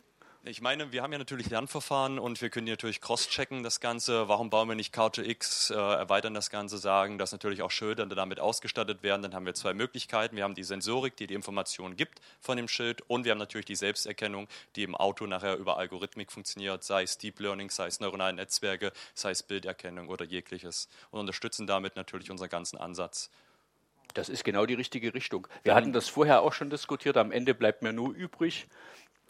[0.50, 4.30] Ich meine, wir haben ja natürlich Lernverfahren und wir können natürlich cross-checken das Ganze.
[4.30, 8.40] Warum bauen wir nicht Car2X, äh, erweitern das Ganze, sagen, dass natürlich auch Schilder damit
[8.40, 9.22] ausgestattet werden.
[9.22, 10.36] Dann haben wir zwei Möglichkeiten.
[10.36, 13.68] Wir haben die Sensorik, die die Informationen gibt von dem Schild und wir haben natürlich
[13.68, 18.00] die Selbsterkennung, die im Auto nachher über Algorithmik funktioniert, sei es Deep Learning, sei es
[18.00, 23.30] neuronale Netzwerke, sei es Bilderkennung oder jegliches und unterstützen damit natürlich unseren ganzen Ansatz.
[24.16, 25.48] Das ist genau die richtige Richtung.
[25.62, 27.18] Wir hatten das vorher auch schon diskutiert.
[27.18, 28.68] Am Ende bleibt mir nur übrig,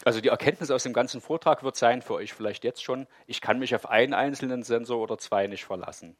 [0.05, 3.41] also die Erkenntnis aus dem ganzen Vortrag wird sein, für euch vielleicht jetzt schon, ich
[3.41, 6.15] kann mich auf einen einzelnen Sensor oder zwei nicht verlassen.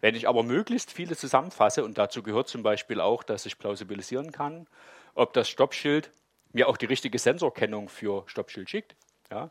[0.00, 4.32] Wenn ich aber möglichst viele zusammenfasse, und dazu gehört zum Beispiel auch, dass ich plausibilisieren
[4.32, 4.66] kann,
[5.14, 6.10] ob das Stoppschild
[6.52, 8.96] mir auch die richtige Sensorkennung für Stoppschild schickt,
[9.30, 9.50] ja,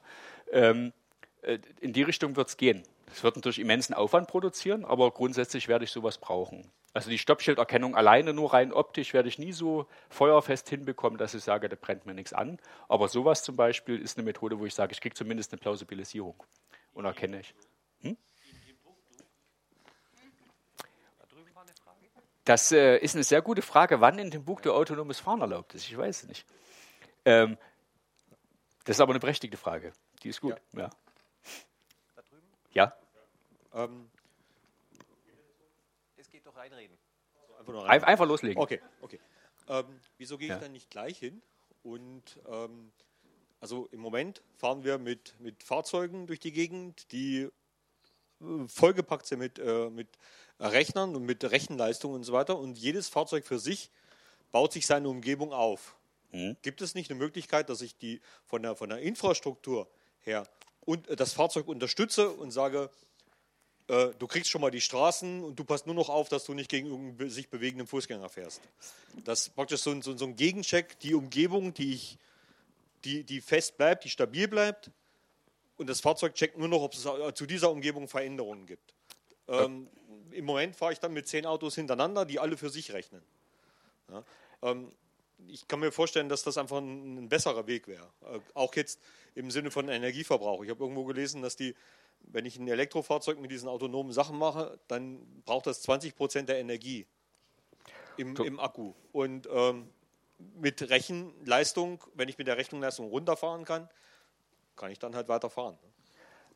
[0.52, 0.94] ähm,
[1.42, 2.84] äh, in die Richtung wird es gehen.
[3.08, 6.72] Das wird natürlich immensen Aufwand produzieren, aber grundsätzlich werde ich sowas brauchen.
[6.98, 11.44] Also die Stoppschilderkennung alleine nur rein optisch werde ich nie so feuerfest hinbekommen, dass ich
[11.44, 12.58] sage, da brennt mir nichts an.
[12.90, 16.44] Aber sowas zum Beispiel ist eine Methode, wo ich sage, ich kriege zumindest eine Plausibilisierung
[16.96, 17.54] und erkenne ich.
[18.02, 18.18] Hm?
[22.46, 25.76] Das äh, ist eine sehr gute Frage, wann in dem Buch der autonomes Fahren erlaubt
[25.76, 25.88] ist.
[25.88, 26.48] Ich weiß es nicht.
[27.26, 27.60] Ähm,
[28.86, 29.94] das ist aber eine berechtigte Frage.
[30.24, 30.60] Die ist gut.
[30.74, 30.80] Ja.
[30.80, 30.90] ja.
[32.16, 32.48] Da drüben?
[32.72, 32.98] Ja.
[33.76, 34.10] Ähm,
[36.28, 36.98] es geht doch reinreden.
[37.68, 38.62] Also einfach, loslegen.
[38.62, 39.20] Okay, okay.
[39.68, 39.86] Ähm,
[40.18, 40.60] wieso gehe ich ja.
[40.60, 41.42] dann nicht gleich hin?
[41.84, 42.92] Und ähm,
[43.60, 47.50] also im Moment fahren wir mit, mit Fahrzeugen durch die Gegend, die
[48.42, 50.08] äh, vollgepackt sind mit, äh, mit
[50.60, 52.58] Rechnern und mit Rechenleistungen und so weiter.
[52.58, 53.90] Und jedes Fahrzeug für sich
[54.52, 55.96] baut sich seine Umgebung auf.
[56.32, 56.58] Mhm.
[56.62, 59.88] Gibt es nicht eine Möglichkeit, dass ich die von der, von der Infrastruktur
[60.20, 60.48] her
[60.82, 62.90] und äh, das Fahrzeug unterstütze und sage,
[63.88, 66.54] äh, du kriegst schon mal die Straßen und du passt nur noch auf, dass du
[66.54, 68.62] nicht gegen irgendeinen sich bewegenden Fußgänger fährst.
[69.24, 72.18] Das ist praktisch so so, so ein Gegencheck, die Umgebung, die, ich,
[73.06, 74.92] die, die fest bleibt, die stabil bleibt.
[75.78, 78.94] Und das Fahrzeug checkt nur noch, ob es äh, zu dieser Umgebung Veränderungen gibt.
[79.48, 79.88] Ähm,
[80.32, 83.22] Im Moment fahre ich dann mit zehn Autos hintereinander, die alle für sich rechnen.
[84.10, 84.24] Ja,
[84.64, 84.92] ähm,
[85.48, 88.10] ich kann mir vorstellen, dass das einfach ein, ein besserer Weg wäre.
[88.22, 89.00] Äh, auch jetzt
[89.36, 90.64] im Sinne von Energieverbrauch.
[90.64, 91.76] Ich habe irgendwo gelesen, dass die,
[92.22, 96.60] wenn ich ein Elektrofahrzeug mit diesen autonomen Sachen mache, dann braucht das 20 Prozent der
[96.60, 97.06] Energie
[98.18, 98.94] im, im Akku.
[99.12, 99.90] Und ähm,
[100.56, 103.90] mit Rechenleistung, wenn ich mit der Rechenleistung runterfahren kann,
[104.76, 105.78] kann ich dann halt weiterfahren.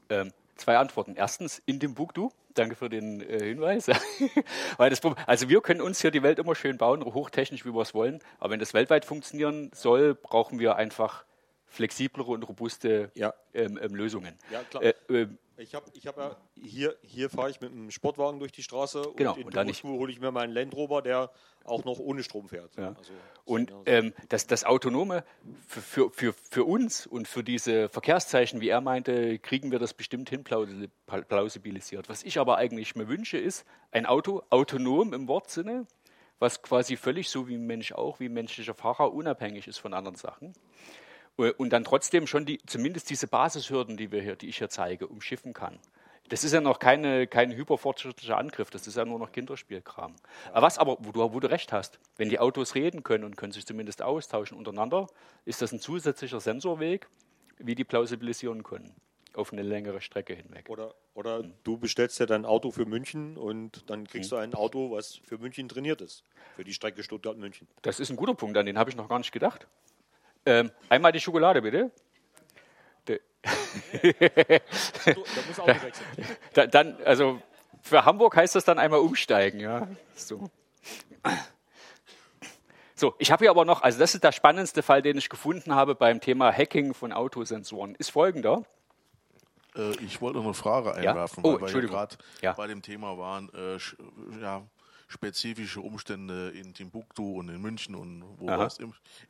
[0.09, 1.15] Ähm, zwei Antworten.
[1.15, 2.31] Erstens, in dem Buch, du.
[2.53, 3.87] Danke für den äh, Hinweis.
[4.77, 7.81] Weil das, also wir können uns hier die Welt immer schön bauen, hochtechnisch, wie wir
[7.81, 8.19] es wollen.
[8.39, 11.23] Aber wenn das weltweit funktionieren soll, brauchen wir einfach
[11.65, 13.33] flexiblere und robuste ja.
[13.53, 14.37] ähm, ähm, Lösungen.
[14.51, 14.83] Ja, klar.
[14.83, 15.27] Äh, äh,
[15.61, 19.13] ich habe ich hab ja, hier, hier fahre ich mit einem Sportwagen durch die Straße
[19.15, 21.31] genau, und in dann hole ich mir meinen Land Rover, der
[21.63, 22.75] auch noch ohne Strom fährt.
[22.75, 22.95] Ja.
[22.97, 23.13] Also,
[23.45, 25.23] und ähm, das, das Autonome
[25.67, 29.93] für, für, für, für uns und für diese Verkehrszeichen, wie er meinte, kriegen wir das
[29.93, 32.09] bestimmt hin plausibilisiert.
[32.09, 35.85] Was ich aber eigentlich mir wünsche, ist ein Auto autonom im Wortsinne,
[36.39, 39.93] was quasi völlig so wie ein Mensch auch, wie ein menschlicher Fahrer unabhängig ist von
[39.93, 40.53] anderen Sachen.
[41.41, 44.69] Äh, und dann trotzdem schon die, zumindest diese Basishürden, die wir hier, die ich hier
[44.69, 45.79] zeige, umschiffen kann.
[46.29, 50.15] Das ist ja noch keine, kein hyperfortschrittlicher Angriff, das ist ja nur noch Kinderspielkram.
[50.53, 50.61] Ja.
[50.61, 53.51] Was aber, wo du, wo du recht hast, wenn die Autos reden können und können
[53.51, 55.07] sich zumindest austauschen untereinander,
[55.43, 57.09] ist das ein zusätzlicher Sensorweg,
[57.57, 58.95] wie die plausibilisieren können
[59.33, 60.69] auf eine längere Strecke hinweg.
[60.69, 61.53] Oder, oder hm.
[61.63, 64.37] du bestellst ja dein Auto für München und dann kriegst hm.
[64.37, 66.23] du ein Auto, was für München trainiert ist,
[66.55, 67.67] für die Strecke Stuttgart-München.
[67.81, 69.67] Das ist ein guter Punkt, an den habe ich noch gar nicht gedacht.
[70.45, 71.91] Ähm, einmal die Schokolade, bitte.
[73.05, 73.15] da
[75.47, 75.67] muss auch
[76.53, 77.41] da, dann, also
[77.81, 79.87] für Hamburg heißt das dann einmal umsteigen, ja.
[80.15, 80.49] So.
[82.95, 85.73] So, ich habe hier aber noch, also das ist der spannendste Fall, den ich gefunden
[85.73, 88.63] habe beim Thema Hacking von Autosensoren, ist folgender.
[89.75, 91.49] Äh, ich wollte noch eine Frage einwerfen, ja?
[91.49, 92.53] oh, weil wir gerade ja.
[92.53, 93.79] bei dem Thema waren, äh,
[94.39, 94.61] ja,
[95.07, 98.77] spezifische Umstände in Timbuktu und in München und wo was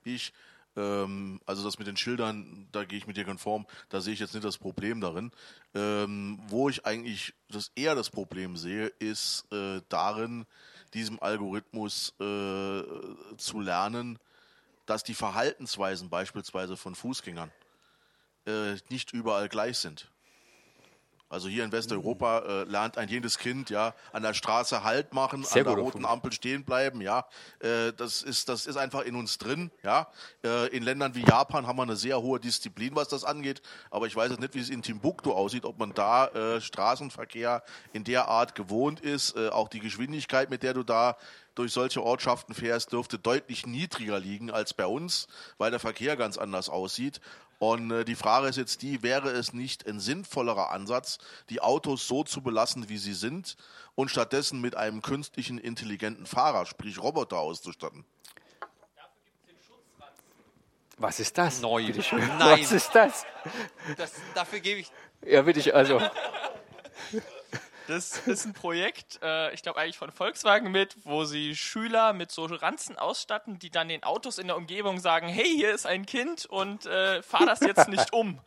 [0.03, 0.33] ich.
[0.75, 4.19] Ähm, also das mit den Schildern, da gehe ich mit dir konform, da sehe ich
[4.19, 5.31] jetzt nicht das Problem darin.
[5.73, 10.45] Ähm, wo ich eigentlich das eher das Problem sehe, ist äh, darin,
[10.93, 12.83] diesem Algorithmus äh,
[13.37, 14.19] zu lernen,
[14.85, 17.51] dass die Verhaltensweisen beispielsweise von Fußgängern
[18.45, 20.09] äh, nicht überall gleich sind.
[21.31, 25.43] Also hier in Westeuropa äh, lernt ein jedes Kind ja an der Straße Halt machen,
[25.43, 26.99] Sehr an der roten Ampel stehen bleiben.
[26.99, 27.25] Ja,
[27.59, 29.71] äh, das ist das ist einfach in uns drin.
[29.81, 30.07] Ja,
[30.43, 33.61] äh, in Ländern wie Japan haben wir eine sehr hohe Disziplin, was das angeht.
[33.91, 37.63] Aber ich weiß jetzt nicht, wie es in Timbuktu aussieht, ob man da äh, Straßenverkehr
[37.93, 39.37] in der Art gewohnt ist.
[39.37, 41.15] Äh, auch die Geschwindigkeit, mit der du da
[41.55, 45.27] durch solche Ortschaften fährst, dürfte deutlich niedriger liegen als bei uns,
[45.57, 47.21] weil der Verkehr ganz anders aussieht.
[47.59, 52.07] Und äh, die Frage ist jetzt die, wäre es nicht ein sinnvollerer Ansatz, die Autos
[52.07, 53.55] so zu belassen, wie sie sind
[53.93, 58.05] und stattdessen mit einem künstlichen intelligenten Fahrer, sprich Roboter auszustatten?
[60.97, 61.61] Was ist das?
[61.61, 61.83] Neu.
[62.11, 62.61] Nein.
[62.61, 63.25] Was ist das?
[63.97, 64.91] das dafür gebe ich.
[65.25, 66.01] Ja, bitte ich, also.
[67.87, 72.31] Das ist ein Projekt, äh, ich glaube eigentlich von Volkswagen mit, wo sie Schüler mit
[72.31, 76.05] so Ranzen ausstatten, die dann den Autos in der Umgebung sagen, hey, hier ist ein
[76.05, 78.39] Kind und äh, fahr das jetzt nicht um.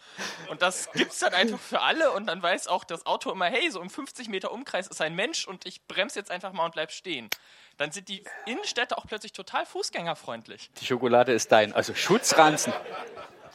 [0.48, 3.46] Und das gibt es dann einfach für alle und dann weiß auch das Auto immer,
[3.46, 6.66] hey, so im 50 Meter Umkreis ist ein Mensch und ich bremse jetzt einfach mal
[6.66, 7.28] und bleib stehen.
[7.76, 10.70] Dann sind die Innenstädte auch plötzlich total fußgängerfreundlich.
[10.80, 12.72] Die Schokolade ist dein, also Schutzranzen.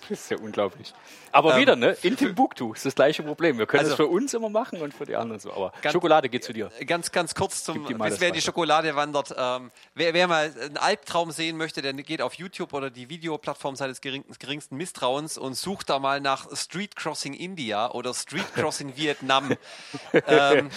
[0.09, 0.93] Das ist ja unglaublich.
[1.31, 1.95] Aber ähm, wieder, ne?
[2.01, 3.57] In Timbuktu ist das gleiche Problem.
[3.57, 5.53] Wir können es also, für uns immer machen und für die anderen so.
[5.53, 6.71] Aber ganz, Schokolade geht zu dir.
[6.85, 9.33] Ganz, ganz kurz zum, bis wer die Schokolade wandert.
[9.37, 13.75] Ähm, wer, wer, mal einen Albtraum sehen möchte, der geht auf YouTube oder die Videoplattform
[13.75, 19.55] seines geringsten Misstrauens und sucht da mal nach Street Crossing India oder Street Crossing Vietnam.
[20.27, 20.69] ähm,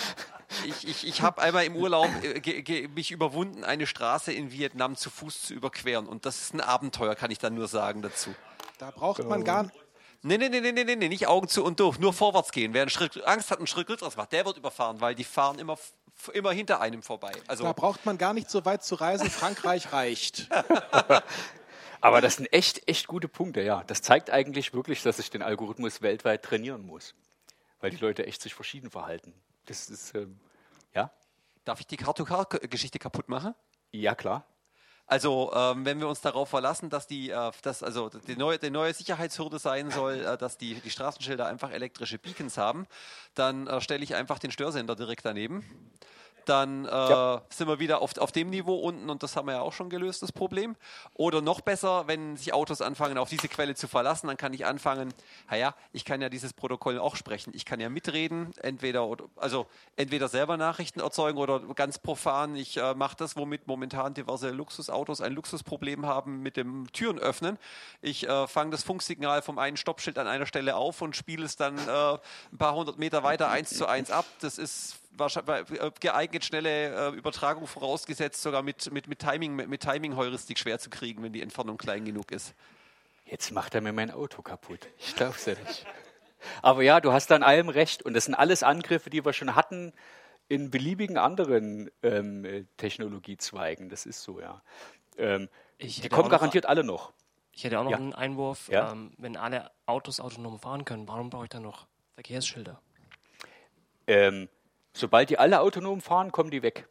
[0.64, 5.10] ich, ich, ich habe einmal im Urlaub äh, mich überwunden, eine Straße in Vietnam zu
[5.10, 6.06] Fuß zu überqueren.
[6.06, 8.34] Und das ist ein Abenteuer, kann ich dann nur sagen dazu.
[8.82, 9.74] Da braucht man gar nicht.
[10.22, 12.74] Nee, nee, nee, nee, nee, nee, nicht Augen zu und durch, nur vorwärts gehen.
[12.74, 15.60] Wer einen Schritt, Angst hat, einen Schritt rückwärts macht, der wird überfahren, weil die fahren
[15.60, 15.78] immer,
[16.32, 17.30] immer hinter einem vorbei.
[17.46, 20.48] Also da braucht man gar nicht so weit zu reisen, Frankreich reicht.
[22.00, 23.84] Aber das sind echt, echt gute Punkte, ja.
[23.84, 27.14] Das zeigt eigentlich wirklich, dass ich den Algorithmus weltweit trainieren muss.
[27.78, 29.32] Weil die Leute echt sich verschieden verhalten.
[29.66, 30.40] Das ist, ähm,
[30.92, 31.12] ja.
[31.64, 33.54] Darf ich die Car-to-Car-Geschichte kaputt machen?
[33.92, 34.44] Ja, klar.
[35.06, 38.70] Also, ähm, wenn wir uns darauf verlassen, dass die, äh, dass, also die neue, die
[38.70, 42.86] neue Sicherheitshürde sein soll, äh, dass die, die Straßenschilder einfach elektrische Beacons haben,
[43.34, 45.64] dann äh, stelle ich einfach den Störsender direkt daneben
[46.48, 47.42] dann äh, ja.
[47.50, 49.90] sind wir wieder auf, auf dem Niveau unten und das haben wir ja auch schon
[49.90, 50.76] gelöst, das Problem.
[51.14, 54.66] Oder noch besser, wenn sich Autos anfangen, auf diese Quelle zu verlassen, dann kann ich
[54.66, 55.12] anfangen,
[55.50, 57.52] naja, ich kann ja dieses Protokoll auch sprechen.
[57.54, 59.66] Ich kann ja mitreden, entweder, also
[59.96, 65.20] entweder selber Nachrichten erzeugen oder ganz profan, ich äh, mache das, womit momentan diverse Luxusautos
[65.20, 67.58] ein Luxusproblem haben mit dem Türen öffnen.
[68.00, 71.56] Ich äh, fange das Funksignal vom einen Stoppschild an einer Stelle auf und spiele es
[71.56, 72.18] dann äh,
[72.52, 74.24] ein paar hundert Meter weiter eins zu eins ab.
[74.40, 79.68] Das ist wahrscheinlich äh, geeignet schnelle äh, Übertragung vorausgesetzt, sogar mit, mit, mit Timing, mit,
[79.68, 82.54] mit Timing-Heuristik schwer zu kriegen, wenn die Entfernung klein genug ist.
[83.24, 84.80] Jetzt macht er mir mein Auto kaputt.
[84.98, 85.86] Ich glaub's ja nicht.
[86.60, 88.02] Aber ja, du hast an allem recht.
[88.02, 89.92] Und das sind alles Angriffe, die wir schon hatten
[90.48, 93.88] in beliebigen anderen ähm, Technologiezweigen.
[93.88, 94.62] Das ist so, ja.
[95.16, 95.48] Ähm,
[95.80, 97.12] die kommen garantiert alle noch.
[97.52, 97.96] Ich hätte auch noch ja.
[97.96, 98.68] einen Einwurf.
[98.68, 98.92] Ja?
[98.92, 102.80] Ähm, wenn alle Autos autonom fahren können, warum brauche ich dann noch Verkehrsschilder?
[104.06, 104.48] Ähm,
[104.92, 106.86] Sobald die alle autonom fahren, kommen die weg.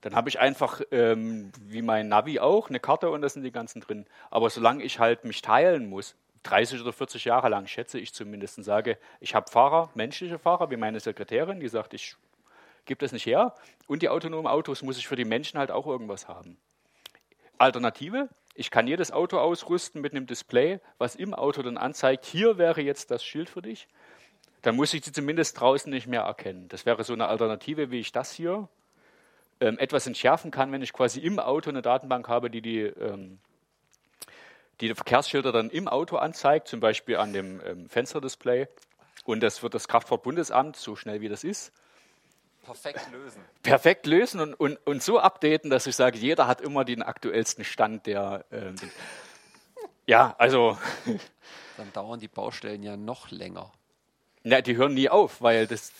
[0.00, 3.50] Dann habe ich einfach, ähm, wie mein Navi auch, eine Karte und da sind die
[3.50, 4.06] ganzen drin.
[4.30, 8.58] Aber solange ich halt mich teilen muss, 30 oder 40 Jahre lang schätze ich zumindest
[8.58, 12.16] und sage, ich habe Fahrer, menschliche Fahrer, wie meine Sekretärin, die sagt, ich
[12.84, 13.54] gebe das nicht her.
[13.86, 16.58] Und die autonomen Autos muss ich für die Menschen halt auch irgendwas haben.
[17.56, 22.58] Alternative, ich kann jedes Auto ausrüsten mit einem Display, was im Auto dann anzeigt, hier
[22.58, 23.88] wäre jetzt das Schild für dich
[24.64, 26.68] dann muss ich sie zumindest draußen nicht mehr erkennen.
[26.68, 28.66] Das wäre so eine Alternative, wie ich das hier
[29.60, 33.38] ähm, etwas entschärfen kann, wenn ich quasi im Auto eine Datenbank habe, die die, ähm,
[34.80, 38.66] die, die Verkehrsschilder dann im Auto anzeigt, zum Beispiel an dem ähm, Fensterdisplay.
[39.26, 41.70] Und das wird das Kraftfahrtbundesamt, so schnell wie das ist,
[42.64, 43.44] perfekt lösen.
[43.62, 47.64] Perfekt lösen und, und, und so updaten, dass ich sage, jeder hat immer den aktuellsten
[47.64, 48.46] Stand der.
[48.50, 48.76] Ähm,
[50.06, 50.78] ja, also.
[51.76, 53.70] Dann dauern die Baustellen ja noch länger.
[54.46, 55.90] Na, die hören nie auf, weil das,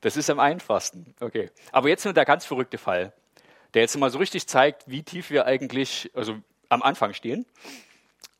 [0.00, 1.14] das ist am einfachsten.
[1.20, 1.50] Okay.
[1.70, 3.12] Aber jetzt nur der ganz verrückte Fall,
[3.74, 6.36] der jetzt mal so richtig zeigt, wie tief wir eigentlich also
[6.68, 7.46] am Anfang stehen.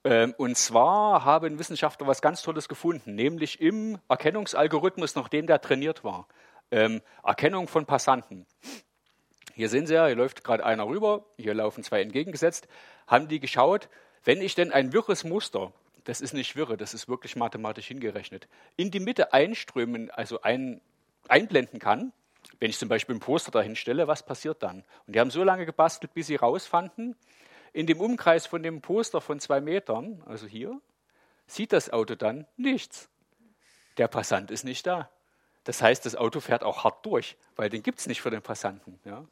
[0.03, 6.03] Ähm, und zwar haben Wissenschaftler was ganz Tolles gefunden, nämlich im Erkennungsalgorithmus, nachdem der trainiert
[6.03, 6.27] war.
[6.73, 8.47] Ähm, Erkennung von Passanten.
[9.55, 12.67] Hier sehen Sie ja, hier läuft gerade einer rüber, hier laufen zwei entgegengesetzt.
[13.07, 13.89] Haben die geschaut,
[14.25, 15.73] wenn ich denn ein wirres Muster
[16.09, 20.81] das ist nicht wirre, das ist wirklich mathematisch hingerechnet, in die Mitte einströmen, also ein,
[21.29, 22.15] einblenden kann,
[22.61, 24.87] wenn ich zum Beispiel ein Poster dahin stelle, was passiert dann?
[25.07, 27.15] Und die haben so lange gebastelt, bis sie rausfanden,
[27.75, 30.81] in dem Umkreis von dem Poster von zwei Metern, also hier,
[31.47, 33.11] sieht das Auto dann nichts.
[33.99, 35.11] Der Passant ist nicht da.
[35.65, 38.41] Das heißt, das Auto fährt auch hart durch, weil den gibt es nicht für den
[38.41, 38.99] Passanten.
[39.05, 39.27] Ja.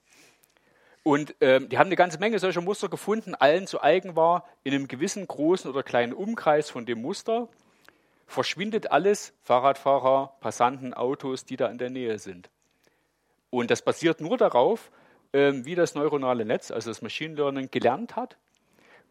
[1.07, 4.75] Und ähm, die haben eine ganze Menge solcher Muster gefunden, allen zu eigen war, in
[4.75, 7.49] einem gewissen großen oder kleinen Umkreis von dem Muster
[8.27, 12.51] verschwindet alles, Fahrradfahrer, Passanten, Autos, die da in der Nähe sind.
[13.51, 14.91] Und das basiert nur darauf,
[15.33, 18.37] ähm, wie das neuronale Netz, also das Machine Learning, gelernt hat.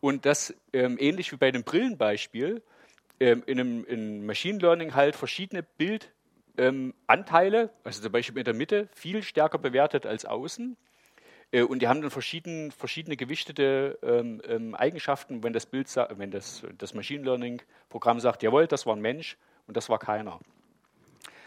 [0.02, 2.62] Und das ähm, ähnlich wie bei dem Brillenbeispiel,
[3.22, 5.64] ähm, in einem in Machine Learning halt verschiedene
[6.58, 10.76] Bildanteile, also zum Beispiel in der Mitte, viel stärker bewertet als außen
[11.52, 15.88] und die haben dann verschieden, verschiedene gewichtete ähm, ähm, Eigenschaften, wenn das Bild,
[16.18, 19.38] wenn das, das Machine Learning Programm sagt, jawohl, das war ein Mensch
[19.68, 20.40] und das war keiner.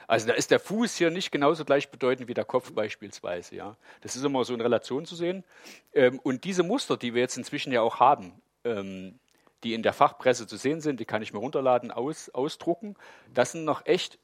[0.09, 3.55] Also da ist der Fuß hier nicht genauso gleichbedeutend wie der Kopf beispielsweise.
[3.55, 3.76] Ja.
[4.01, 5.44] Das ist immer so in Relation zu sehen.
[5.92, 8.32] Ähm, und diese Muster, die wir jetzt inzwischen ja auch haben,
[8.64, 9.18] ähm,
[9.64, 12.96] die in der Fachpresse zu sehen sind, die kann ich mir runterladen, aus, ausdrucken.
[13.34, 14.18] Das sind noch echt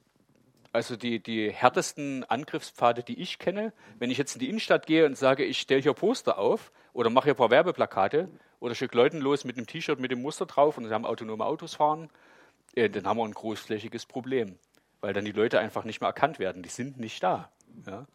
[0.75, 5.07] also die, die härtesten Angriffspfade, die ich kenne, wenn ich jetzt in die Innenstadt gehe
[5.07, 8.93] und sage, ich stelle hier Poster auf oder mache hier ein paar Werbeplakate oder schick
[8.93, 12.11] Leuten los mit einem T-Shirt mit dem Muster drauf und sie haben autonome Autos fahren,
[12.75, 14.59] äh, dann haben wir ein großflächiges Problem,
[15.01, 16.65] weil dann die Leute einfach nicht mehr erkannt werden.
[16.65, 17.53] Die sind nicht da.
[17.87, 18.07] Ja.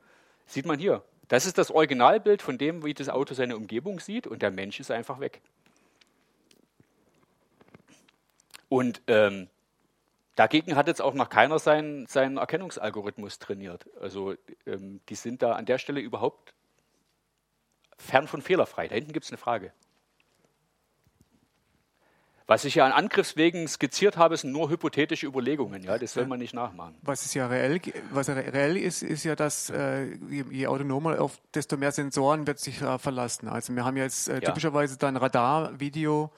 [0.45, 1.01] Sieht man hier.
[1.29, 4.81] Das ist das Originalbild von dem, wie das Auto seine Umgebung sieht und der Mensch
[4.81, 5.39] ist einfach weg.
[8.67, 9.47] Und ähm,
[10.35, 13.85] dagegen hat jetzt auch noch keiner seinen, seinen Erkennungsalgorithmus trainiert.
[13.99, 16.53] Also ähm, die sind da an der Stelle überhaupt
[17.97, 18.87] fern von fehlerfrei.
[18.87, 19.73] Da hinten gibt es eine Frage.
[22.49, 25.83] Was ich ja an Angriffswegen skizziert habe, sind nur hypothetische Überlegungen.
[25.83, 26.95] Ja, das soll man nicht nachmachen.
[27.03, 31.77] Was ist ja reell, was reell ist, ist ja, dass äh, je, autonomer, auf, desto
[31.77, 33.47] mehr Sensoren wird sich äh, verlassen.
[33.49, 34.39] Also wir haben jetzt äh, ja.
[34.39, 36.31] typischerweise dann Radar, Video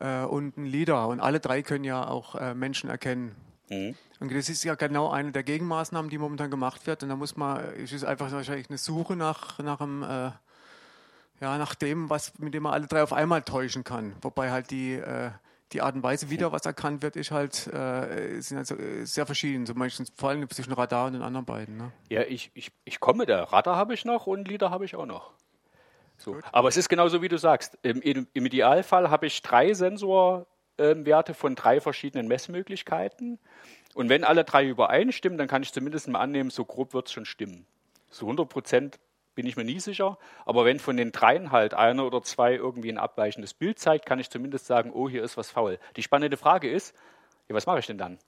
[0.00, 3.36] äh, und ein LIDAR und alle drei können ja auch äh, Menschen erkennen.
[3.68, 3.94] Mhm.
[4.18, 7.02] Und das ist ja genau eine der Gegenmaßnahmen, die momentan gemacht wird.
[7.02, 10.30] Und da muss man, es ist einfach wahrscheinlich eine Suche nach, nach einem äh,
[11.40, 14.14] ja, nach dem, was, mit dem man alle drei auf einmal täuschen kann.
[14.20, 15.30] Wobei halt die, äh,
[15.72, 19.24] die Art und Weise, wie da was erkannt wird, ist halt, äh, sind also sehr
[19.24, 19.66] verschieden.
[19.66, 21.76] So meistens vor allem zwischen Radar und den anderen beiden.
[21.76, 21.92] Ne?
[22.08, 23.44] Ja, ich, ich, ich komme da.
[23.44, 25.32] Radar habe ich noch und LIDAR habe ich auch noch.
[26.20, 26.38] So.
[26.52, 27.78] Aber es ist genauso, wie du sagst.
[27.82, 33.38] Im, im Idealfall habe ich drei Sensorwerte von drei verschiedenen Messmöglichkeiten.
[33.94, 37.12] Und wenn alle drei übereinstimmen, dann kann ich zumindest mal annehmen, so grob wird es
[37.12, 37.66] schon stimmen.
[38.10, 39.00] So 100 Prozent
[39.34, 40.18] bin ich mir nie sicher.
[40.44, 44.18] Aber wenn von den dreien halt einer oder zwei irgendwie ein abweichendes Bild zeigt, kann
[44.18, 45.78] ich zumindest sagen, oh, hier ist was faul.
[45.96, 46.94] Die spannende Frage ist,
[47.48, 48.18] ja, was mache ich denn dann?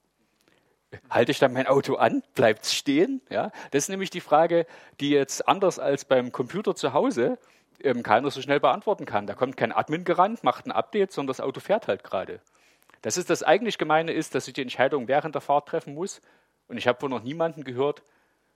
[1.09, 2.23] Halte ich dann mein Auto an?
[2.35, 3.21] Bleibt es stehen?
[3.29, 4.65] Ja, das ist nämlich die Frage,
[4.99, 7.37] die jetzt anders als beim Computer zu Hause
[7.81, 9.27] ähm, keiner so schnell beantworten kann.
[9.27, 12.39] Da kommt kein Admin gerannt, macht ein Update, sondern das Auto fährt halt gerade.
[13.01, 16.21] Das ist das eigentlich Gemeine ist, dass ich die Entscheidung während der Fahrt treffen muss.
[16.67, 18.03] Und ich habe wohl noch niemanden gehört,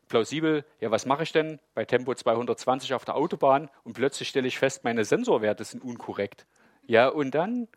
[0.08, 4.48] plausibel, ja, was mache ich denn bei Tempo 220 auf der Autobahn und plötzlich stelle
[4.48, 6.46] ich fest, meine Sensorwerte sind unkorrekt.
[6.86, 7.68] Ja, und dann,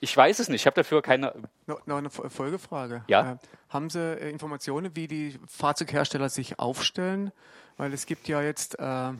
[0.00, 1.34] ich weiß es nicht, ich habe dafür keine.
[1.66, 3.04] Noch, noch eine Folgefrage.
[3.08, 3.32] Ja.
[3.32, 3.36] Äh,
[3.68, 7.32] haben Sie äh, Informationen, wie die Fahrzeughersteller sich aufstellen?
[7.76, 9.12] Weil es gibt ja jetzt äh,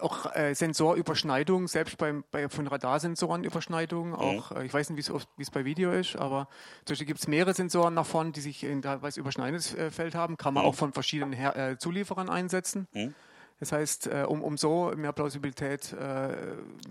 [0.00, 4.12] auch äh, Sensorüberschneidungen, selbst beim, bei, von Radarsensoren Überschneidungen.
[4.12, 4.18] Mhm.
[4.18, 6.48] Auch, äh, ich weiß nicht, wie es bei Video ist, aber
[6.84, 10.14] zum Beispiel gibt es mehrere Sensoren nach vorne, die sich in teilweise überschneidendes äh, Feld
[10.14, 10.36] haben.
[10.36, 10.70] Kann man mhm.
[10.70, 12.88] auch von verschiedenen Her äh, Zulieferern einsetzen.
[12.92, 13.14] Mhm.
[13.58, 16.36] Das heißt, äh, um, um so mehr Plausibilität äh,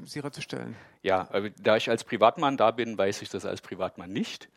[0.03, 0.75] sicherzustellen.
[1.03, 1.29] Ja,
[1.61, 4.49] da ich als Privatmann da bin, weiß ich das als Privatmann nicht.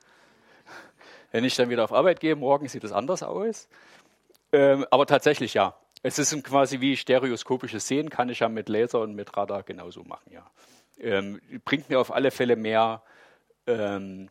[1.32, 3.68] Wenn ich dann wieder auf Arbeit gehe, morgen sieht es anders aus.
[4.53, 5.74] Ähm, aber tatsächlich ja.
[6.03, 10.05] Es ist quasi wie stereoskopisches Sehen, kann ich ja mit Laser und mit Radar genauso
[10.05, 10.51] machen, ja.
[11.01, 13.03] Ähm, bringt mir auf alle Fälle mehr
[13.66, 14.30] ähm,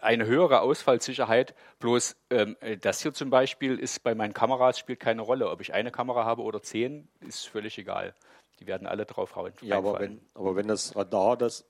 [0.00, 1.54] eine höhere Ausfallsicherheit.
[1.78, 5.48] Bloß ähm, das hier zum Beispiel ist bei meinen Kameras spielt keine Rolle.
[5.48, 8.14] Ob ich eine Kamera habe oder zehn, ist völlig egal.
[8.58, 9.52] Die werden alle drauf hauen.
[9.62, 11.64] Ja, aber wenn, aber wenn das Radar das.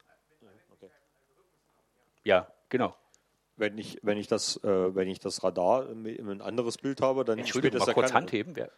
[0.72, 0.90] Okay.
[2.24, 2.96] Ja, genau.
[3.56, 7.46] Wenn ich, wenn ich das, äh, wenn ich das Radar ein anderes Bild habe, dann
[7.46, 8.56] spielt das mal ja kurz Handheben.
[8.56, 8.70] Wer,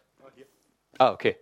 [0.97, 1.37] Ah, okay.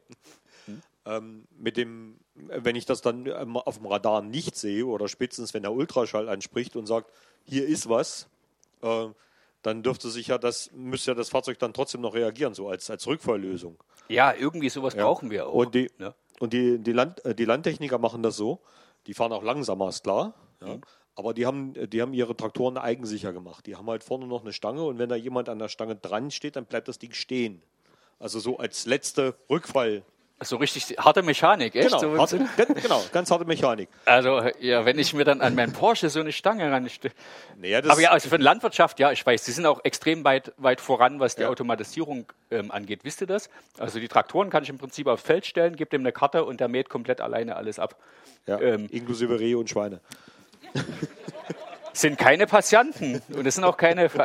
[1.06, 5.54] Ähm, mit dem, wenn ich das dann ähm, auf dem Radar nicht sehe oder spätestens
[5.54, 7.12] wenn der Ultraschall anspricht und sagt,
[7.44, 8.28] hier ist was,
[8.84, 9.08] äh,
[9.64, 12.90] dann dürfte sich ja das, müsste ja das Fahrzeug dann trotzdem noch reagieren, so als,
[12.90, 13.78] als Rückfalllösung.
[14.10, 15.04] Ja, irgendwie sowas ja.
[15.04, 15.54] brauchen wir auch.
[15.54, 16.14] Und die, ja.
[16.40, 18.60] und die, die, Land, äh, die Landtechniker machen das so,
[19.08, 20.34] die fahren auch langsamer, ist klar.
[20.62, 20.76] Ja.
[20.76, 20.82] Mhm.
[21.16, 23.66] Aber die haben, die haben ihre Traktoren eigensicher gemacht.
[23.66, 26.32] Die haben halt vorne noch eine Stange und wenn da jemand an der Stange dran
[26.32, 27.62] steht, dann bleibt das Ding stehen.
[28.22, 30.04] Also so als letzte Rückfall.
[30.44, 31.88] So richtig harte Mechanik, echt?
[31.90, 32.48] Genau, so harte,
[32.82, 33.90] genau, ganz harte Mechanik.
[34.06, 37.14] Also, ja, wenn ich mir dann an meinen Porsche so eine Stange ranstelle.
[37.58, 40.52] Naja, Aber ja, also für die Landwirtschaft, ja, ich weiß, sie sind auch extrem weit,
[40.58, 41.50] weit voran, was die ja.
[41.50, 43.02] Automatisierung ähm, angeht.
[43.04, 43.52] Wisst ihr das?
[43.78, 46.60] Also die Traktoren kann ich im Prinzip aufs Feld stellen, gebe dem eine Karte und
[46.60, 47.96] der mäht komplett alleine alles ab.
[48.48, 50.00] Ja, ähm, inklusive Rehe und Schweine.
[51.94, 54.10] sind keine Patienten und es sind auch keine.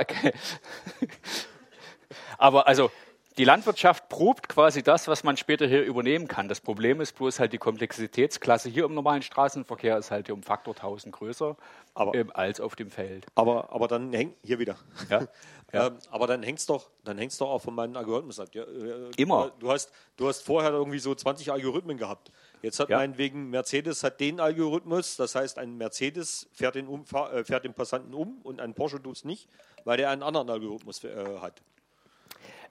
[2.39, 2.91] Aber also
[3.39, 6.49] die Landwirtschaft probt quasi das, was man später hier übernehmen kann.
[6.49, 10.75] Das Problem ist bloß halt die Komplexitätsklasse hier im normalen Straßenverkehr ist halt um Faktor
[10.75, 11.57] 1000 größer
[11.95, 13.27] aber, ähm, als auf dem Feld.
[13.35, 14.77] Aber, aber dann hängt, hier wieder.
[15.11, 15.29] Ja?
[15.73, 15.87] ja.
[15.89, 18.49] ähm, aber dann hängt es doch, doch auch von meinen Algorithmus ab.
[18.53, 19.53] Ja, äh, Immer.
[19.59, 22.33] Du hast, du hast vorher irgendwie so 20 Algorithmen gehabt.
[22.63, 22.97] Jetzt hat ja.
[22.97, 27.75] meinetwegen Mercedes hat den Algorithmus, das heißt, ein Mercedes fährt den, um, äh, fährt den
[27.75, 29.49] Passanten um und ein Porsche tut es nicht,
[29.85, 31.61] weil der einen anderen Algorithmus äh, hat.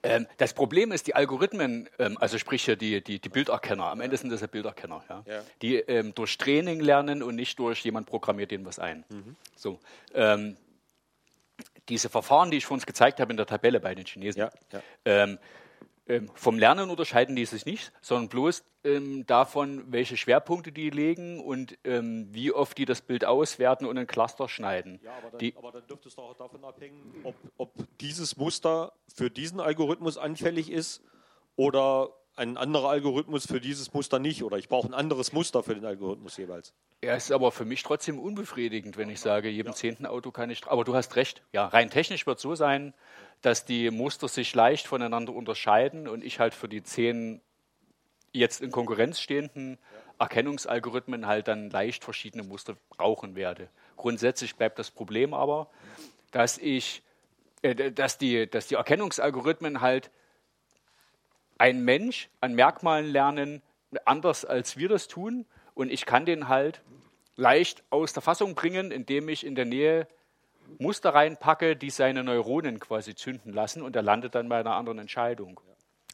[0.05, 4.17] Ähm, das Problem ist, die Algorithmen, ähm, also sprich die, die, die, Bilderkenner, am Ende
[4.17, 5.41] sind das ja Bilderkenner, ja, ja.
[5.61, 9.03] die ähm, durch Training lernen und nicht durch jemand programmiert denen was ein.
[9.09, 9.35] Mhm.
[9.55, 9.79] So,
[10.13, 10.57] ähm,
[11.89, 14.49] diese Verfahren, die ich vor uns gezeigt habe in der Tabelle bei den Chinesen, ja,
[15.05, 15.37] ähm,
[16.07, 21.39] Ähm, vom Lernen unterscheiden die sich nicht, sondern bloß ähm, davon, welche Schwerpunkte die legen
[21.39, 24.99] und ähm, wie oft die das Bild auswerten und ein Cluster schneiden.
[25.03, 28.93] Ja, aber dann, aber dann dürfte es doch auch davon abhängen, ob, ob dieses Muster
[29.07, 31.01] für diesen Algorithmus anfällig ist
[31.55, 35.73] oder ein anderer Algorithmus für dieses Muster nicht oder ich brauche ein anderes Muster für
[35.73, 36.73] den Algorithmus jeweils.
[37.01, 39.75] Er ist aber für mich trotzdem unbefriedigend, wenn ich sage, jedem ja.
[39.75, 40.67] zehnten Auto kann ich.
[40.67, 41.43] Aber du hast recht.
[41.53, 42.93] Ja, rein technisch wird es so sein,
[43.45, 47.41] dass die Muster sich leicht voneinander unterscheiden und ich halt für die zehn
[48.31, 49.77] jetzt in Konkurrenz stehenden
[50.17, 53.69] Erkennungsalgorithmen halt dann leicht verschiedene Muster brauchen werde.
[53.97, 55.69] Grundsätzlich bleibt das Problem aber,
[56.31, 57.03] dass ich,
[57.61, 60.09] äh, dass die, dass die Erkennungsalgorithmen halt
[61.59, 63.61] ein Mensch an Merkmalen lernen,
[64.05, 65.45] anders als wir das tun.
[65.75, 66.81] Und ich kann den halt
[67.35, 70.07] leicht aus der Fassung bringen, indem ich in der Nähe
[70.77, 74.99] Muster reinpacke, die seine Neuronen quasi zünden lassen und er landet dann bei einer anderen
[74.99, 75.59] Entscheidung.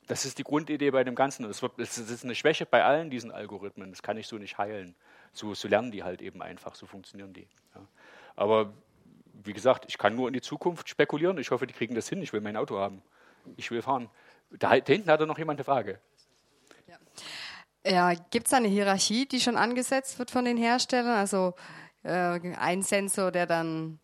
[0.08, 1.44] Das ist die Grundidee bei dem Ganzen.
[1.44, 3.92] Das, ist eine Schwäche bei allen diesen Algorithmen.
[3.92, 4.96] Das kann ich so nicht heilen.
[5.32, 7.48] So, so lernen die halt eben einfach, so funktionieren die.
[7.74, 7.88] Ja.
[8.36, 8.74] Aber
[9.44, 11.38] wie gesagt, ich kann nur in die Zukunft spekulieren.
[11.38, 12.22] Ich hoffe, die kriegen das hin.
[12.22, 13.02] Ich will mein Auto haben.
[13.56, 14.10] Ich will fahren.
[14.52, 16.00] Da, da hinten hat er noch jemand eine Frage.
[17.86, 21.18] Ja, gibt es eine Hierarchie, die schon angesetzt wird von den Herstellern?
[21.18, 21.56] Also
[22.04, 24.00] äh, ein Sensor, der dann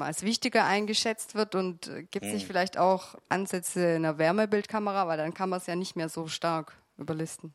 [0.00, 2.48] als wichtiger eingeschätzt wird und äh, gibt es nicht hm.
[2.48, 6.26] vielleicht auch Ansätze in einer Wärmebildkamera, weil dann kann man es ja nicht mehr so
[6.28, 7.54] stark überlisten.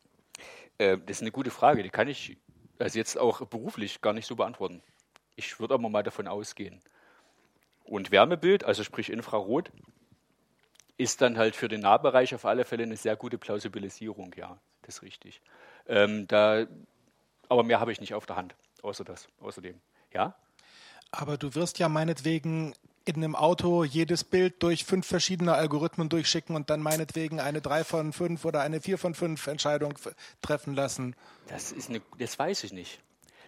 [0.78, 2.38] Äh, das ist eine gute Frage, die kann ich
[2.80, 4.82] also jetzt auch beruflich gar nicht so beantworten.
[5.36, 6.82] Ich würde aber mal davon ausgehen.
[7.84, 9.72] Und Wärmebild, also sprich Infrarot,
[10.98, 14.96] ist dann halt für den Nahbereich auf alle Fälle eine sehr gute Plausibilisierung, ja, das
[14.96, 15.42] ist richtig.
[15.88, 16.66] Ähm, da,
[17.50, 19.80] aber mehr habe ich nicht auf der Hand, außer das, außerdem.
[20.14, 20.36] Ja?
[21.18, 22.74] Aber du wirst ja meinetwegen
[23.06, 27.84] in einem Auto jedes Bild durch fünf verschiedene Algorithmen durchschicken und dann meinetwegen eine 3
[27.84, 29.94] von 5 oder eine 4 von 5 Entscheidung
[30.42, 31.16] treffen lassen.
[31.48, 33.00] Das, ist eine, das weiß ich nicht.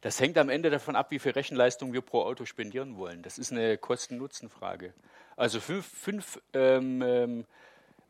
[0.01, 3.23] Das hängt am Ende davon ab, wie viel Rechenleistung wir pro Auto spendieren wollen.
[3.23, 4.93] Das ist eine Kosten-Nutzen-Frage.
[5.35, 7.45] Also fünf, fünf ähm, ähm,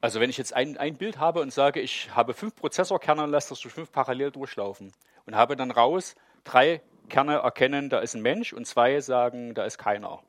[0.02, 3.32] also wenn ich jetzt ein, ein Bild habe und sage, ich habe fünf Prozessorkerne und
[3.32, 4.92] lasse das durch fünf parallel durchlaufen
[5.26, 9.66] und habe dann raus, drei Kerne erkennen, da ist ein Mensch und zwei sagen, da
[9.66, 10.22] ist keiner.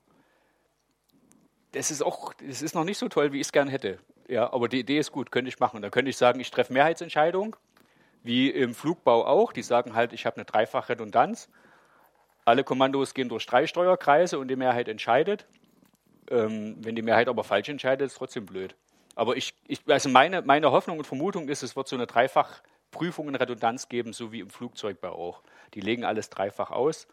[1.73, 3.99] Das ist auch, das ist noch nicht so toll, wie ich es gern hätte.
[4.29, 5.83] Ja, aber die Idee ist gut, könnte ich machen.
[5.83, 7.57] Da könnte ich sagen, ich treffe Mehrheitsentscheidung,
[8.23, 9.53] wie im Flugbau auch.
[9.53, 11.49] Die sagen halt, ich habe eine dreifache Redundanz.
[12.45, 15.47] Alle Kommandos gehen durch drei Steuerkreise und die Mehrheit entscheidet.
[16.31, 18.75] Ähm, wenn die Mehrheit aber falsch entscheidet, ist es trotzdem blöd.
[19.15, 22.78] Aber ich, ich, also meine, meine Hoffnung und Vermutung ist, es wird so eine Dreifachprüfung
[23.29, 25.43] in Redundanz geben, so wie im Flugzeugbau auch.
[25.75, 27.07] Die legen alles dreifach aus.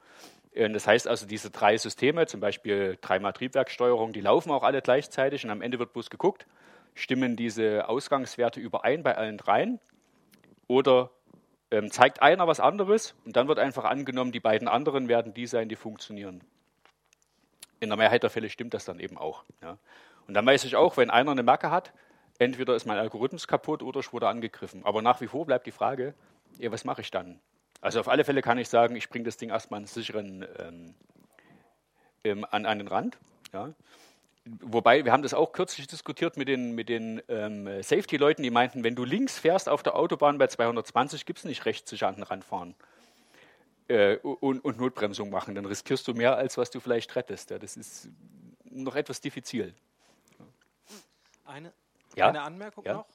[0.54, 5.44] Das heißt also, diese drei Systeme, zum Beispiel dreimal Triebwerksteuerung, die laufen auch alle gleichzeitig
[5.44, 6.48] und am Ende wird bloß geguckt,
[6.94, 9.80] stimmen diese Ausgangswerte überein bei allen dreien
[10.68, 11.12] oder
[11.72, 15.46] ähm, zeigt einer was anderes und dann wird einfach angenommen, die beiden anderen werden die
[15.46, 16.42] sein, die funktionieren
[17.80, 19.44] in der Mehrheit der Fälle stimmt das dann eben auch.
[19.62, 19.78] Ja.
[20.28, 21.94] Und dann weiß ich auch, wenn einer eine Macke hat,
[22.40, 24.86] entweder ist mein Algorithmus kaputt oder ich wurde angegriffen.
[24.86, 26.14] Aber nach wie vor bleibt die Frage,
[26.58, 27.40] ja, was mache ich dann?
[27.82, 30.96] Also auf alle Fälle kann ich sagen, ich bringe das Ding erstmal einen sicheren ähm,
[32.24, 33.18] ähm, an, den Rand.
[33.54, 33.74] Ja.
[34.62, 38.84] Wobei, wir haben das auch kürzlich diskutiert mit den, mit den ähm, Safety-Leuten, die meinten,
[38.84, 42.16] wenn du links fährst auf der Autobahn bei 220, gibt es nicht rechts sicher an
[42.16, 42.76] den Rand fahren
[43.88, 45.56] äh, und, und, Notbremsung machen.
[45.56, 47.50] Dann riskierst du mehr, als was du vielleicht rettest.
[47.50, 48.10] Ja, das ist
[48.64, 49.74] noch etwas diffizil.
[51.46, 51.72] Eine,
[52.16, 52.30] ja?
[52.30, 52.94] eine Anmerkung ja?
[52.94, 53.06] noch.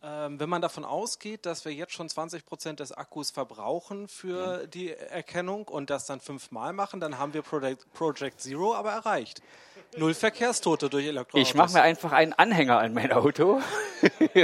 [0.00, 4.62] Ähm, wenn man davon ausgeht, dass wir jetzt schon 20 Prozent des Akkus verbrauchen für
[4.62, 4.70] mhm.
[4.70, 9.42] die Erkennung und das dann fünfmal machen, dann haben wir Project, Project Zero aber erreicht.
[9.96, 11.48] Null Verkehrstote durch Elektroautos.
[11.48, 13.60] Ich mache mir einfach einen Anhänger an mein Auto.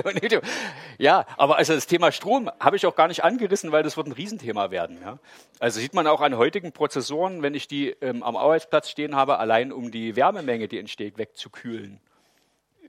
[0.98, 4.06] ja, aber also das Thema Strom habe ich auch gar nicht angerissen, weil das wird
[4.06, 4.98] ein Riesenthema werden.
[5.02, 5.18] Ja.
[5.60, 9.38] Also sieht man auch an heutigen Prozessoren, wenn ich die ähm, am Arbeitsplatz stehen habe,
[9.38, 12.00] allein um die Wärmemenge, die entsteht, wegzukühlen,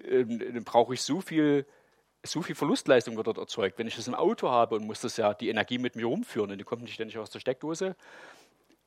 [0.10, 1.66] ähm, dann brauche ich so viel
[2.28, 3.78] so viel Verlustleistung wird dort erzeugt.
[3.78, 6.52] Wenn ich das im Auto habe und muss das ja die Energie mit mir rumführen
[6.52, 7.96] und die kommt nicht ständig aus der Steckdose,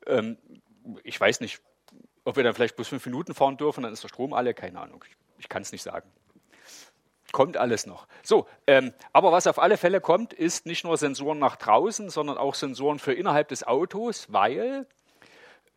[0.05, 0.37] ähm,
[1.03, 1.61] ich weiß nicht,
[2.25, 4.79] ob wir dann vielleicht bloß fünf Minuten fahren dürfen, dann ist der Strom alle, keine
[4.79, 5.03] Ahnung.
[5.07, 6.09] Ich, ich kann es nicht sagen.
[7.31, 8.07] Kommt alles noch.
[8.23, 12.37] So, ähm, aber was auf alle Fälle kommt, ist nicht nur Sensoren nach draußen, sondern
[12.37, 14.87] auch Sensoren für innerhalb des Autos, weil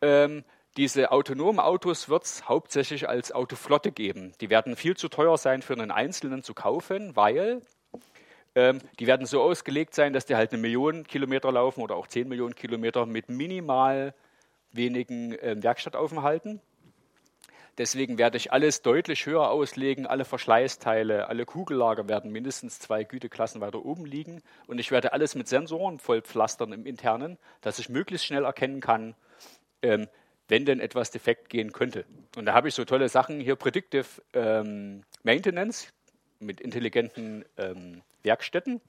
[0.01, 0.43] ähm,
[0.77, 4.33] diese autonomen Autos wird es hauptsächlich als Autoflotte geben.
[4.41, 7.61] Die werden viel zu teuer sein für einen Einzelnen zu kaufen, weil
[8.55, 12.07] ähm, die werden so ausgelegt sein, dass die halt eine Million Kilometer laufen oder auch
[12.07, 14.13] zehn Millionen Kilometer mit minimal
[14.71, 16.59] wenigen äh, Werkstattaufenthalten.
[17.79, 20.05] Deswegen werde ich alles deutlich höher auslegen.
[20.05, 24.43] Alle Verschleißteile, alle Kugellager werden mindestens zwei Güteklassen weiter oben liegen.
[24.67, 29.15] Und ich werde alles mit Sensoren vollpflastern im Internen, dass ich möglichst schnell erkennen kann,
[29.81, 30.07] ähm,
[30.53, 32.05] wenn denn etwas defekt gehen könnte.
[32.37, 35.91] Und da habe ich so tolle Sachen hier, Predictive ähm, Maintenance
[36.39, 38.79] mit intelligenten ähm, Werkstätten.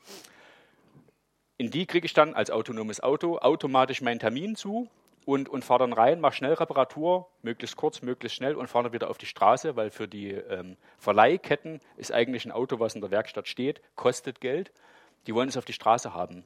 [1.57, 4.91] In die kriege ich dann als autonomes Auto automatisch meinen Termin zu
[5.25, 8.93] und, und fahre dann rein, mache schnell Reparatur, möglichst kurz, möglichst schnell und fahre dann
[8.93, 13.01] wieder auf die Straße, weil für die ähm, Verleihketten ist eigentlich ein Auto, was in
[13.01, 14.71] der Werkstatt steht, kostet Geld.
[15.27, 16.45] Die wollen es auf die Straße haben.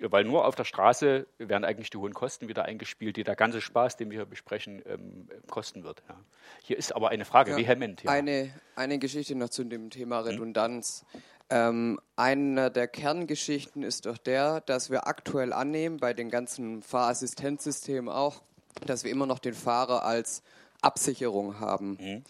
[0.00, 3.60] Weil nur auf der Straße werden eigentlich die hohen Kosten wieder eingespielt, die der ganze
[3.60, 6.02] Spaß, den wir hier besprechen, ähm, kosten wird.
[6.08, 6.20] Ja.
[6.62, 8.02] Hier ist aber eine Frage, ja, vehement.
[8.02, 8.10] Ja.
[8.10, 10.26] Eine, eine Geschichte noch zu dem Thema hm?
[10.26, 11.04] Redundanz.
[11.12, 11.22] Hm?
[11.48, 18.08] Ähm, einer der Kerngeschichten ist doch der, dass wir aktuell annehmen, bei den ganzen Fahrassistenzsystemen
[18.08, 18.42] auch,
[18.84, 20.42] dass wir immer noch den Fahrer als
[20.82, 21.98] Absicherung haben.
[22.00, 22.24] Mhm.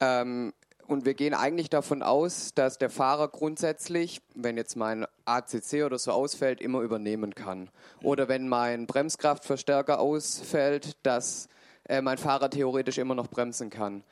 [0.00, 0.52] Ähm,
[0.86, 5.98] und wir gehen eigentlich davon aus, dass der Fahrer grundsätzlich, wenn jetzt mein ACC oder
[5.98, 7.60] so ausfällt, immer übernehmen kann.
[7.60, 8.06] Mhm.
[8.06, 11.48] Oder wenn mein Bremskraftverstärker ausfällt, dass
[11.88, 14.02] äh, mein Fahrer theoretisch immer noch bremsen kann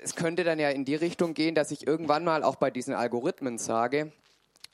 [0.00, 2.94] es könnte dann ja in die Richtung gehen, dass ich irgendwann mal auch bei diesen
[2.94, 4.12] Algorithmen sage,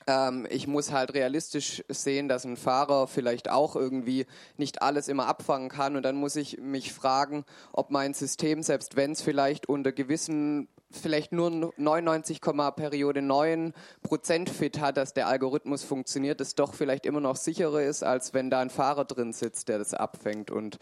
[0.07, 4.25] ähm, ich muss halt realistisch sehen, dass ein Fahrer vielleicht auch irgendwie
[4.57, 5.95] nicht alles immer abfangen kann.
[5.95, 7.43] Und dann muss ich mich fragen,
[7.73, 10.67] ob mein System, selbst wenn es vielleicht unter gewissen
[10.97, 13.73] vielleicht nur 99, Periode 9
[14.03, 18.33] Prozent fit hat, dass der Algorithmus funktioniert, es doch vielleicht immer noch sicherer ist, als
[18.33, 20.51] wenn da ein Fahrer drin sitzt, der das abfängt.
[20.51, 20.79] Und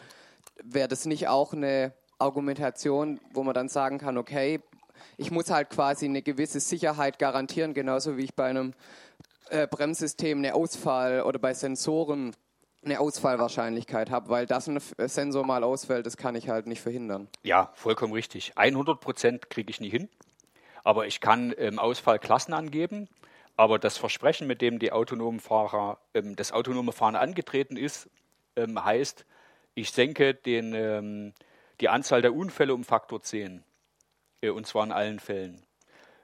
[0.63, 4.61] wäre das nicht auch eine Argumentation, wo man dann sagen kann, okay,
[5.17, 8.73] ich muss halt quasi eine gewisse Sicherheit garantieren, genauso wie ich bei einem
[9.49, 12.35] äh, Bremssystem eine Ausfall oder bei Sensoren
[12.85, 17.27] eine Ausfallwahrscheinlichkeit habe, weil das ein Sensor mal ausfällt, das kann ich halt nicht verhindern.
[17.43, 18.53] Ja, vollkommen richtig.
[18.55, 20.09] 100 Prozent kriege ich nie hin,
[20.83, 23.07] aber ich kann ähm, Ausfallklassen angeben.
[23.55, 28.09] Aber das Versprechen, mit dem die autonomen Fahrer, ähm, das autonome Fahren angetreten ist,
[28.55, 29.25] ähm, heißt,
[29.75, 31.33] ich senke den
[31.79, 33.63] die Anzahl der Unfälle um Faktor 10.
[34.41, 35.63] Äh, und zwar in allen Fällen.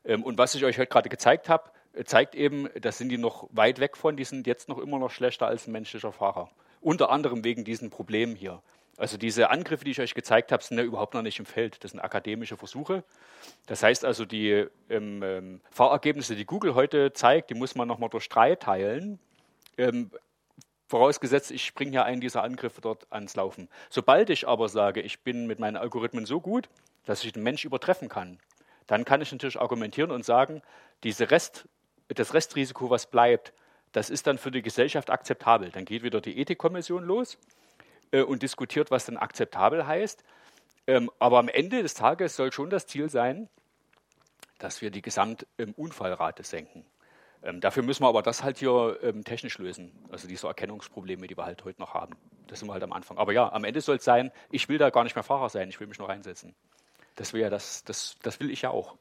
[0.04, 3.48] Und was ich euch heute gerade gezeigt habe, äh, zeigt eben, da sind die noch
[3.52, 6.50] weit weg von, die sind jetzt noch immer noch schlechter als ein menschlicher Fahrer.
[6.82, 8.62] Unter anderem wegen diesen Problemen hier.
[8.98, 11.84] Also diese Angriffe, die ich euch gezeigt habe, sind ja überhaupt noch nicht im Feld.
[11.84, 13.04] Das sind akademische Versuche.
[13.66, 18.10] Das heißt also, die ähm, ähm, Fahrergebnisse, die Google heute zeigt, die muss man nochmal
[18.10, 19.20] durch drei teilen.
[19.78, 20.12] Ähm,
[20.90, 23.70] Vorausgesetzt, ich bringe ja einen dieser Angriffe dort ans Laufen.
[23.92, 26.68] Sobald ich aber sage, ich bin mit meinen Algorithmen so gut,
[27.06, 28.40] dass ich den Mensch übertreffen kann,
[28.88, 30.64] dann kann ich natürlich argumentieren und sagen,
[31.04, 31.66] diese Rest,
[32.10, 33.54] das Restrisiko, was bleibt,
[33.92, 35.72] das ist dann für die Gesellschaft akzeptabel.
[35.72, 37.38] Dann geht wieder die Ethikkommission los
[38.12, 40.24] äh, und diskutiert, was denn akzeptabel heißt.
[40.88, 43.50] Ähm, aber am Ende des Tages soll schon das Ziel sein,
[44.60, 46.86] dass wir die Gesamtunfallrate senken.
[47.42, 49.92] Ähm, dafür müssen wir aber das halt hier ähm, technisch lösen.
[50.12, 52.16] Also diese Erkennungsprobleme, die wir halt heute noch haben.
[52.48, 53.18] Das sind wir halt am Anfang.
[53.18, 55.70] Aber ja, am Ende soll es sein, ich will da gar nicht mehr Fahrer sein,
[55.70, 56.54] ich will mich nur reinsetzen.
[57.16, 58.98] Das wäre das, das, das will ich ja auch.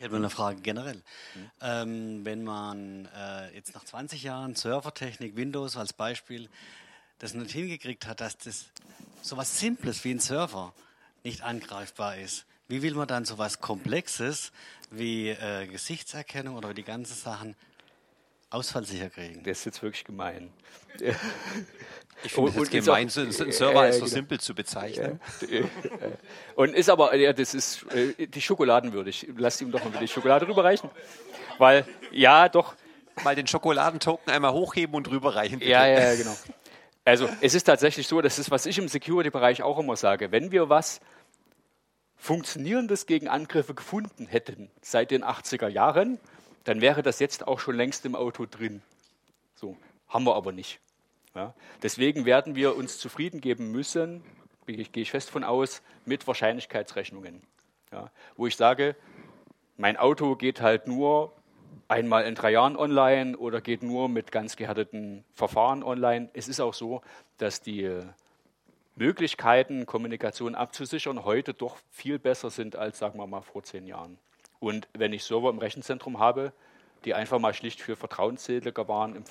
[0.00, 0.96] Ich hätte mal eine Frage generell.
[1.34, 1.50] Mhm.
[1.60, 6.48] Ähm, wenn man äh, jetzt nach 20 Jahren Servertechnik, Windows als Beispiel,
[7.18, 8.70] das nicht hingekriegt hat, dass das
[9.20, 10.72] so was Simples wie ein Server
[11.22, 14.52] nicht angreifbar ist, wie will man dann so was Komplexes
[14.90, 17.54] wie äh, Gesichtserkennung oder die ganzen Sachen
[18.50, 19.42] ausfallsicher kriegen?
[19.44, 20.50] Das ist jetzt wirklich gemein.
[22.22, 24.14] Ich finde es gemein, so einen Server als so genau.
[24.14, 25.20] simpel zu bezeichnen.
[26.54, 29.28] Und ist aber, ja, das ist äh, die Schokoladenwürdig.
[29.36, 30.90] Lass ihm doch mal die Schokolade rüberreichen.
[31.58, 32.74] Weil, ja, doch.
[33.24, 35.58] Mal den Schokoladentoken einmal hochheben und rüberreichen.
[35.58, 35.70] Bitte.
[35.70, 36.36] Ja, ja, genau.
[37.04, 40.30] Also, es ist tatsächlich so, das ist, was ich im Security-Bereich auch immer sage.
[40.30, 41.00] Wenn wir was
[42.16, 46.20] Funktionierendes gegen Angriffe gefunden hätten seit den 80er Jahren,
[46.64, 48.82] dann wäre das jetzt auch schon längst im Auto drin.
[49.54, 49.76] So,
[50.08, 50.80] haben wir aber nicht.
[51.34, 54.22] Ja, deswegen werden wir uns zufrieden geben müssen,
[54.66, 57.42] gehe ich fest von aus, mit Wahrscheinlichkeitsrechnungen.
[57.92, 58.96] Ja, wo ich sage,
[59.76, 61.32] mein Auto geht halt nur
[61.88, 66.30] einmal in drei Jahren online oder geht nur mit ganz gehärteten Verfahren online.
[66.34, 67.02] Es ist auch so,
[67.38, 68.00] dass die
[68.96, 74.18] Möglichkeiten, Kommunikation abzusichern, heute doch viel besser sind als, sagen wir mal, vor zehn Jahren.
[74.60, 76.52] Und wenn ich Server im Rechenzentrum habe,
[77.04, 79.24] die einfach mal schlicht für vertrauensseliger waren,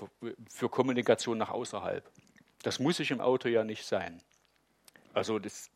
[0.50, 2.04] für Kommunikation nach außerhalb.
[2.64, 4.22] Das muss ich im Auto ja nicht sein.
[5.14, 5.70] Also das,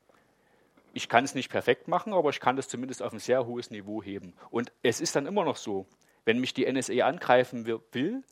[0.93, 3.69] ich kann es nicht perfekt machen, aber ich kann das zumindest auf ein sehr hohes
[3.69, 4.34] Niveau heben.
[4.49, 5.85] Und es ist dann immer noch so,
[6.25, 8.23] wenn mich die NSA angreifen will,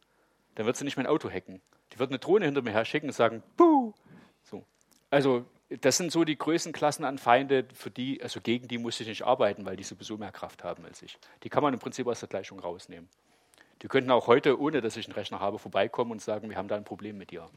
[0.56, 1.62] dann wird sie nicht mein Auto hacken.
[1.94, 3.94] Die wird eine Drohne hinter mir her schicken und sagen, Buh!
[4.44, 4.66] So.
[5.10, 5.46] Also
[5.80, 9.24] das sind so die Größenklassen an Feinde, für die, also gegen die muss ich nicht
[9.24, 11.18] arbeiten, weil die sowieso mehr Kraft haben als ich.
[11.44, 13.08] Die kann man im Prinzip aus der Gleichung rausnehmen.
[13.82, 16.68] Die könnten auch heute, ohne dass ich einen Rechner habe, vorbeikommen und sagen, wir haben
[16.68, 17.50] da ein Problem mit dir.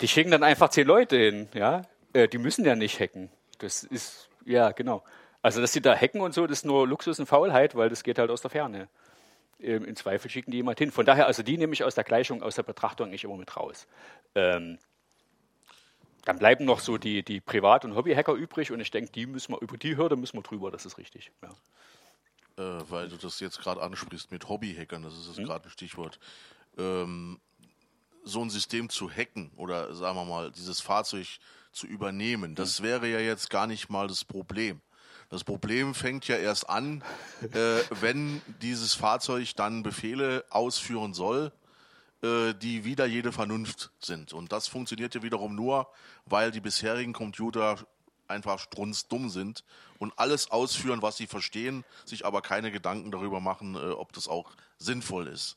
[0.00, 1.82] Die schicken dann einfach zehn Leute hin, ja.
[2.12, 3.30] Äh, die müssen ja nicht hacken.
[3.58, 5.02] Das ist, ja, genau.
[5.40, 8.02] Also, dass sie da hacken und so, das ist nur Luxus und Faulheit, weil das
[8.02, 8.88] geht halt aus der Ferne.
[9.58, 10.90] Ähm, Im Zweifel schicken die jemand hin.
[10.90, 13.56] Von daher, also die nehme ich aus der Gleichung, aus der Betrachtung nicht immer mit
[13.56, 13.86] raus.
[14.34, 14.78] Ähm,
[16.26, 19.52] dann bleiben noch so die, die Privat- und Hobbyhacker übrig und ich denke, die müssen
[19.52, 21.30] wir, über die Hürde müssen wir drüber, das ist richtig.
[21.40, 21.50] Ja.
[22.58, 25.44] Äh, weil du das jetzt gerade ansprichst mit Hobbyhackern, das ist hm?
[25.44, 26.18] gerade ein Stichwort.
[26.76, 27.38] Ähm,
[28.24, 31.28] so ein System zu hacken oder sagen wir mal, dieses Fahrzeug
[31.70, 32.86] zu übernehmen, das hm.
[32.86, 34.80] wäre ja jetzt gar nicht mal das Problem.
[35.28, 37.04] Das Problem fängt ja erst an,
[37.52, 41.52] äh, wenn dieses Fahrzeug dann Befehle ausführen soll,
[42.22, 44.32] äh, die wieder jede Vernunft sind.
[44.32, 45.88] Und das funktioniert ja wiederum nur,
[46.24, 47.78] weil die bisherigen Computer
[48.28, 49.64] einfach strunzdumm sind
[49.98, 54.28] und alles ausführen, was sie verstehen, sich aber keine Gedanken darüber machen, äh, ob das
[54.28, 55.56] auch sinnvoll ist.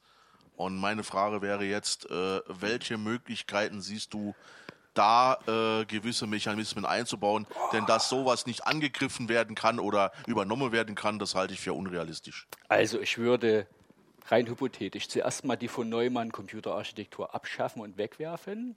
[0.56, 4.36] Und meine Frage wäre jetzt, äh, welche Möglichkeiten siehst du,
[4.94, 7.48] da äh, gewisse Mechanismen einzubauen.
[7.72, 11.74] Denn dass sowas nicht angegriffen werden kann oder übernommen werden kann, das halte ich für
[11.74, 12.48] unrealistisch.
[12.68, 13.68] Also ich würde
[14.32, 18.76] rein hypothetisch zuerst mal die von Neumann Computerarchitektur abschaffen und wegwerfen.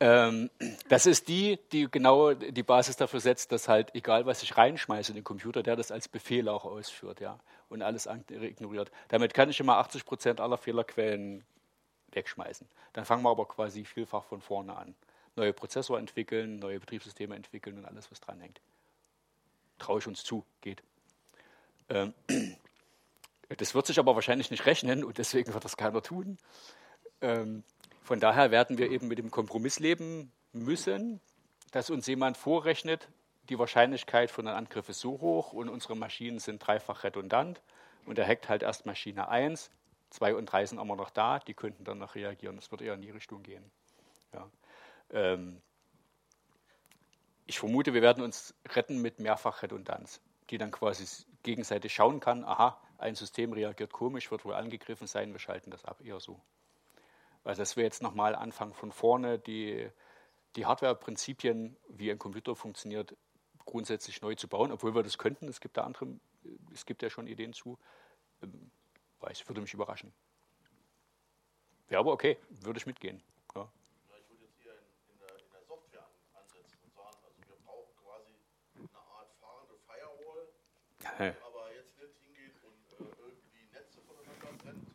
[0.00, 0.50] ähm,
[0.88, 5.12] das ist die, die genau die Basis dafür setzt, dass halt egal was ich reinschmeiße
[5.12, 7.38] in den Computer, der das als Befehl auch ausführt, ja,
[7.68, 8.90] und alles ignoriert.
[9.08, 11.44] Damit kann ich immer 80 Prozent aller Fehlerquellen
[12.12, 12.68] wegschmeißen.
[12.92, 14.94] Dann fangen wir aber quasi vielfach von vorne an.
[15.34, 18.60] Neue Prozessor entwickeln, neue Betriebssysteme entwickeln und alles, was dranhängt.
[19.78, 20.82] Traue ich uns zu, geht.
[21.88, 22.12] Ähm,
[23.56, 26.38] das wird sich aber wahrscheinlich nicht rechnen und deswegen wird das keiner tun.
[27.20, 27.64] Ähm,
[28.02, 31.20] von daher werden wir eben mit dem Kompromiss leben müssen,
[31.70, 33.08] dass uns jemand vorrechnet,
[33.48, 37.60] die Wahrscheinlichkeit von einem Angriff ist so hoch und unsere Maschinen sind dreifach redundant
[38.06, 39.70] und er hackt halt erst Maschine 1,
[40.12, 42.58] Zwei und drei sind immer noch da, die könnten dann noch reagieren.
[42.58, 43.64] Es wird eher in die Richtung gehen.
[44.34, 44.46] Ja.
[45.10, 45.62] Ähm,
[47.46, 50.20] ich vermute, wir werden uns retten mit Mehrfachredundanz,
[50.50, 51.06] die dann quasi
[51.42, 55.84] gegenseitig schauen kann, aha, ein System reagiert komisch, wird wohl angegriffen sein, wir schalten das
[55.84, 56.40] ab, eher so.
[57.44, 59.90] Weil das wäre jetzt nochmal Anfang von vorne, die,
[60.56, 63.16] die Hardware-Prinzipien, wie ein Computer funktioniert,
[63.64, 65.48] grundsätzlich neu zu bauen, obwohl wir das könnten.
[65.48, 66.06] Es gibt da andere,
[66.72, 67.78] es gibt ja schon Ideen zu.
[68.42, 68.70] Ähm,
[69.20, 70.12] weiß, würde mich überraschen.
[71.90, 73.22] Ja, aber okay, würde ich mitgehen.
[73.54, 73.68] Ja.
[74.16, 77.56] Ich würde jetzt hier in, in, der, in, der, Software ansetzen und sagen, also wir
[77.64, 78.32] brauchen quasi
[78.74, 80.48] eine Art fahrende Firewall,
[81.04, 81.34] ja.
[81.46, 84.88] aber jetzt nicht hingeht und äh, irgendwie Netze voneinander trennt,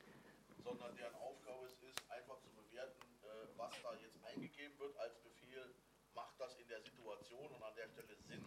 [0.64, 5.16] sondern deren Aufgabe es ist, einfach zu bewerten, äh, was da jetzt eingegeben wird als
[5.20, 5.70] Befehl,
[6.14, 8.44] macht das in der Situation und an der Stelle Sinn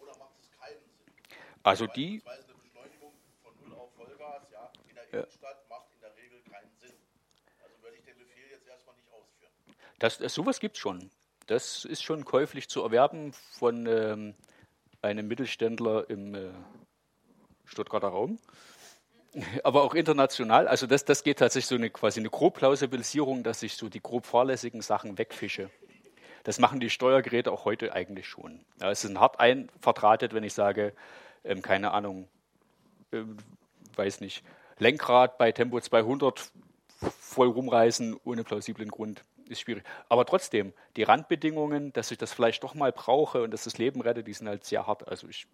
[0.00, 1.12] oder macht es keinen Sinn?
[1.62, 2.22] Also die
[5.12, 6.94] Innenstadt macht in der Regel keinen Sinn.
[7.62, 9.52] Also würde ich den Befehl jetzt erstmal nicht ausführen.
[9.98, 11.10] Das, das, sowas gibt es schon.
[11.46, 14.34] Das ist schon käuflich zu erwerben von ähm,
[15.02, 16.50] einem Mittelständler im äh,
[17.64, 18.38] Stuttgarter Raum.
[19.64, 20.68] Aber auch international.
[20.68, 24.26] Also das, das geht tatsächlich so eine quasi eine Grobplausibilisierung, dass ich so die grob
[24.26, 25.70] fahrlässigen Sachen wegfische.
[26.44, 28.64] Das machen die Steuergeräte auch heute eigentlich schon.
[28.80, 30.94] Ja, es ist hart einverdrahtet, wenn ich sage,
[31.44, 32.28] ähm, keine Ahnung,
[33.12, 33.22] äh,
[33.96, 34.44] weiß nicht,
[34.78, 36.50] Lenkrad bei Tempo 200
[37.00, 39.84] voll rumreißen ohne plausiblen Grund ist schwierig.
[40.08, 44.00] Aber trotzdem, die Randbedingungen, dass ich das vielleicht doch mal brauche und dass das Leben
[44.00, 45.08] rette, die sind halt sehr hart.
[45.08, 45.46] Also ich,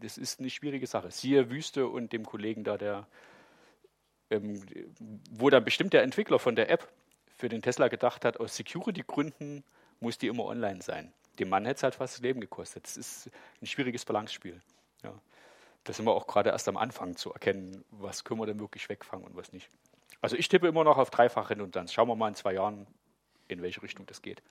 [0.00, 1.10] das ist eine schwierige Sache.
[1.10, 3.06] Siehe Wüste und dem Kollegen da, der,
[4.30, 4.62] ähm,
[5.30, 6.88] wo dann bestimmt der Entwickler von der App
[7.36, 9.62] für den Tesla gedacht hat, aus Security-Gründen
[10.00, 11.12] muss die immer online sein.
[11.38, 12.84] Dem Mann hätte es halt fast das Leben gekostet.
[12.84, 14.60] Das ist ein schwieriges Balancespiel.
[15.02, 15.12] Ja
[15.86, 18.88] da sind wir auch gerade erst am Anfang zu erkennen, was können wir denn wirklich
[18.88, 19.70] wegfangen und was nicht.
[20.20, 21.92] Also ich tippe immer noch auf dreifache Redundanz.
[21.92, 22.86] Schauen wir mal in zwei Jahren,
[23.48, 24.42] in welche Richtung das geht.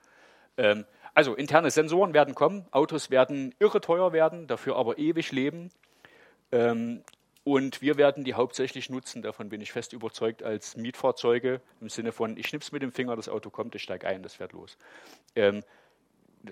[0.57, 5.71] Ähm, also interne Sensoren werden kommen, Autos werden irre teuer werden, dafür aber ewig leben.
[6.51, 7.03] Ähm,
[7.45, 12.11] und wir werden die hauptsächlich nutzen, davon bin ich fest überzeugt, als Mietfahrzeuge im Sinne
[12.11, 14.79] von, ich schnips mit dem Finger, das Auto kommt, ich steige ein, das fährt los.
[15.35, 15.63] Ähm,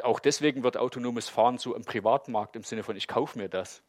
[0.04, 3.82] auch deswegen wird autonomes Fahren so im Privatmarkt im Sinne von, ich kaufe mir das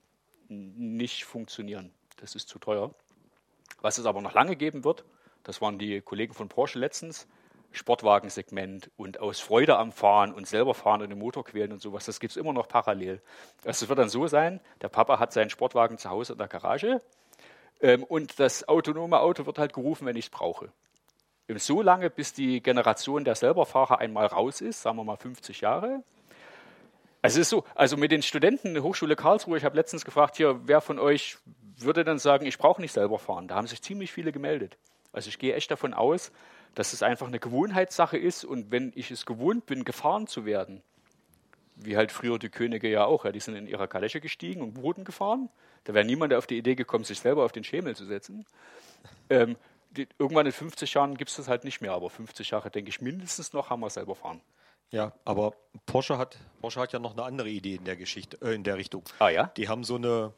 [0.48, 1.92] nicht funktionieren.
[2.16, 2.94] Das ist zu teuer.
[3.82, 5.04] Was es aber noch lange geben wird,
[5.42, 7.28] das waren die Kollegen von Porsche letztens,
[7.74, 12.04] Sportwagensegment und aus Freude am Fahren und selber fahren und den Motor quälen und sowas,
[12.06, 13.20] das gibt es immer noch parallel.
[13.64, 16.48] Also es wird dann so sein, der Papa hat seinen Sportwagen zu Hause in der
[16.48, 17.00] Garage
[17.80, 20.70] ähm, und das autonome Auto wird halt gerufen, wenn ich es brauche.
[21.56, 26.02] so lange, bis die Generation der Selberfahrer einmal raus ist, sagen wir mal 50 Jahre.
[27.22, 30.36] Also es ist so, also mit den Studenten der Hochschule Karlsruhe, ich habe letztens gefragt,
[30.36, 31.38] hier, wer von euch
[31.78, 33.48] würde dann sagen, ich brauche nicht selber fahren?
[33.48, 34.76] Da haben sich ziemlich viele gemeldet.
[35.12, 36.32] Also ich gehe echt davon aus,
[36.74, 40.82] dass es einfach eine Gewohnheitssache ist und wenn ich es gewohnt bin, gefahren zu werden,
[41.76, 44.76] wie halt früher die Könige ja auch, ja, die sind in ihrer Kalesche gestiegen und
[44.76, 45.48] wurden gefahren.
[45.84, 48.46] Da wäre niemand auf die Idee gekommen, sich selber auf den Schemel zu setzen.
[49.28, 49.56] Ähm,
[49.90, 52.88] die, irgendwann in 50 Jahren gibt es das halt nicht mehr, aber 50 Jahre, denke
[52.88, 54.40] ich, mindestens noch haben wir selber fahren.
[54.90, 55.54] Ja, aber
[55.86, 58.76] Porsche hat, Porsche hat ja noch eine andere Idee in der Geschichte, äh, in der
[58.76, 59.02] Richtung.
[59.18, 59.46] Ah ja?
[59.56, 60.32] Die haben so eine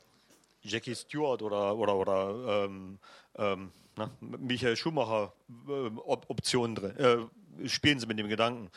[0.66, 2.98] Jackie Stewart oder, oder, oder ähm,
[3.36, 5.32] ähm, na, Michael Schumacher
[5.68, 6.96] äh, Optionen drin.
[6.96, 8.70] Äh, spielen sie mit dem Gedanken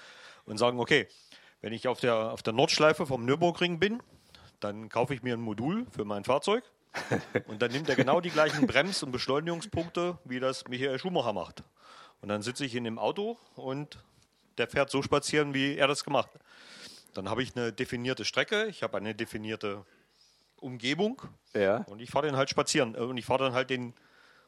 [0.45, 1.07] und sagen, okay,
[1.61, 4.02] wenn ich auf der, auf der Nordschleife vom Nürburgring bin,
[4.60, 6.64] dann kaufe ich mir ein Modul für mein Fahrzeug
[7.48, 11.64] und dann nimmt er genau die gleichen Brems- und Beschleunigungspunkte, wie das Michael Schumacher macht.
[12.22, 13.99] Und dann sitze ich in dem Auto und
[14.57, 16.41] der fährt so spazieren, wie er das gemacht hat.
[17.14, 19.86] Dann habe ich eine definierte Strecke, ich habe eine definierte
[20.60, 21.22] Umgebung
[21.53, 21.77] ja.
[21.88, 23.94] und ich fahre den halt spazieren äh, und ich fahre dann halt den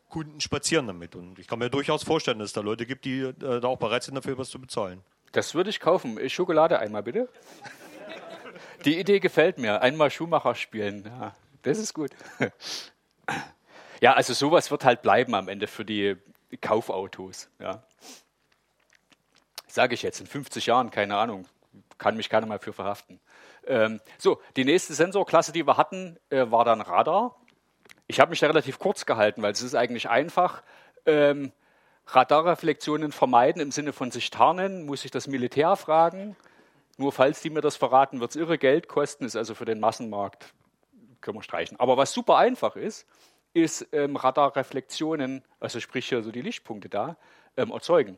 [0.09, 1.15] Kunden spazieren damit.
[1.15, 3.79] Und ich kann mir durchaus vorstellen, dass es da Leute gibt, die äh, da auch
[3.79, 5.01] bereit sind, dafür was zu bezahlen.
[5.31, 6.17] Das würde ich kaufen.
[6.29, 7.29] Schokolade einmal bitte.
[8.85, 9.81] Die Idee gefällt mir.
[9.81, 11.05] Einmal Schuhmacher spielen.
[11.05, 12.11] Ja, das ist gut.
[14.01, 16.17] Ja, also sowas wird halt bleiben am Ende für die
[16.59, 17.49] Kaufautos.
[17.59, 17.83] Ja.
[19.67, 21.47] Sage ich jetzt, in 50 Jahren, keine Ahnung,
[21.99, 23.19] kann mich keiner mal für verhaften.
[23.67, 27.35] Ähm, so, die nächste Sensorklasse, die wir hatten, äh, war dann Radar.
[28.07, 30.63] Ich habe mich da relativ kurz gehalten, weil es ist eigentlich einfach.
[31.05, 31.51] Ähm,
[32.07, 36.35] Radarreflexionen vermeiden im Sinne von sich tarnen, muss ich das Militär fragen.
[36.97, 39.79] Nur falls die mir das verraten, wird es irre Geld kosten, ist also für den
[39.79, 40.53] Massenmarkt,
[41.21, 41.79] können wir streichen.
[41.79, 43.07] Aber was super einfach ist,
[43.53, 47.17] ist ähm, Radarreflexionen, also sprich hier so die Lichtpunkte da,
[47.57, 48.17] ähm, erzeugen.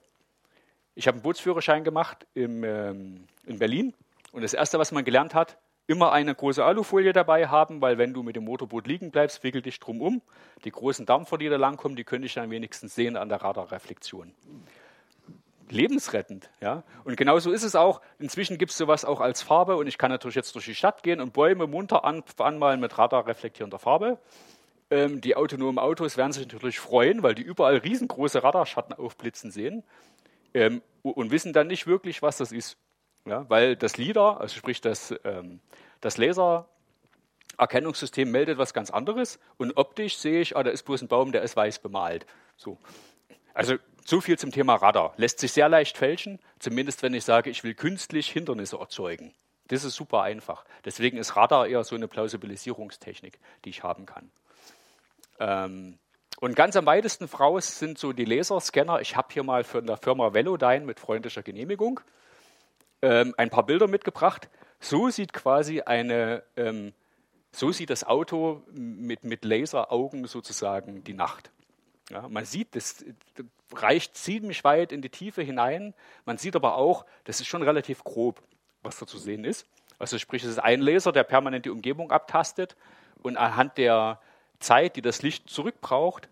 [0.96, 3.94] Ich habe einen Bootsführerschein gemacht im, ähm, in Berlin
[4.34, 8.14] und das Erste, was man gelernt hat, immer eine große Alufolie dabei haben, weil wenn
[8.14, 10.22] du mit dem Motorboot liegen bleibst, wickel dich drum um.
[10.66, 14.34] Die großen Dampfer, die da langkommen, die könnte ich dann wenigstens sehen an der Radarreflexion.
[15.70, 16.84] Lebensrettend, ja.
[17.04, 18.02] Und genauso ist es auch.
[18.20, 21.04] Inzwischen gibt es sowas auch als Farbe und ich kann natürlich jetzt durch die Stadt
[21.04, 24.20] gehen und Bäume munter an, anmalen mit radarreflektierender Farbe.
[24.90, 29.84] Ähm, die autonomen Autos werden sich natürlich freuen, weil die überall riesengroße Radarschatten aufblitzen sehen
[30.54, 32.78] ähm, und wissen dann nicht wirklich, was das ist.
[33.26, 35.60] Ja, weil das LIDAR, also sprich das, ähm,
[36.02, 41.08] das Lasererkennungssystem meldet was ganz anderes und optisch sehe ich, ah, da ist bloß ein
[41.08, 42.26] Baum, der ist weiß bemalt.
[42.58, 42.78] So.
[43.54, 45.14] Also so viel zum Thema Radar.
[45.16, 49.34] Lässt sich sehr leicht fälschen, zumindest wenn ich sage, ich will künstlich Hindernisse erzeugen.
[49.70, 50.66] Das ist super einfach.
[50.84, 54.30] Deswegen ist Radar eher so eine Plausibilisierungstechnik, die ich haben kann.
[55.40, 55.98] Ähm,
[56.42, 59.00] und ganz am weitesten voraus sind so die Laserscanner.
[59.00, 62.02] Ich habe hier mal von der Firma Velodyne mit freundlicher Genehmigung
[63.04, 64.50] ähm, ein paar Bilder mitgebracht.
[64.80, 66.94] So sieht quasi eine, ähm,
[67.52, 71.52] so sieht das Auto mit, mit Laseraugen sozusagen die Nacht.
[72.10, 73.06] Ja, man sieht, das,
[73.74, 75.94] reicht ziemlich weit in die Tiefe hinein.
[76.26, 78.42] Man sieht aber auch, das ist schon relativ grob,
[78.82, 79.68] was da zu sehen ist.
[80.00, 82.76] Also sprich, es ist ein Laser, der permanent die Umgebung abtastet
[83.22, 84.20] und anhand der
[84.60, 86.30] Zeit, die das Licht zurückbraucht,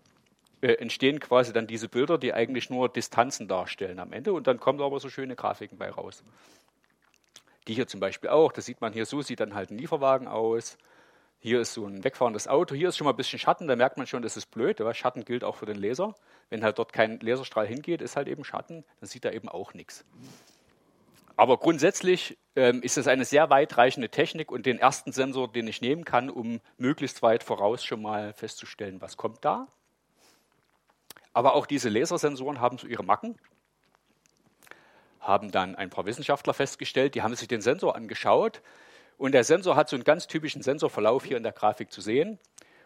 [0.62, 4.60] äh, entstehen quasi dann diese Bilder, die eigentlich nur Distanzen darstellen am Ende und dann
[4.60, 6.22] kommen aber so schöne Grafiken bei raus.
[7.68, 10.26] Die hier zum Beispiel auch, das sieht man hier so, sieht dann halt ein Lieferwagen
[10.28, 10.78] aus.
[11.38, 13.96] Hier ist so ein wegfahrendes Auto, hier ist schon mal ein bisschen Schatten, da merkt
[13.96, 14.78] man schon, das ist blöd.
[14.78, 14.94] Ja?
[14.94, 16.14] Schatten gilt auch für den Laser.
[16.50, 19.74] Wenn halt dort kein Laserstrahl hingeht, ist halt eben Schatten, dann sieht er eben auch
[19.74, 20.04] nichts.
[21.36, 25.80] Aber grundsätzlich ähm, ist es eine sehr weitreichende Technik und den ersten Sensor, den ich
[25.80, 29.66] nehmen kann, um möglichst weit voraus schon mal festzustellen, was kommt da.
[31.32, 33.36] Aber auch diese Lasersensoren haben so ihre Macken
[35.22, 38.60] haben dann ein paar Wissenschaftler festgestellt, die haben sich den Sensor angeschaut
[39.16, 42.38] und der Sensor hat so einen ganz typischen Sensorverlauf hier in der Grafik zu sehen.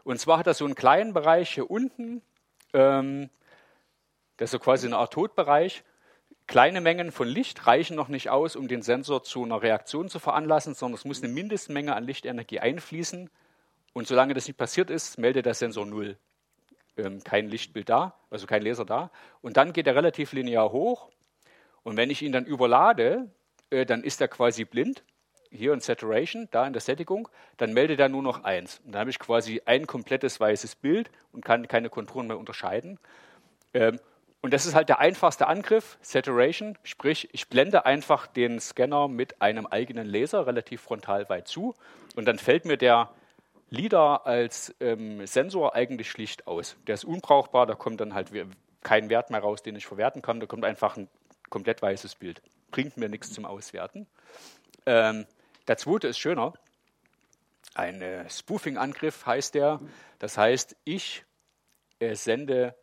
[0.05, 2.23] Und zwar hat er so einen kleinen Bereich hier unten,
[2.73, 3.31] ähm,
[4.37, 5.83] das ist so quasi eine Art Todbereich.
[6.47, 10.19] Kleine Mengen von Licht reichen noch nicht aus, um den Sensor zu einer Reaktion zu
[10.19, 13.31] veranlassen, sondern es muss eine Mindestmenge an Lichtenergie einfließen.
[13.95, 16.19] Und solange das nicht passiert ist, meldet der Sensor null.
[16.99, 19.11] Ähm, kein Lichtbild da, also kein Laser da.
[19.41, 21.11] Und dann geht er relativ linear hoch
[21.87, 23.31] und wenn ich ihn dann überlade,
[23.71, 25.05] äh, dann ist er quasi blind,
[25.53, 28.81] hier in Saturation, da in der Sättigung, dann meldet er nur noch eins.
[28.85, 32.99] Und dann habe ich quasi ein komplettes weißes Bild und kann keine Konturen mehr unterscheiden.
[33.73, 34.01] Ähm,
[34.43, 39.41] und das ist halt der einfachste Angriff, Saturation, sprich, ich blende einfach den Scanner mit
[39.41, 41.73] einem eigenen Laser relativ frontal weit zu
[42.17, 43.11] und dann fällt mir der
[43.71, 46.77] LIDAR als ähm, Sensor eigentlich schlicht aus.
[46.89, 48.33] Der ist unbrauchbar, da kommt dann halt
[48.83, 50.41] keinen Wert mehr raus, den ich verwerten kann.
[50.41, 51.09] Da kommt einfach ein
[51.51, 52.43] komplett weißes Bild.
[52.71, 54.07] Bringt mir nichts zum Auswerten.
[54.87, 55.27] Ähm,
[55.69, 56.53] der zweite ist schöner.
[57.75, 59.81] Ein äh, Spoofing-Angriff heißt der.
[60.19, 61.25] Das heißt, ich
[61.99, 62.75] äh, sende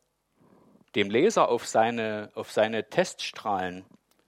[0.95, 3.85] dem Leser auf seine, auf seine Teststrahlen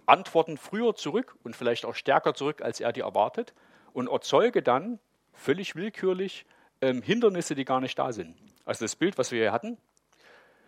[0.08, 3.54] Antworten früher zurück und vielleicht auch stärker zurück, als er die erwartet
[3.94, 5.00] und erzeuge dann
[5.34, 6.46] völlig willkürlich
[6.82, 8.36] ähm, Hindernisse, die gar nicht da sind.
[8.66, 9.78] Also das Bild, was wir hier hatten,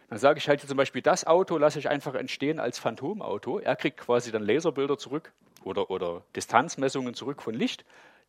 [0.09, 3.59] dann sage ich halt zum Beispiel, das Auto lasse ich einfach entstehen als Phantomauto.
[3.59, 7.84] Er kriegt quasi dann Laserbilder zurück oder, oder Distanzmessungen zurück von Licht,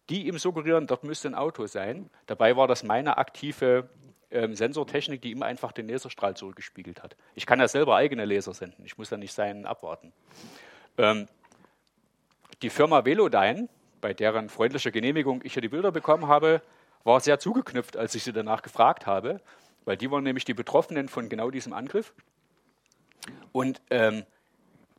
[0.09, 2.11] die ihm suggerieren, dort müsste ein Auto sein.
[2.27, 3.89] Dabei war das meine aktive
[4.31, 7.17] ähm, Sensortechnik, die ihm einfach den Laserstrahl zurückgespiegelt hat.
[7.35, 8.85] Ich kann ja selber eigene Laser senden.
[8.85, 10.13] Ich muss ja nicht seinen abwarten.
[10.97, 11.29] Ähm,
[12.63, 13.69] die Firma Velodyne,
[14.01, 16.61] bei deren freundlicher Genehmigung ich ja die Bilder bekommen habe,
[17.05, 19.41] war sehr zugeknüpft, als ich sie danach gefragt habe,
[19.89, 22.13] weil die waren nämlich die Betroffenen von genau diesem Angriff.
[23.53, 24.25] Und ähm,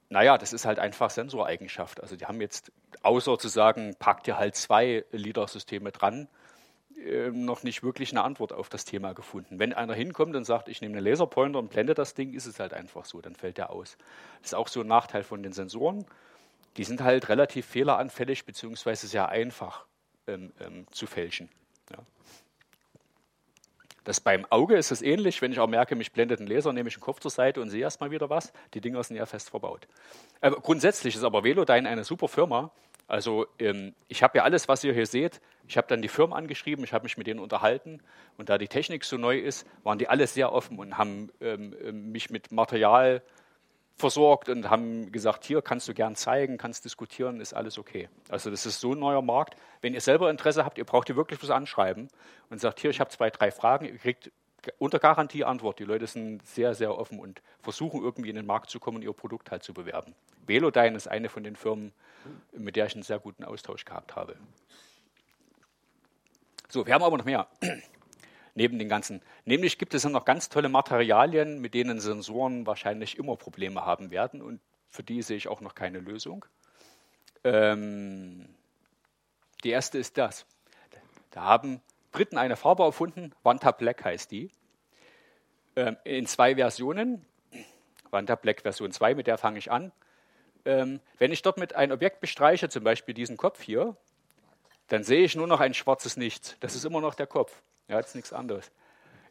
[0.10, 2.02] naja, das ist halt einfach Sensoreigenschaft.
[2.02, 2.72] Also die haben jetzt,
[3.03, 6.28] außer zu sagen, packt ihr halt zwei LIDAR-Systeme dran,
[7.06, 9.60] äh, noch nicht wirklich eine Antwort auf das Thema gefunden.
[9.60, 12.60] Wenn einer hinkommt und sagt, ich nehme einen Laserpointer und blende das Ding, ist es
[12.60, 13.95] halt einfach so, dann fällt der aus.
[14.41, 16.03] Das ist auch so ein Nachteil von den Sensoren.
[16.78, 19.86] Die sind halt relativ fehleranfällig beziehungsweise sehr einfach
[20.26, 21.48] ähm, ähm, zu fälschen.
[21.91, 21.99] Ja.
[24.10, 26.90] Das beim Auge ist es ähnlich, wenn ich auch merke, mich blendet ein Laser, nehme
[26.90, 28.52] ich den Kopf zur Seite und sehe erstmal wieder was.
[28.73, 29.88] Die Dinger sind ja fest verbaut.
[30.41, 32.72] Äh, grundsätzlich ist aber Velodyne eine super Firma.
[33.07, 35.41] Also ähm, ich habe ja alles, was ihr hier seht.
[35.68, 38.02] Ich habe dann die Firmen angeschrieben, ich habe mich mit denen unterhalten.
[38.36, 41.76] Und da die Technik so neu ist, waren die alle sehr offen und haben ähm,
[41.80, 43.22] ähm mich mit Material
[43.99, 48.09] versorgt und haben gesagt, hier kannst du gern zeigen, kannst diskutieren, ist alles okay.
[48.30, 49.55] Also das ist so ein neuer Markt.
[49.81, 52.07] Wenn ihr selber Interesse habt, ihr braucht ihr wirklich was anschreiben
[52.49, 54.31] und sagt, hier, ich habe zwei, drei Fragen, ihr kriegt
[54.77, 55.80] unter Garantie Antwort.
[55.80, 59.03] Die Leute sind sehr, sehr offen und versuchen irgendwie in den Markt zu kommen und
[59.03, 60.15] ihr Produkt halt zu bewerben.
[60.47, 61.91] Velodyne ist eine von den Firmen,
[62.53, 64.35] mit der ich einen sehr guten Austausch gehabt habe.
[66.69, 67.47] So, wir haben aber noch mehr
[68.55, 69.21] neben den ganzen.
[69.45, 74.41] Nämlich gibt es noch ganz tolle Materialien, mit denen Sensoren wahrscheinlich immer Probleme haben werden
[74.41, 74.59] und
[74.89, 76.45] für die sehe ich auch noch keine Lösung.
[77.43, 78.49] Ähm,
[79.63, 80.45] die erste ist das.
[81.31, 81.81] Da haben
[82.11, 84.51] Briten eine Farbe erfunden, Vanta Black heißt die,
[85.76, 87.26] ähm, in zwei Versionen.
[88.09, 89.91] Vanta Black Version 2, mit der fange ich an.
[90.65, 93.95] Ähm, wenn ich dort mit ein Objekt bestreiche, zum Beispiel diesen Kopf hier,
[94.88, 96.57] dann sehe ich nur noch ein schwarzes Nichts.
[96.59, 97.61] Das ist immer noch der Kopf.
[97.90, 98.72] Ja, das ist nichts anderes.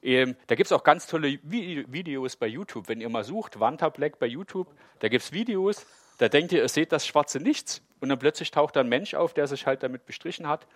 [0.02, 2.88] Ähm, da gibt es auch ganz tolle Videos bei YouTube.
[2.88, 4.68] Wenn ihr mal sucht, Wanta Black bei YouTube,
[5.00, 5.86] da gibt es Videos,
[6.18, 9.14] da denkt ihr, ihr seht das schwarze Nichts und dann plötzlich taucht da ein Mensch
[9.14, 10.66] auf, der sich halt damit bestrichen hat.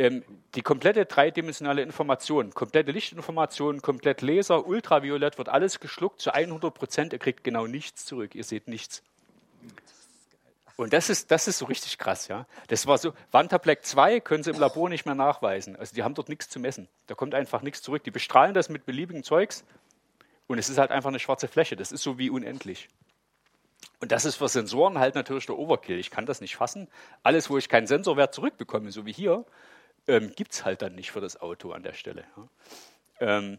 [0.00, 6.72] Ähm, die komplette dreidimensionale Information, komplette Lichtinformation, komplett Laser, Ultraviolett, wird alles geschluckt zu 100
[6.72, 7.12] Prozent.
[7.12, 8.36] Ihr kriegt genau nichts zurück.
[8.36, 9.02] Ihr seht nichts.
[10.78, 12.46] Und das ist, das ist so richtig krass, ja.
[12.68, 15.74] Das war so, Vantablack 2 können sie im Labor nicht mehr nachweisen.
[15.74, 16.88] Also die haben dort nichts zu messen.
[17.08, 18.04] Da kommt einfach nichts zurück.
[18.04, 19.64] Die bestrahlen das mit beliebigen Zeugs
[20.46, 21.74] und es ist halt einfach eine schwarze Fläche.
[21.74, 22.88] Das ist so wie unendlich.
[23.98, 25.98] Und das ist für Sensoren halt natürlich der Overkill.
[25.98, 26.86] Ich kann das nicht fassen.
[27.24, 29.46] Alles, wo ich keinen Sensorwert zurückbekomme, so wie hier,
[30.06, 32.24] ähm, gibt es halt dann nicht für das Auto an der Stelle.
[32.36, 33.38] Ja.
[33.38, 33.58] Ähm,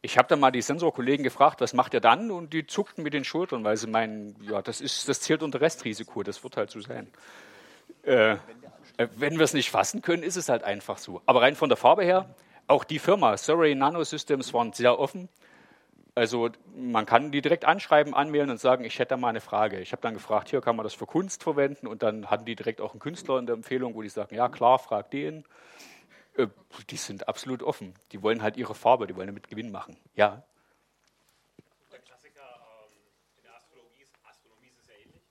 [0.00, 2.30] ich habe dann mal die Sensorkollegen gefragt, was macht ihr dann?
[2.30, 5.60] Und die zuckten mit den Schultern, weil sie meinen, ja, das, ist, das zählt unter
[5.60, 7.08] Restrisiko, das wird halt so sein.
[8.04, 8.38] Äh, äh
[9.16, 11.20] wenn wir es nicht fassen können, ist es halt einfach so.
[11.26, 12.34] Aber rein von der Farbe her,
[12.68, 15.28] auch die Firma Surrey Nanosystems waren sehr offen.
[16.14, 19.78] Also man kann die direkt anschreiben, anmelden und sagen, ich hätte da mal eine Frage.
[19.78, 22.56] Ich habe dann gefragt, hier kann man das für Kunst verwenden und dann hatten die
[22.56, 25.44] direkt auch einen Künstler in der Empfehlung, wo die sagen, ja klar, frag den.
[26.38, 26.46] Äh,
[26.88, 27.94] die sind absolut offen.
[28.12, 29.96] Die wollen halt ihre Farbe, die wollen damit Gewinn machen.
[30.14, 30.44] Ja.
[31.90, 32.92] Der Klassiker ähm,
[33.36, 35.22] in der Astrologie ist, Astronomie ist es ja ähnlich.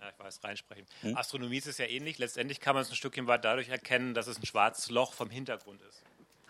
[0.00, 0.86] Ja, ich weiß, reinsprechen.
[1.02, 1.16] Hm?
[1.16, 2.18] Astronomie ist es ja ähnlich.
[2.18, 5.30] Letztendlich kann man es ein Stückchen weit dadurch erkennen, dass es ein schwarzes Loch vom
[5.30, 6.02] Hintergrund ist.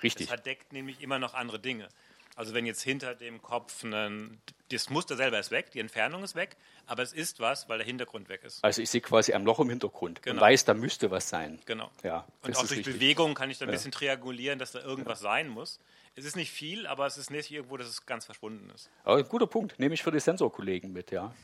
[0.02, 0.24] Richtig.
[0.24, 1.88] Es verdeckt nämlich immer noch andere Dinge.
[2.36, 4.40] Also wenn jetzt hinter dem Kopf ein,
[4.70, 6.56] das Muster selber ist weg, die Entfernung ist weg,
[6.86, 8.62] aber es ist was, weil der Hintergrund weg ist.
[8.62, 10.36] Also ich sehe quasi ein Loch im Hintergrund genau.
[10.36, 11.58] und weiß, da müsste was sein.
[11.64, 11.90] Genau.
[12.02, 12.94] Ja, und auch durch richtig.
[12.94, 15.30] Bewegung kann ich da ein bisschen triangulieren, dass da irgendwas ja.
[15.30, 15.80] sein muss.
[16.14, 18.90] Es ist nicht viel, aber es ist nicht irgendwo, dass es ganz verschwunden ist.
[19.04, 21.34] Aber ein guter Punkt, nehme ich für die Sensorkollegen mit, ja.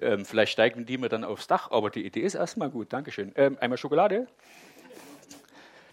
[0.00, 3.32] Ähm, vielleicht steigen die mir dann aufs Dach, aber die Idee ist erstmal gut, Dankeschön.
[3.34, 4.28] Ähm, einmal Schokolade?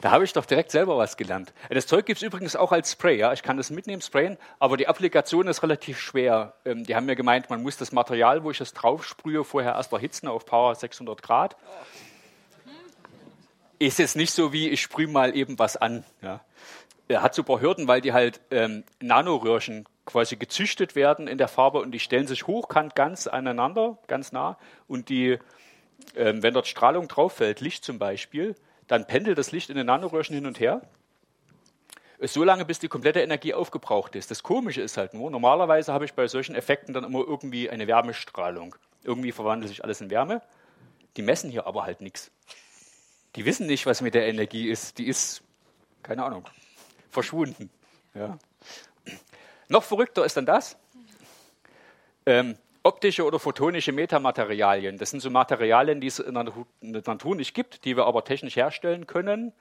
[0.04, 1.54] Da habe ich doch direkt selber was gelernt.
[1.70, 3.16] Das Zeug gibt es übrigens auch als Spray.
[3.16, 3.32] Ja?
[3.32, 6.56] Ich kann das mitnehmen, sprayen, aber die Applikation ist relativ schwer.
[6.66, 9.76] Ähm, die haben mir gemeint, man muss das Material, wo ich es drauf sprühe, vorher
[9.76, 11.56] erst erhitzen auf Power 600 Grad.
[13.80, 16.04] Ist jetzt nicht so wie, ich sprühe mal eben was an.
[16.22, 16.42] Ja?
[17.08, 21.80] Er hat super Hürden, weil die halt ähm, Nanoröhrchen quasi gezüchtet werden in der Farbe
[21.80, 24.58] und die stellen sich hochkant ganz aneinander, ganz nah.
[24.90, 25.40] Und die,
[26.16, 28.56] äh, wenn dort Strahlung drauf fällt, Licht zum Beispiel,
[28.88, 30.82] dann pendelt das Licht in den Nanoröhrchen hin und her.
[32.22, 34.32] So lange, bis die komplette Energie aufgebraucht ist.
[34.32, 37.88] Das Komische ist halt nur, normalerweise habe ich bei solchen Effekten dann immer irgendwie eine
[37.88, 38.76] Wärmestrahlung.
[39.04, 40.42] Irgendwie verwandelt sich alles in Wärme.
[41.18, 42.32] Die messen hier aber halt nichts.
[43.36, 44.98] Die wissen nicht, was mit der Energie ist.
[45.00, 45.44] Die ist,
[46.02, 46.46] keine Ahnung,
[47.10, 47.70] verschwunden.
[48.14, 48.38] Ja.
[49.68, 50.78] Noch verrückter ist dann das.
[52.26, 54.98] Ähm, optische oder photonische Metamaterialien.
[54.98, 58.56] Das sind so Materialien, die es in der Natur nicht gibt, die wir aber technisch
[58.56, 59.54] herstellen können.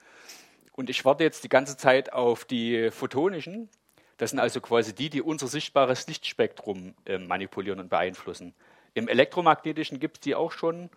[0.73, 3.69] Und ich warte jetzt die ganze Zeit auf die photonischen.
[4.17, 8.53] Das sind also quasi die, die unser sichtbares Lichtspektrum äh, manipulieren und beeinflussen.
[8.93, 10.89] Im elektromagnetischen gibt es die auch schon.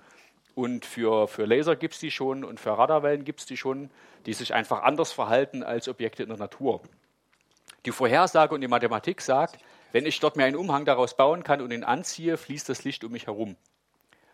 [0.55, 3.91] Und für, für Laser gibt es die schon und für Radarwellen gibt es die schon,
[4.25, 6.81] die sich einfach anders verhalten als Objekte in der Natur.
[7.85, 9.59] Die Vorhersage und die Mathematik sagt,
[9.93, 13.05] wenn ich dort mir einen Umhang daraus bauen kann und ihn anziehe, fließt das Licht
[13.05, 13.57] um mich herum.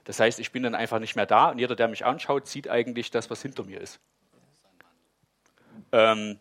[0.04, 2.68] Das heißt, ich bin dann einfach nicht mehr da und jeder, der mich anschaut, sieht
[2.68, 4.00] eigentlich das, was hinter mir ist.
[5.92, 6.40] Ähm,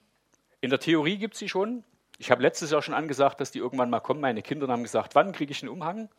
[0.62, 1.84] in der Theorie gibt es sie schon.
[2.18, 4.22] Ich habe letztes Jahr schon angesagt, dass die irgendwann mal kommen.
[4.22, 6.10] Meine Kinder haben gesagt, wann kriege ich einen Umhang?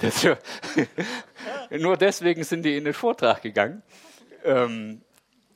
[1.70, 3.82] Nur deswegen sind die in den Vortrag gegangen.
[4.44, 5.02] Ähm,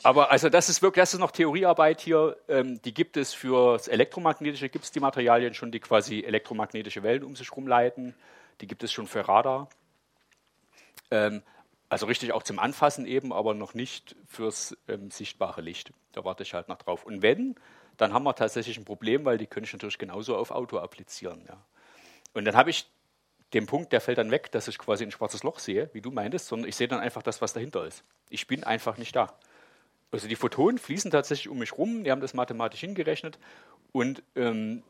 [0.05, 2.36] aber also das ist wirklich, das ist noch Theoriearbeit hier.
[2.47, 7.02] Ähm, die gibt es für das Elektromagnetische, gibt es die Materialien schon, die quasi elektromagnetische
[7.02, 8.14] Wellen um sich herum leiten.
[8.60, 9.70] Die gibt es schon für Radar.
[11.10, 11.43] Ähm,
[11.89, 15.90] also richtig auch zum Anfassen eben, aber noch nicht fürs ähm, sichtbare Licht.
[16.12, 17.05] Da warte ich halt noch drauf.
[17.05, 17.55] Und wenn,
[17.97, 21.44] dann haben wir tatsächlich ein Problem, weil die können ich natürlich genauso auf Auto applizieren.
[21.48, 21.56] Ja.
[22.35, 22.90] Und dann habe ich
[23.55, 26.10] den Punkt, der fällt dann weg, dass ich quasi ein schwarzes Loch sehe, wie du
[26.10, 28.05] meintest, sondern ich sehe dann einfach das, was dahinter ist.
[28.28, 29.32] Ich bin einfach nicht da.
[30.15, 33.36] Also die Photonen fließen tatsächlich um mich rum, die haben das mathematisch hingerechnet
[33.91, 34.85] und ähm,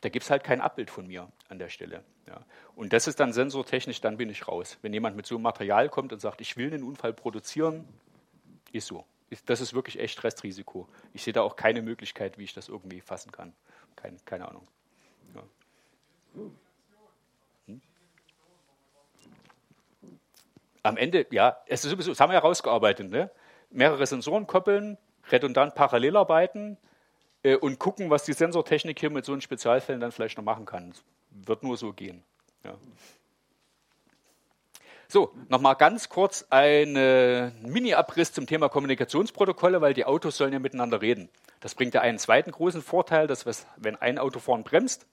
[0.00, 2.02] da gibt es halt kein Abbild von mir an der Stelle.
[2.26, 2.40] Ja.
[2.74, 4.78] Und das ist dann sensortechnisch, dann bin ich raus.
[4.80, 7.86] Wenn jemand mit so einem Material kommt und sagt, ich will einen Unfall produzieren,
[8.72, 9.04] ist so.
[9.44, 10.88] Das ist wirklich echt Restrisiko.
[11.12, 13.52] Ich sehe da auch keine Möglichkeit, wie ich das irgendwie fassen kann.
[13.94, 14.66] Keine, keine Ahnung.
[15.34, 15.42] Ja.
[20.82, 23.30] am Ende, ja, es ist sowieso, das haben wir ja rausgearbeitet, ne?
[23.72, 24.98] Mehrere Sensoren koppeln,
[25.30, 26.78] redundant parallel arbeiten
[27.42, 30.64] äh, und gucken, was die Sensortechnik hier mit so einem Spezialfällen dann vielleicht noch machen
[30.64, 30.90] kann.
[30.90, 32.22] Das wird nur so gehen.
[32.64, 32.74] Ja.
[35.08, 36.92] So, nochmal ganz kurz ein
[37.62, 41.28] Mini-Abriss zum Thema Kommunikationsprotokolle, weil die Autos sollen ja miteinander reden.
[41.60, 43.44] Das bringt ja einen zweiten großen Vorteil, dass
[43.76, 45.06] wenn ein Auto vorn bremst,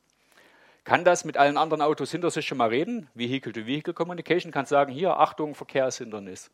[0.85, 3.09] kann das mit allen anderen Autos hinter sich schon mal reden.
[3.13, 6.49] Vehicle-to-Vehicle-Communication kann sagen, hier, Achtung, Verkehrshindernis.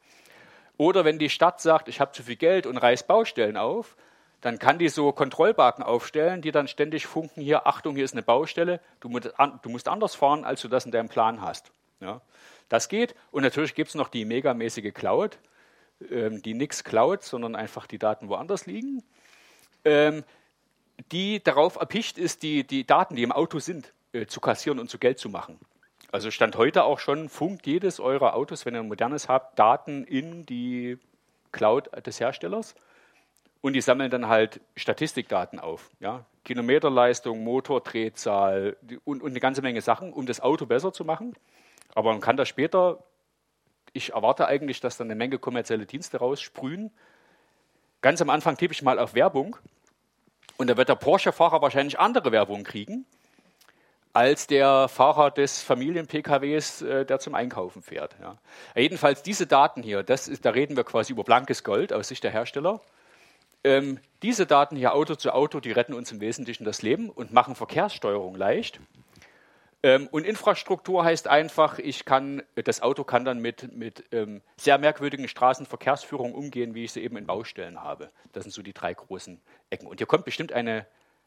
[0.77, 3.95] Oder wenn die Stadt sagt, ich habe zu viel Geld und reiß Baustellen auf,
[4.41, 8.21] dann kann die so Kontrollbaken aufstellen, die dann ständig funken, hier, Achtung, hier ist eine
[8.21, 11.71] Baustelle, du musst, du musst anders fahren, als du das in deinem Plan hast.
[11.99, 12.21] Ja,
[12.69, 13.15] das geht.
[13.31, 15.39] Und natürlich gibt es noch die megamäßige Cloud,
[16.11, 19.01] ähm, die nichts klaut, sondern einfach die Daten woanders liegen,
[19.83, 20.23] ähm,
[21.11, 24.89] die darauf erpicht ist, die, die Daten, die im Auto sind, äh, zu kassieren und
[24.89, 25.59] zu Geld zu machen.
[26.11, 30.03] Also stand heute auch schon, funkt jedes eurer Autos, wenn ihr ein modernes habt, Daten
[30.03, 30.97] in die
[31.51, 32.75] Cloud des Herstellers
[33.61, 35.89] und die sammeln dann halt Statistikdaten auf.
[35.99, 36.25] Ja?
[36.43, 41.33] Kilometerleistung, Motordrehzahl und, und eine ganze Menge Sachen, um das Auto besser zu machen.
[41.95, 43.03] Aber man kann das später,
[43.93, 46.91] ich erwarte eigentlich, dass dann eine Menge kommerzielle Dienste raussprühen.
[48.01, 49.57] Ganz am Anfang tippe ich mal auf Werbung
[50.57, 53.05] und da wird der Porsche-Fahrer wahrscheinlich andere Werbung kriegen
[54.15, 58.15] als der Fahrer des Familien-PKWs, äh, der zum Einkaufen fährt.
[58.21, 58.37] Ja.
[58.73, 62.23] Jedenfalls diese Daten hier, das ist, da reden wir quasi über blankes Gold aus Sicht
[62.23, 62.79] der Hersteller.
[63.65, 67.33] Ähm, diese Daten hier Auto zu Auto, die retten uns im Wesentlichen das Leben und
[67.33, 68.79] machen Verkehrssteuerung leicht.
[69.83, 74.77] Ähm, und Infrastruktur heißt einfach, ich kann, das Auto kann dann mit, mit ähm, sehr
[74.77, 78.11] merkwürdigen Straßenverkehrsführungen umgehen, wie ich sie eben in Baustellen habe.
[78.31, 79.87] Das sind so die drei großen Ecken.
[79.87, 80.85] Und hier kommt bestimmt eine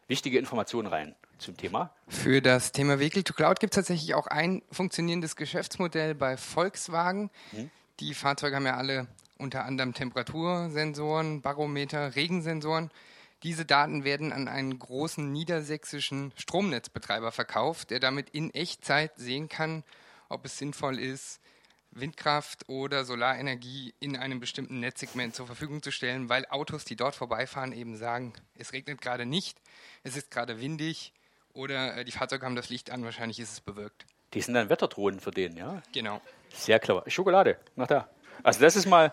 [0.08, 1.92] wichtige Informationen rein zum Thema.
[2.08, 7.30] Für das Thema Vehicle to Cloud gibt es tatsächlich auch ein funktionierendes Geschäftsmodell bei Volkswagen.
[7.52, 7.70] Mhm.
[8.00, 9.06] Die Fahrzeuge haben ja alle
[9.38, 12.90] unter anderem Temperatursensoren, Barometer, Regensensoren.
[13.44, 19.84] Diese Daten werden an einen großen niedersächsischen Stromnetzbetreiber verkauft, der damit in Echtzeit sehen kann,
[20.28, 21.40] ob es sinnvoll ist,
[22.00, 27.14] Windkraft oder Solarenergie in einem bestimmten Netzsegment zur Verfügung zu stellen, weil Autos, die dort
[27.14, 29.58] vorbeifahren, eben sagen, es regnet gerade nicht,
[30.02, 31.12] es ist gerade windig
[31.52, 34.06] oder äh, die Fahrzeuge haben das Licht an, wahrscheinlich ist es bewölkt.
[34.34, 35.82] Die sind dann Wetterdrohnen für den, ja?
[35.92, 36.20] Genau.
[36.52, 37.04] Sehr clever.
[37.06, 38.08] Schokolade, nach da.
[38.42, 39.12] Also das ist mal,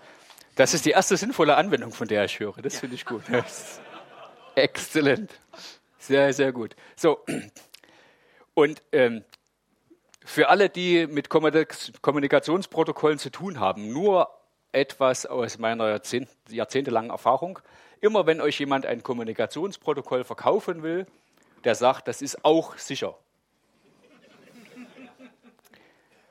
[0.56, 2.62] das ist die erste sinnvolle Anwendung, von der ich höre.
[2.62, 2.80] Das ja.
[2.82, 3.24] finde ich gut.
[4.56, 5.32] Exzellent.
[5.98, 6.76] Sehr, sehr gut.
[6.96, 7.26] So,
[8.54, 9.24] und ähm,
[10.26, 14.30] für alle, die mit Kommunikationsprotokollen zu tun haben, nur
[14.72, 17.60] etwas aus meiner Jahrzehnt, jahrzehntelangen Erfahrung.
[18.02, 21.06] Immer wenn euch jemand ein Kommunikationsprotokoll verkaufen will,
[21.64, 23.16] der sagt, das ist auch sicher.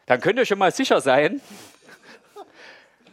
[0.06, 1.40] Dann könnt ihr schon mal sicher sein,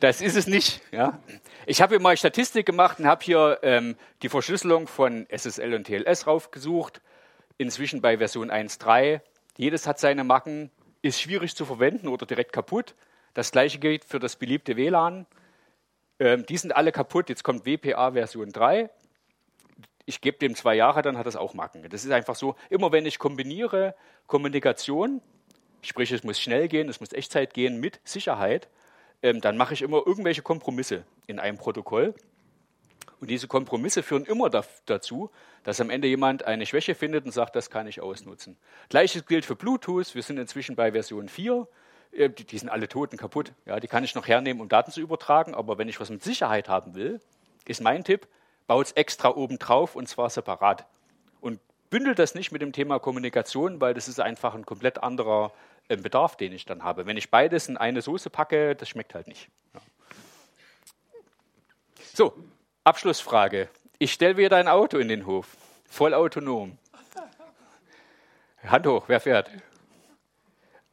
[0.02, 0.82] das ist es nicht.
[0.92, 1.20] Ja?
[1.68, 5.86] Ich habe hier mal Statistik gemacht und habe hier ähm, die Verschlüsselung von SSL und
[5.86, 7.02] TLS raufgesucht.
[7.58, 9.22] Inzwischen bei Version 1.3.
[9.62, 10.72] Jedes hat seine Macken,
[11.04, 12.96] ist schwierig zu verwenden oder direkt kaputt.
[13.36, 15.28] Das gleiche gilt für das beliebte WLAN.
[16.18, 17.30] Ähm, die sind alle kaputt.
[17.30, 18.90] Jetzt kommt WPA Version 3.
[20.08, 21.88] Ich gebe dem zwei Jahre, dann hat das auch Macken.
[21.88, 23.94] Das ist einfach so, immer wenn ich kombiniere
[24.26, 25.22] Kommunikation,
[25.84, 28.68] sprich es muss schnell gehen, es muss Echtzeit gehen mit Sicherheit,
[29.22, 32.16] ähm, dann mache ich immer irgendwelche Kompromisse in einem Protokoll.
[33.22, 35.30] Und diese Kompromisse führen immer dazu,
[35.64, 38.58] dass am Ende jemand eine Schwäche findet und sagt, das kann ich ausnutzen.
[38.90, 40.16] Gleiches gilt für Bluetooth.
[40.16, 41.68] Wir sind inzwischen bei Version 4.
[42.14, 43.54] Äh, die, sind alle tot und kaputt.
[43.68, 45.54] Ja, die kann ich noch hernehmen, um Daten zu übertragen.
[45.54, 47.22] Aber wenn ich was mit Sicherheit haben will,
[47.66, 48.28] ist mein Tipp,
[48.66, 50.88] baut es extra oben drauf und zwar separat.
[51.42, 51.60] Und
[51.92, 55.54] bündelt das nicht mit dem Thema Kommunikation, weil das ist einfach ein komplett anderer
[55.90, 57.06] äh, Bedarf, den ich dann habe.
[57.06, 59.48] Wenn ich beides in eine Soße packe, das schmeckt halt nicht.
[59.76, 59.82] Ja.
[62.16, 62.34] So,
[62.84, 63.70] Abschlussfrage.
[64.00, 65.48] Ich stelle wieder ein Auto in den Hof,
[65.88, 66.78] voll autonom.
[68.66, 69.50] Hand hoch, wer fährt?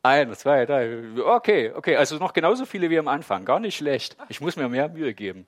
[0.02, 1.02] Ein, zwei, drei.
[1.22, 3.44] Okay, okay, also noch genauso viele wie am Anfang.
[3.44, 4.16] Gar nicht schlecht.
[4.28, 5.46] Ich muss mir mehr Mühe geben.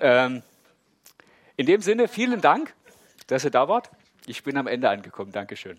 [0.00, 0.42] Ähm,
[1.56, 2.74] in dem Sinne, vielen Dank,
[3.26, 3.90] dass ihr da wart.
[4.26, 5.32] Ich bin am Ende angekommen.
[5.32, 5.78] Dankeschön.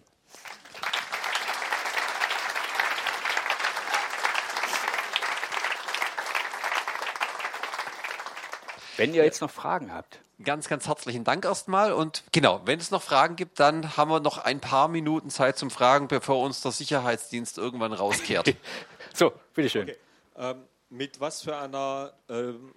[8.97, 10.19] Wenn ihr jetzt noch Fragen habt.
[10.43, 11.93] Ganz, ganz herzlichen Dank erstmal.
[11.93, 15.57] Und genau, wenn es noch Fragen gibt, dann haben wir noch ein paar Minuten Zeit
[15.57, 18.55] zum Fragen, bevor uns der Sicherheitsdienst irgendwann rauskehrt.
[19.13, 19.83] so, bitteschön.
[19.83, 19.97] Okay.
[20.37, 22.73] Ähm, mit was für einer, ähm,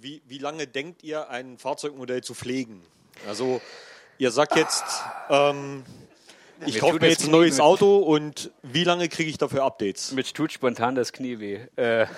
[0.00, 2.82] wie, wie lange denkt ihr, ein Fahrzeugmodell zu pflegen?
[3.26, 3.60] Also,
[4.18, 4.84] ihr sagt jetzt,
[5.28, 5.84] ähm,
[6.64, 10.12] ich kaufe mir jetzt ein neues Auto und wie lange kriege ich dafür Updates?
[10.12, 11.60] Mit tut spontan das Knie weh.
[11.76, 12.06] Äh.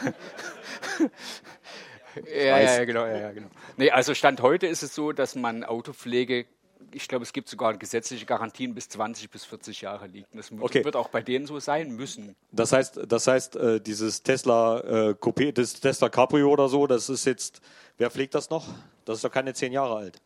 [2.26, 3.48] Ja, ja, genau, ja, ja, genau.
[3.76, 6.46] Nee, also Stand heute ist es so, dass man Autopflege,
[6.92, 10.28] ich glaube, es gibt sogar gesetzliche Garantien bis 20 bis 40 Jahre liegt.
[10.34, 10.84] Das okay.
[10.84, 12.36] wird auch bei denen so sein müssen.
[12.52, 17.08] Das heißt, das heißt, äh, dieses Tesla äh, Coupé, das Tesla Cabrio oder so, das
[17.08, 17.60] ist jetzt,
[17.98, 18.66] wer pflegt das noch?
[19.04, 20.20] Das ist doch keine 10 Jahre alt.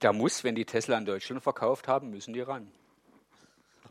[0.00, 2.68] Da muss, wenn die Tesla in Deutschland verkauft haben, müssen die ran.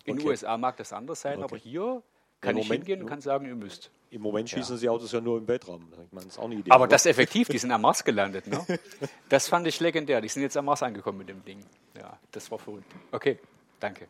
[0.06, 1.44] In den USA mag das anders sein, okay.
[1.44, 2.02] aber hier
[2.42, 3.92] kann Im ich Moment, hingehen und kann sagen, ihr müsst.
[4.10, 4.80] Im Moment schießen ja.
[4.80, 5.88] sie Autos ja nur im Weltraum.
[5.92, 6.72] Ich meine, das ist auch eine Idee.
[6.72, 6.90] Aber oder?
[6.90, 8.48] das effektiv, die sind am Mars gelandet.
[8.48, 8.66] Ne?
[9.30, 10.20] Das fand ich legendär.
[10.20, 11.64] Die sind jetzt am Mars angekommen mit dem Ding.
[11.96, 12.92] Ja, das war verrückt.
[13.12, 13.40] Okay,
[13.80, 14.08] danke.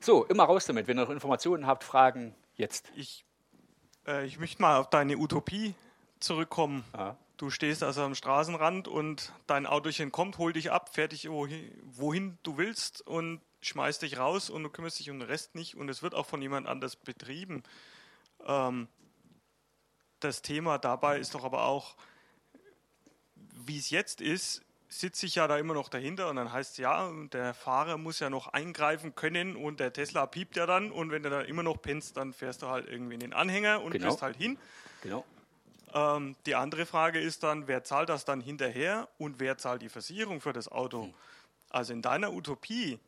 [0.00, 0.86] So, immer raus damit.
[0.86, 2.90] Wenn ihr noch Informationen habt, Fragen, jetzt.
[2.96, 3.26] Ich,
[4.06, 5.74] äh, ich möchte mal auf deine Utopie
[6.20, 6.84] zurückkommen.
[6.92, 7.18] Aha.
[7.36, 11.70] Du stehst also am Straßenrand und dein Autochen kommt, holt dich ab, fährt dich wohin,
[11.84, 15.76] wohin du willst und schmeißt dich raus und du kümmerst dich um den Rest nicht
[15.76, 17.62] und es wird auch von jemand anders betrieben.
[18.46, 18.88] Ähm,
[20.20, 21.96] das Thema dabei ist doch aber auch,
[23.64, 26.76] wie es jetzt ist, sitze ich ja da immer noch dahinter und dann heißt es
[26.78, 31.10] ja, der Fahrer muss ja noch eingreifen können und der Tesla piept ja dann und
[31.10, 33.92] wenn du dann immer noch pennst, dann fährst du halt irgendwie in den Anhänger und
[33.92, 34.06] genau.
[34.06, 34.58] fährst halt hin.
[35.02, 35.24] Genau.
[35.94, 39.88] Ähm, die andere Frage ist dann, wer zahlt das dann hinterher und wer zahlt die
[39.88, 41.04] Versicherung für das Auto?
[41.04, 41.14] Hm.
[41.70, 42.98] Also in deiner Utopie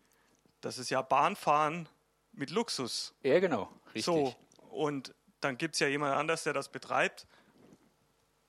[0.62, 1.88] das ist ja Bahnfahren
[2.32, 3.14] mit Luxus.
[3.22, 3.70] Ja, genau.
[3.86, 4.04] Richtig.
[4.04, 4.34] So,
[4.70, 7.26] und dann gibt es ja jemand anders, der das betreibt.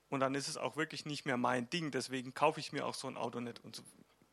[0.08, 1.90] Und dann ist es auch wirklich nicht mehr mein Ding.
[1.90, 3.62] Deswegen kaufe ich mir auch so ein Auto nicht.
[3.64, 3.82] Und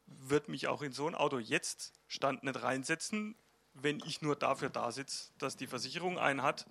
[0.06, 3.36] würde mich auch in so ein Auto jetzt Stand nicht reinsetzen,
[3.74, 6.68] wenn ich nur dafür da sitze, dass die Versicherung einen hat,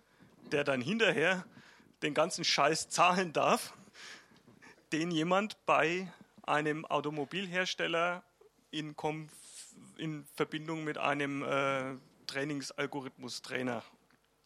[0.53, 1.45] der dann hinterher
[2.03, 3.73] den ganzen Scheiß zahlen darf,
[4.93, 6.13] den jemand bei
[6.43, 8.23] einem Automobilhersteller
[8.71, 9.33] in Konf
[10.01, 11.97] in Verbindung mit einem äh,
[12.27, 13.83] Trainingsalgorithmus-Trainer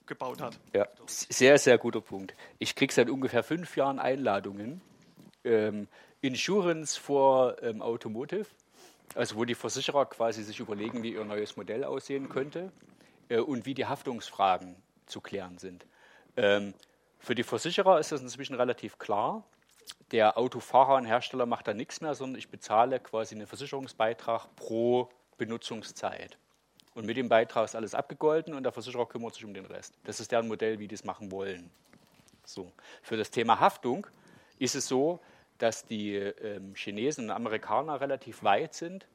[0.06, 0.58] gebaut hat.
[0.74, 2.34] Ja, sehr, sehr guter Punkt.
[2.58, 4.82] Ich kriege seit ungefähr fünf Jahren Einladungen.
[5.44, 5.88] Ähm,
[6.20, 8.46] Insurance for ähm, Automotive,
[9.14, 12.72] also wo die Versicherer quasi sich überlegen, wie ihr neues Modell aussehen könnte
[13.28, 15.84] äh, und wie die Haftungsfragen zu klären sind.
[16.36, 16.72] Ähm,
[17.18, 19.44] für die Versicherer ist das inzwischen relativ klar.
[20.12, 25.10] Der Autofahrer und Hersteller macht da nichts mehr, sondern ich bezahle quasi einen Versicherungsbeitrag pro
[25.36, 26.38] Benutzungszeit.
[26.94, 29.94] Und mit dem Beitrag ist alles abgegolten und der Versicherer kümmert sich um den Rest.
[30.04, 31.70] Das ist deren Modell, wie die es machen wollen.
[32.44, 32.70] So.
[33.02, 34.06] Für das Thema Haftung
[34.58, 35.20] ist es so,
[35.58, 39.06] dass die ähm, Chinesen und Amerikaner relativ weit sind,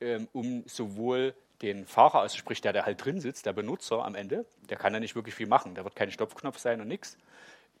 [0.00, 4.14] ähm, um sowohl den Fahrer, also sprich der, der halt drin sitzt, der Benutzer am
[4.14, 7.16] Ende, der kann ja nicht wirklich viel machen, da wird kein Stopfknopf sein und nichts.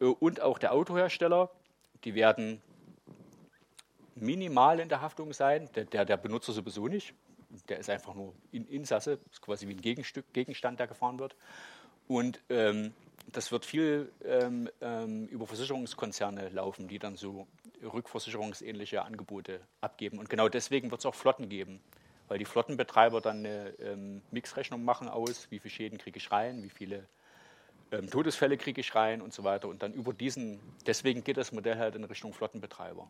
[0.00, 1.50] Äh, und auch der Autohersteller,
[2.04, 2.62] die werden
[4.14, 7.14] minimal in der Haftung sein, der, der, der Benutzer sowieso nicht.
[7.68, 11.36] Der ist einfach nur in Insasse, ist quasi wie ein Gegenstück, Gegenstand, der gefahren wird.
[12.08, 12.92] Und ähm,
[13.32, 17.46] das wird viel ähm, ähm, über Versicherungskonzerne laufen, die dann so
[17.82, 20.18] rückversicherungsähnliche Angebote abgeben.
[20.18, 21.80] Und genau deswegen wird es auch Flotten geben,
[22.28, 26.62] weil die Flottenbetreiber dann eine ähm, Mixrechnung machen aus, wie viele Schäden kriege ich rein,
[26.62, 27.06] wie viele
[27.92, 29.68] ähm, Todesfälle kriege ich rein und so weiter.
[29.68, 33.08] Und dann über diesen, deswegen geht das Modell halt in Richtung Flottenbetreiber,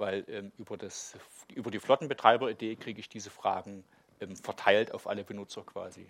[0.00, 1.14] weil ähm, über, das,
[1.54, 3.84] über die Flottenbetreiber-Idee kriege ich diese Fragen
[4.20, 6.06] ähm, verteilt auf alle Benutzer quasi.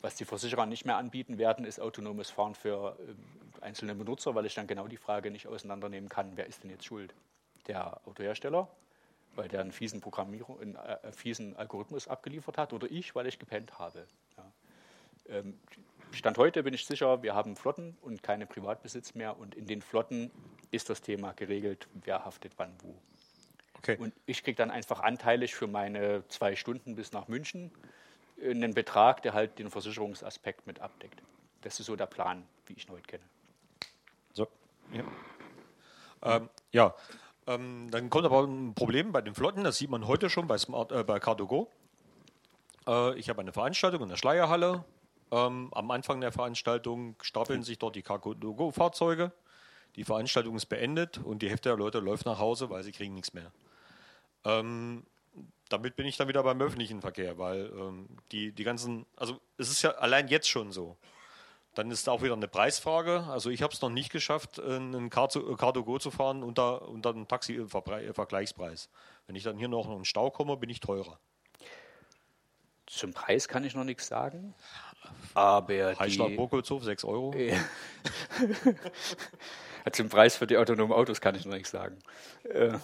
[0.00, 3.16] Was die Versicherer nicht mehr anbieten werden, ist autonomes Fahren für ähm,
[3.60, 6.84] einzelne Benutzer, weil ich dann genau die Frage nicht auseinandernehmen kann, wer ist denn jetzt
[6.84, 7.14] schuld?
[7.66, 8.68] Der Autohersteller,
[9.34, 13.38] weil der einen fiesen, Programmierung, einen äh, fiesen Algorithmus abgeliefert hat, oder ich, weil ich
[13.38, 14.06] gepennt habe.
[14.36, 15.42] Ja.
[16.12, 19.38] Stand heute bin ich sicher, wir haben Flotten und keine Privatbesitz mehr.
[19.38, 20.30] Und in den Flotten
[20.70, 22.94] ist das Thema geregelt, wer haftet wann wo.
[23.78, 23.96] Okay.
[23.98, 27.70] Und ich kriege dann einfach anteilig für meine zwei Stunden bis nach München
[28.42, 31.22] einen Betrag, der halt den Versicherungsaspekt mit abdeckt.
[31.62, 33.24] Das ist so der Plan, wie ich ihn heute kenne.
[34.32, 34.48] So,
[34.92, 35.04] ja.
[36.22, 36.94] Ähm, ja.
[37.46, 40.58] Ähm, dann kommt aber ein Problem bei den Flotten, das sieht man heute schon bei,
[40.58, 41.68] Smart, äh, bei Car2Go.
[42.86, 44.84] Äh, ich habe eine Veranstaltung in der Schleierhalle.
[45.30, 49.32] Ähm, am Anfang der Veranstaltung stapeln sich dort die Car2Go-Fahrzeuge.
[49.96, 53.14] Die Veranstaltung ist beendet und die Hälfte der Leute läuft nach Hause, weil sie kriegen
[53.14, 53.50] nichts mehr.
[54.44, 55.04] Ähm,
[55.68, 59.70] damit bin ich dann wieder beim öffentlichen Verkehr, weil ähm, die, die ganzen, also es
[59.70, 60.96] ist ja allein jetzt schon so.
[61.74, 63.24] Dann ist auch wieder eine Preisfrage.
[63.28, 66.42] Also ich habe es noch nicht geschafft, einen Car to, Car to Go zu fahren
[66.42, 68.88] unter, unter einem Taxi-Vergleichspreis.
[69.26, 71.20] Wenn ich dann hier noch in den Stau komme, bin ich teurer.
[72.86, 74.54] Zum Preis kann ich noch nichts sagen.
[75.34, 77.34] Aber Heißler Burgholzhof, 6 Euro.
[79.92, 81.96] Zum Preis für die autonomen Autos kann ich noch nichts sagen.
[82.50, 82.80] Ähm,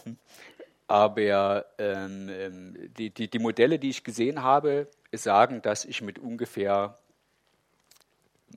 [0.86, 6.18] aber ähm, ähm, die, die, die Modelle, die ich gesehen habe, sagen, dass ich mit
[6.18, 6.98] ungefähr,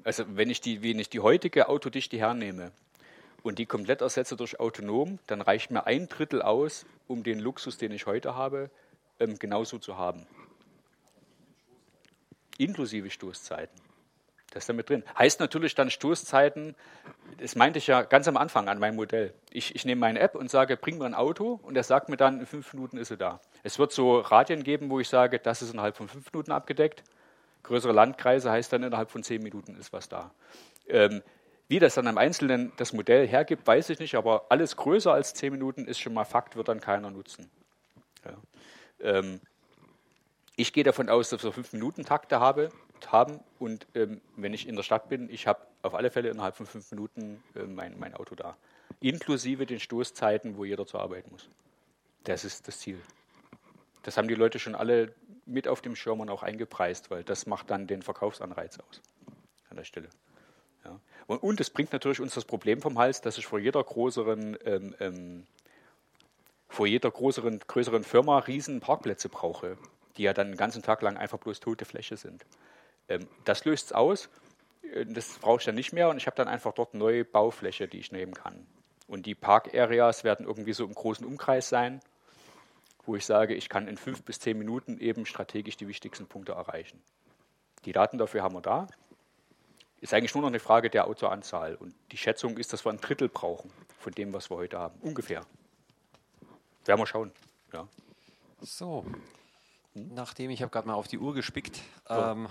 [0.04, 2.72] also wenn ich die, wenn ich die heutige Autodichte hernehme
[3.44, 7.78] und die komplett ersetze durch autonom, dann reicht mir ein Drittel aus, um den Luxus,
[7.78, 8.70] den ich heute habe,
[9.20, 10.28] ähm, genauso zu haben.
[12.58, 13.80] Inklusive Stoßzeiten.
[14.52, 15.04] Das ist damit drin.
[15.18, 16.76] Heißt natürlich dann Stoßzeiten,
[17.38, 19.34] das meinte ich ja ganz am Anfang an meinem Modell.
[19.52, 22.18] Ich, ich nehme meine App und sage, bring mir ein Auto und er sagt mir
[22.18, 23.42] dann, in fünf Minuten ist er da.
[23.64, 27.04] Es wird so Radien geben, wo ich sage, das ist innerhalb von fünf Minuten abgedeckt.
[27.64, 30.32] Größere Landkreise heißt dann, innerhalb von zehn Minuten ist was da.
[30.88, 31.22] Ähm,
[31.68, 35.34] wie das dann im Einzelnen das Modell hergibt, weiß ich nicht, aber alles größer als
[35.34, 37.50] zehn Minuten ist schon mal Fakt, wird dann keiner nutzen.
[38.24, 38.38] Ja.
[39.02, 39.42] Ähm,
[40.58, 42.70] ich gehe davon aus, dass wir fünf Minuten Takte habe
[43.06, 43.40] haben.
[43.60, 46.66] Und ähm, wenn ich in der Stadt bin, ich habe auf alle Fälle innerhalb von
[46.66, 48.58] fünf Minuten äh, mein, mein Auto da.
[49.00, 51.48] Inklusive den Stoßzeiten, wo jeder zur Arbeit muss.
[52.24, 53.00] Das ist das Ziel.
[54.02, 55.14] Das haben die Leute schon alle
[55.46, 59.02] mit auf dem Schirm und auch eingepreist, weil das macht dann den Verkaufsanreiz aus
[59.70, 60.10] an der Stelle.
[60.84, 61.00] Ja.
[61.28, 64.58] Und, und es bringt natürlich uns das Problem vom Hals, dass ich vor jeder größeren,
[64.66, 65.48] ähm, ähm,
[66.68, 69.78] vor jeder größeren, größeren Firma riesen Parkplätze brauche,
[70.18, 72.46] die ja dann den ganzen Tag lang einfach bloß tote Fläche sind.
[73.10, 74.30] Ähm, das löst es aus.
[74.94, 77.88] Äh, das brauche ich dann nicht mehr und ich habe dann einfach dort neue Baufläche,
[77.88, 78.66] die ich nehmen kann.
[79.08, 82.02] Und die Park-Areas werden irgendwie so im großen Umkreis sein,
[83.06, 86.52] wo ich sage, ich kann in fünf bis zehn Minuten eben strategisch die wichtigsten Punkte
[86.54, 87.02] erreichen.
[87.86, 88.88] Die Daten dafür haben wir da.
[90.02, 91.76] Ist eigentlich nur noch eine Frage der Autoanzahl.
[91.76, 95.00] Und die Schätzung ist, dass wir ein Drittel brauchen von dem, was wir heute haben.
[95.02, 95.46] Ungefähr.
[96.86, 97.32] Werden wir schauen.
[97.72, 97.88] Ja.
[98.62, 99.06] So.
[100.14, 101.80] Nachdem ich habe gerade mal auf die Uhr gespickt.
[102.10, 102.14] Oh.
[102.14, 102.48] Ähm,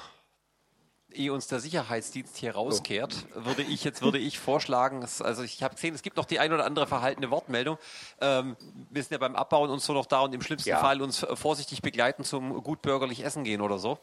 [1.12, 3.44] ehe uns der Sicherheitsdienst hier rauskehrt, oh.
[3.46, 6.52] würde ich jetzt würde ich vorschlagen, also ich habe gesehen, es gibt noch die ein
[6.52, 7.78] oder andere verhaltene Wortmeldung.
[8.20, 8.56] Ähm,
[8.90, 10.78] wir sind ja beim Abbauen und so noch da und im schlimmsten ja.
[10.78, 13.98] Fall uns vorsichtig begleiten zum gut bürgerlich Essen gehen oder so.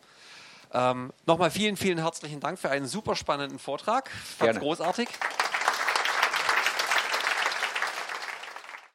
[0.71, 4.09] Ähm, Nochmal vielen, vielen herzlichen Dank für einen super spannenden Vortrag.
[4.09, 5.07] Fand's großartig.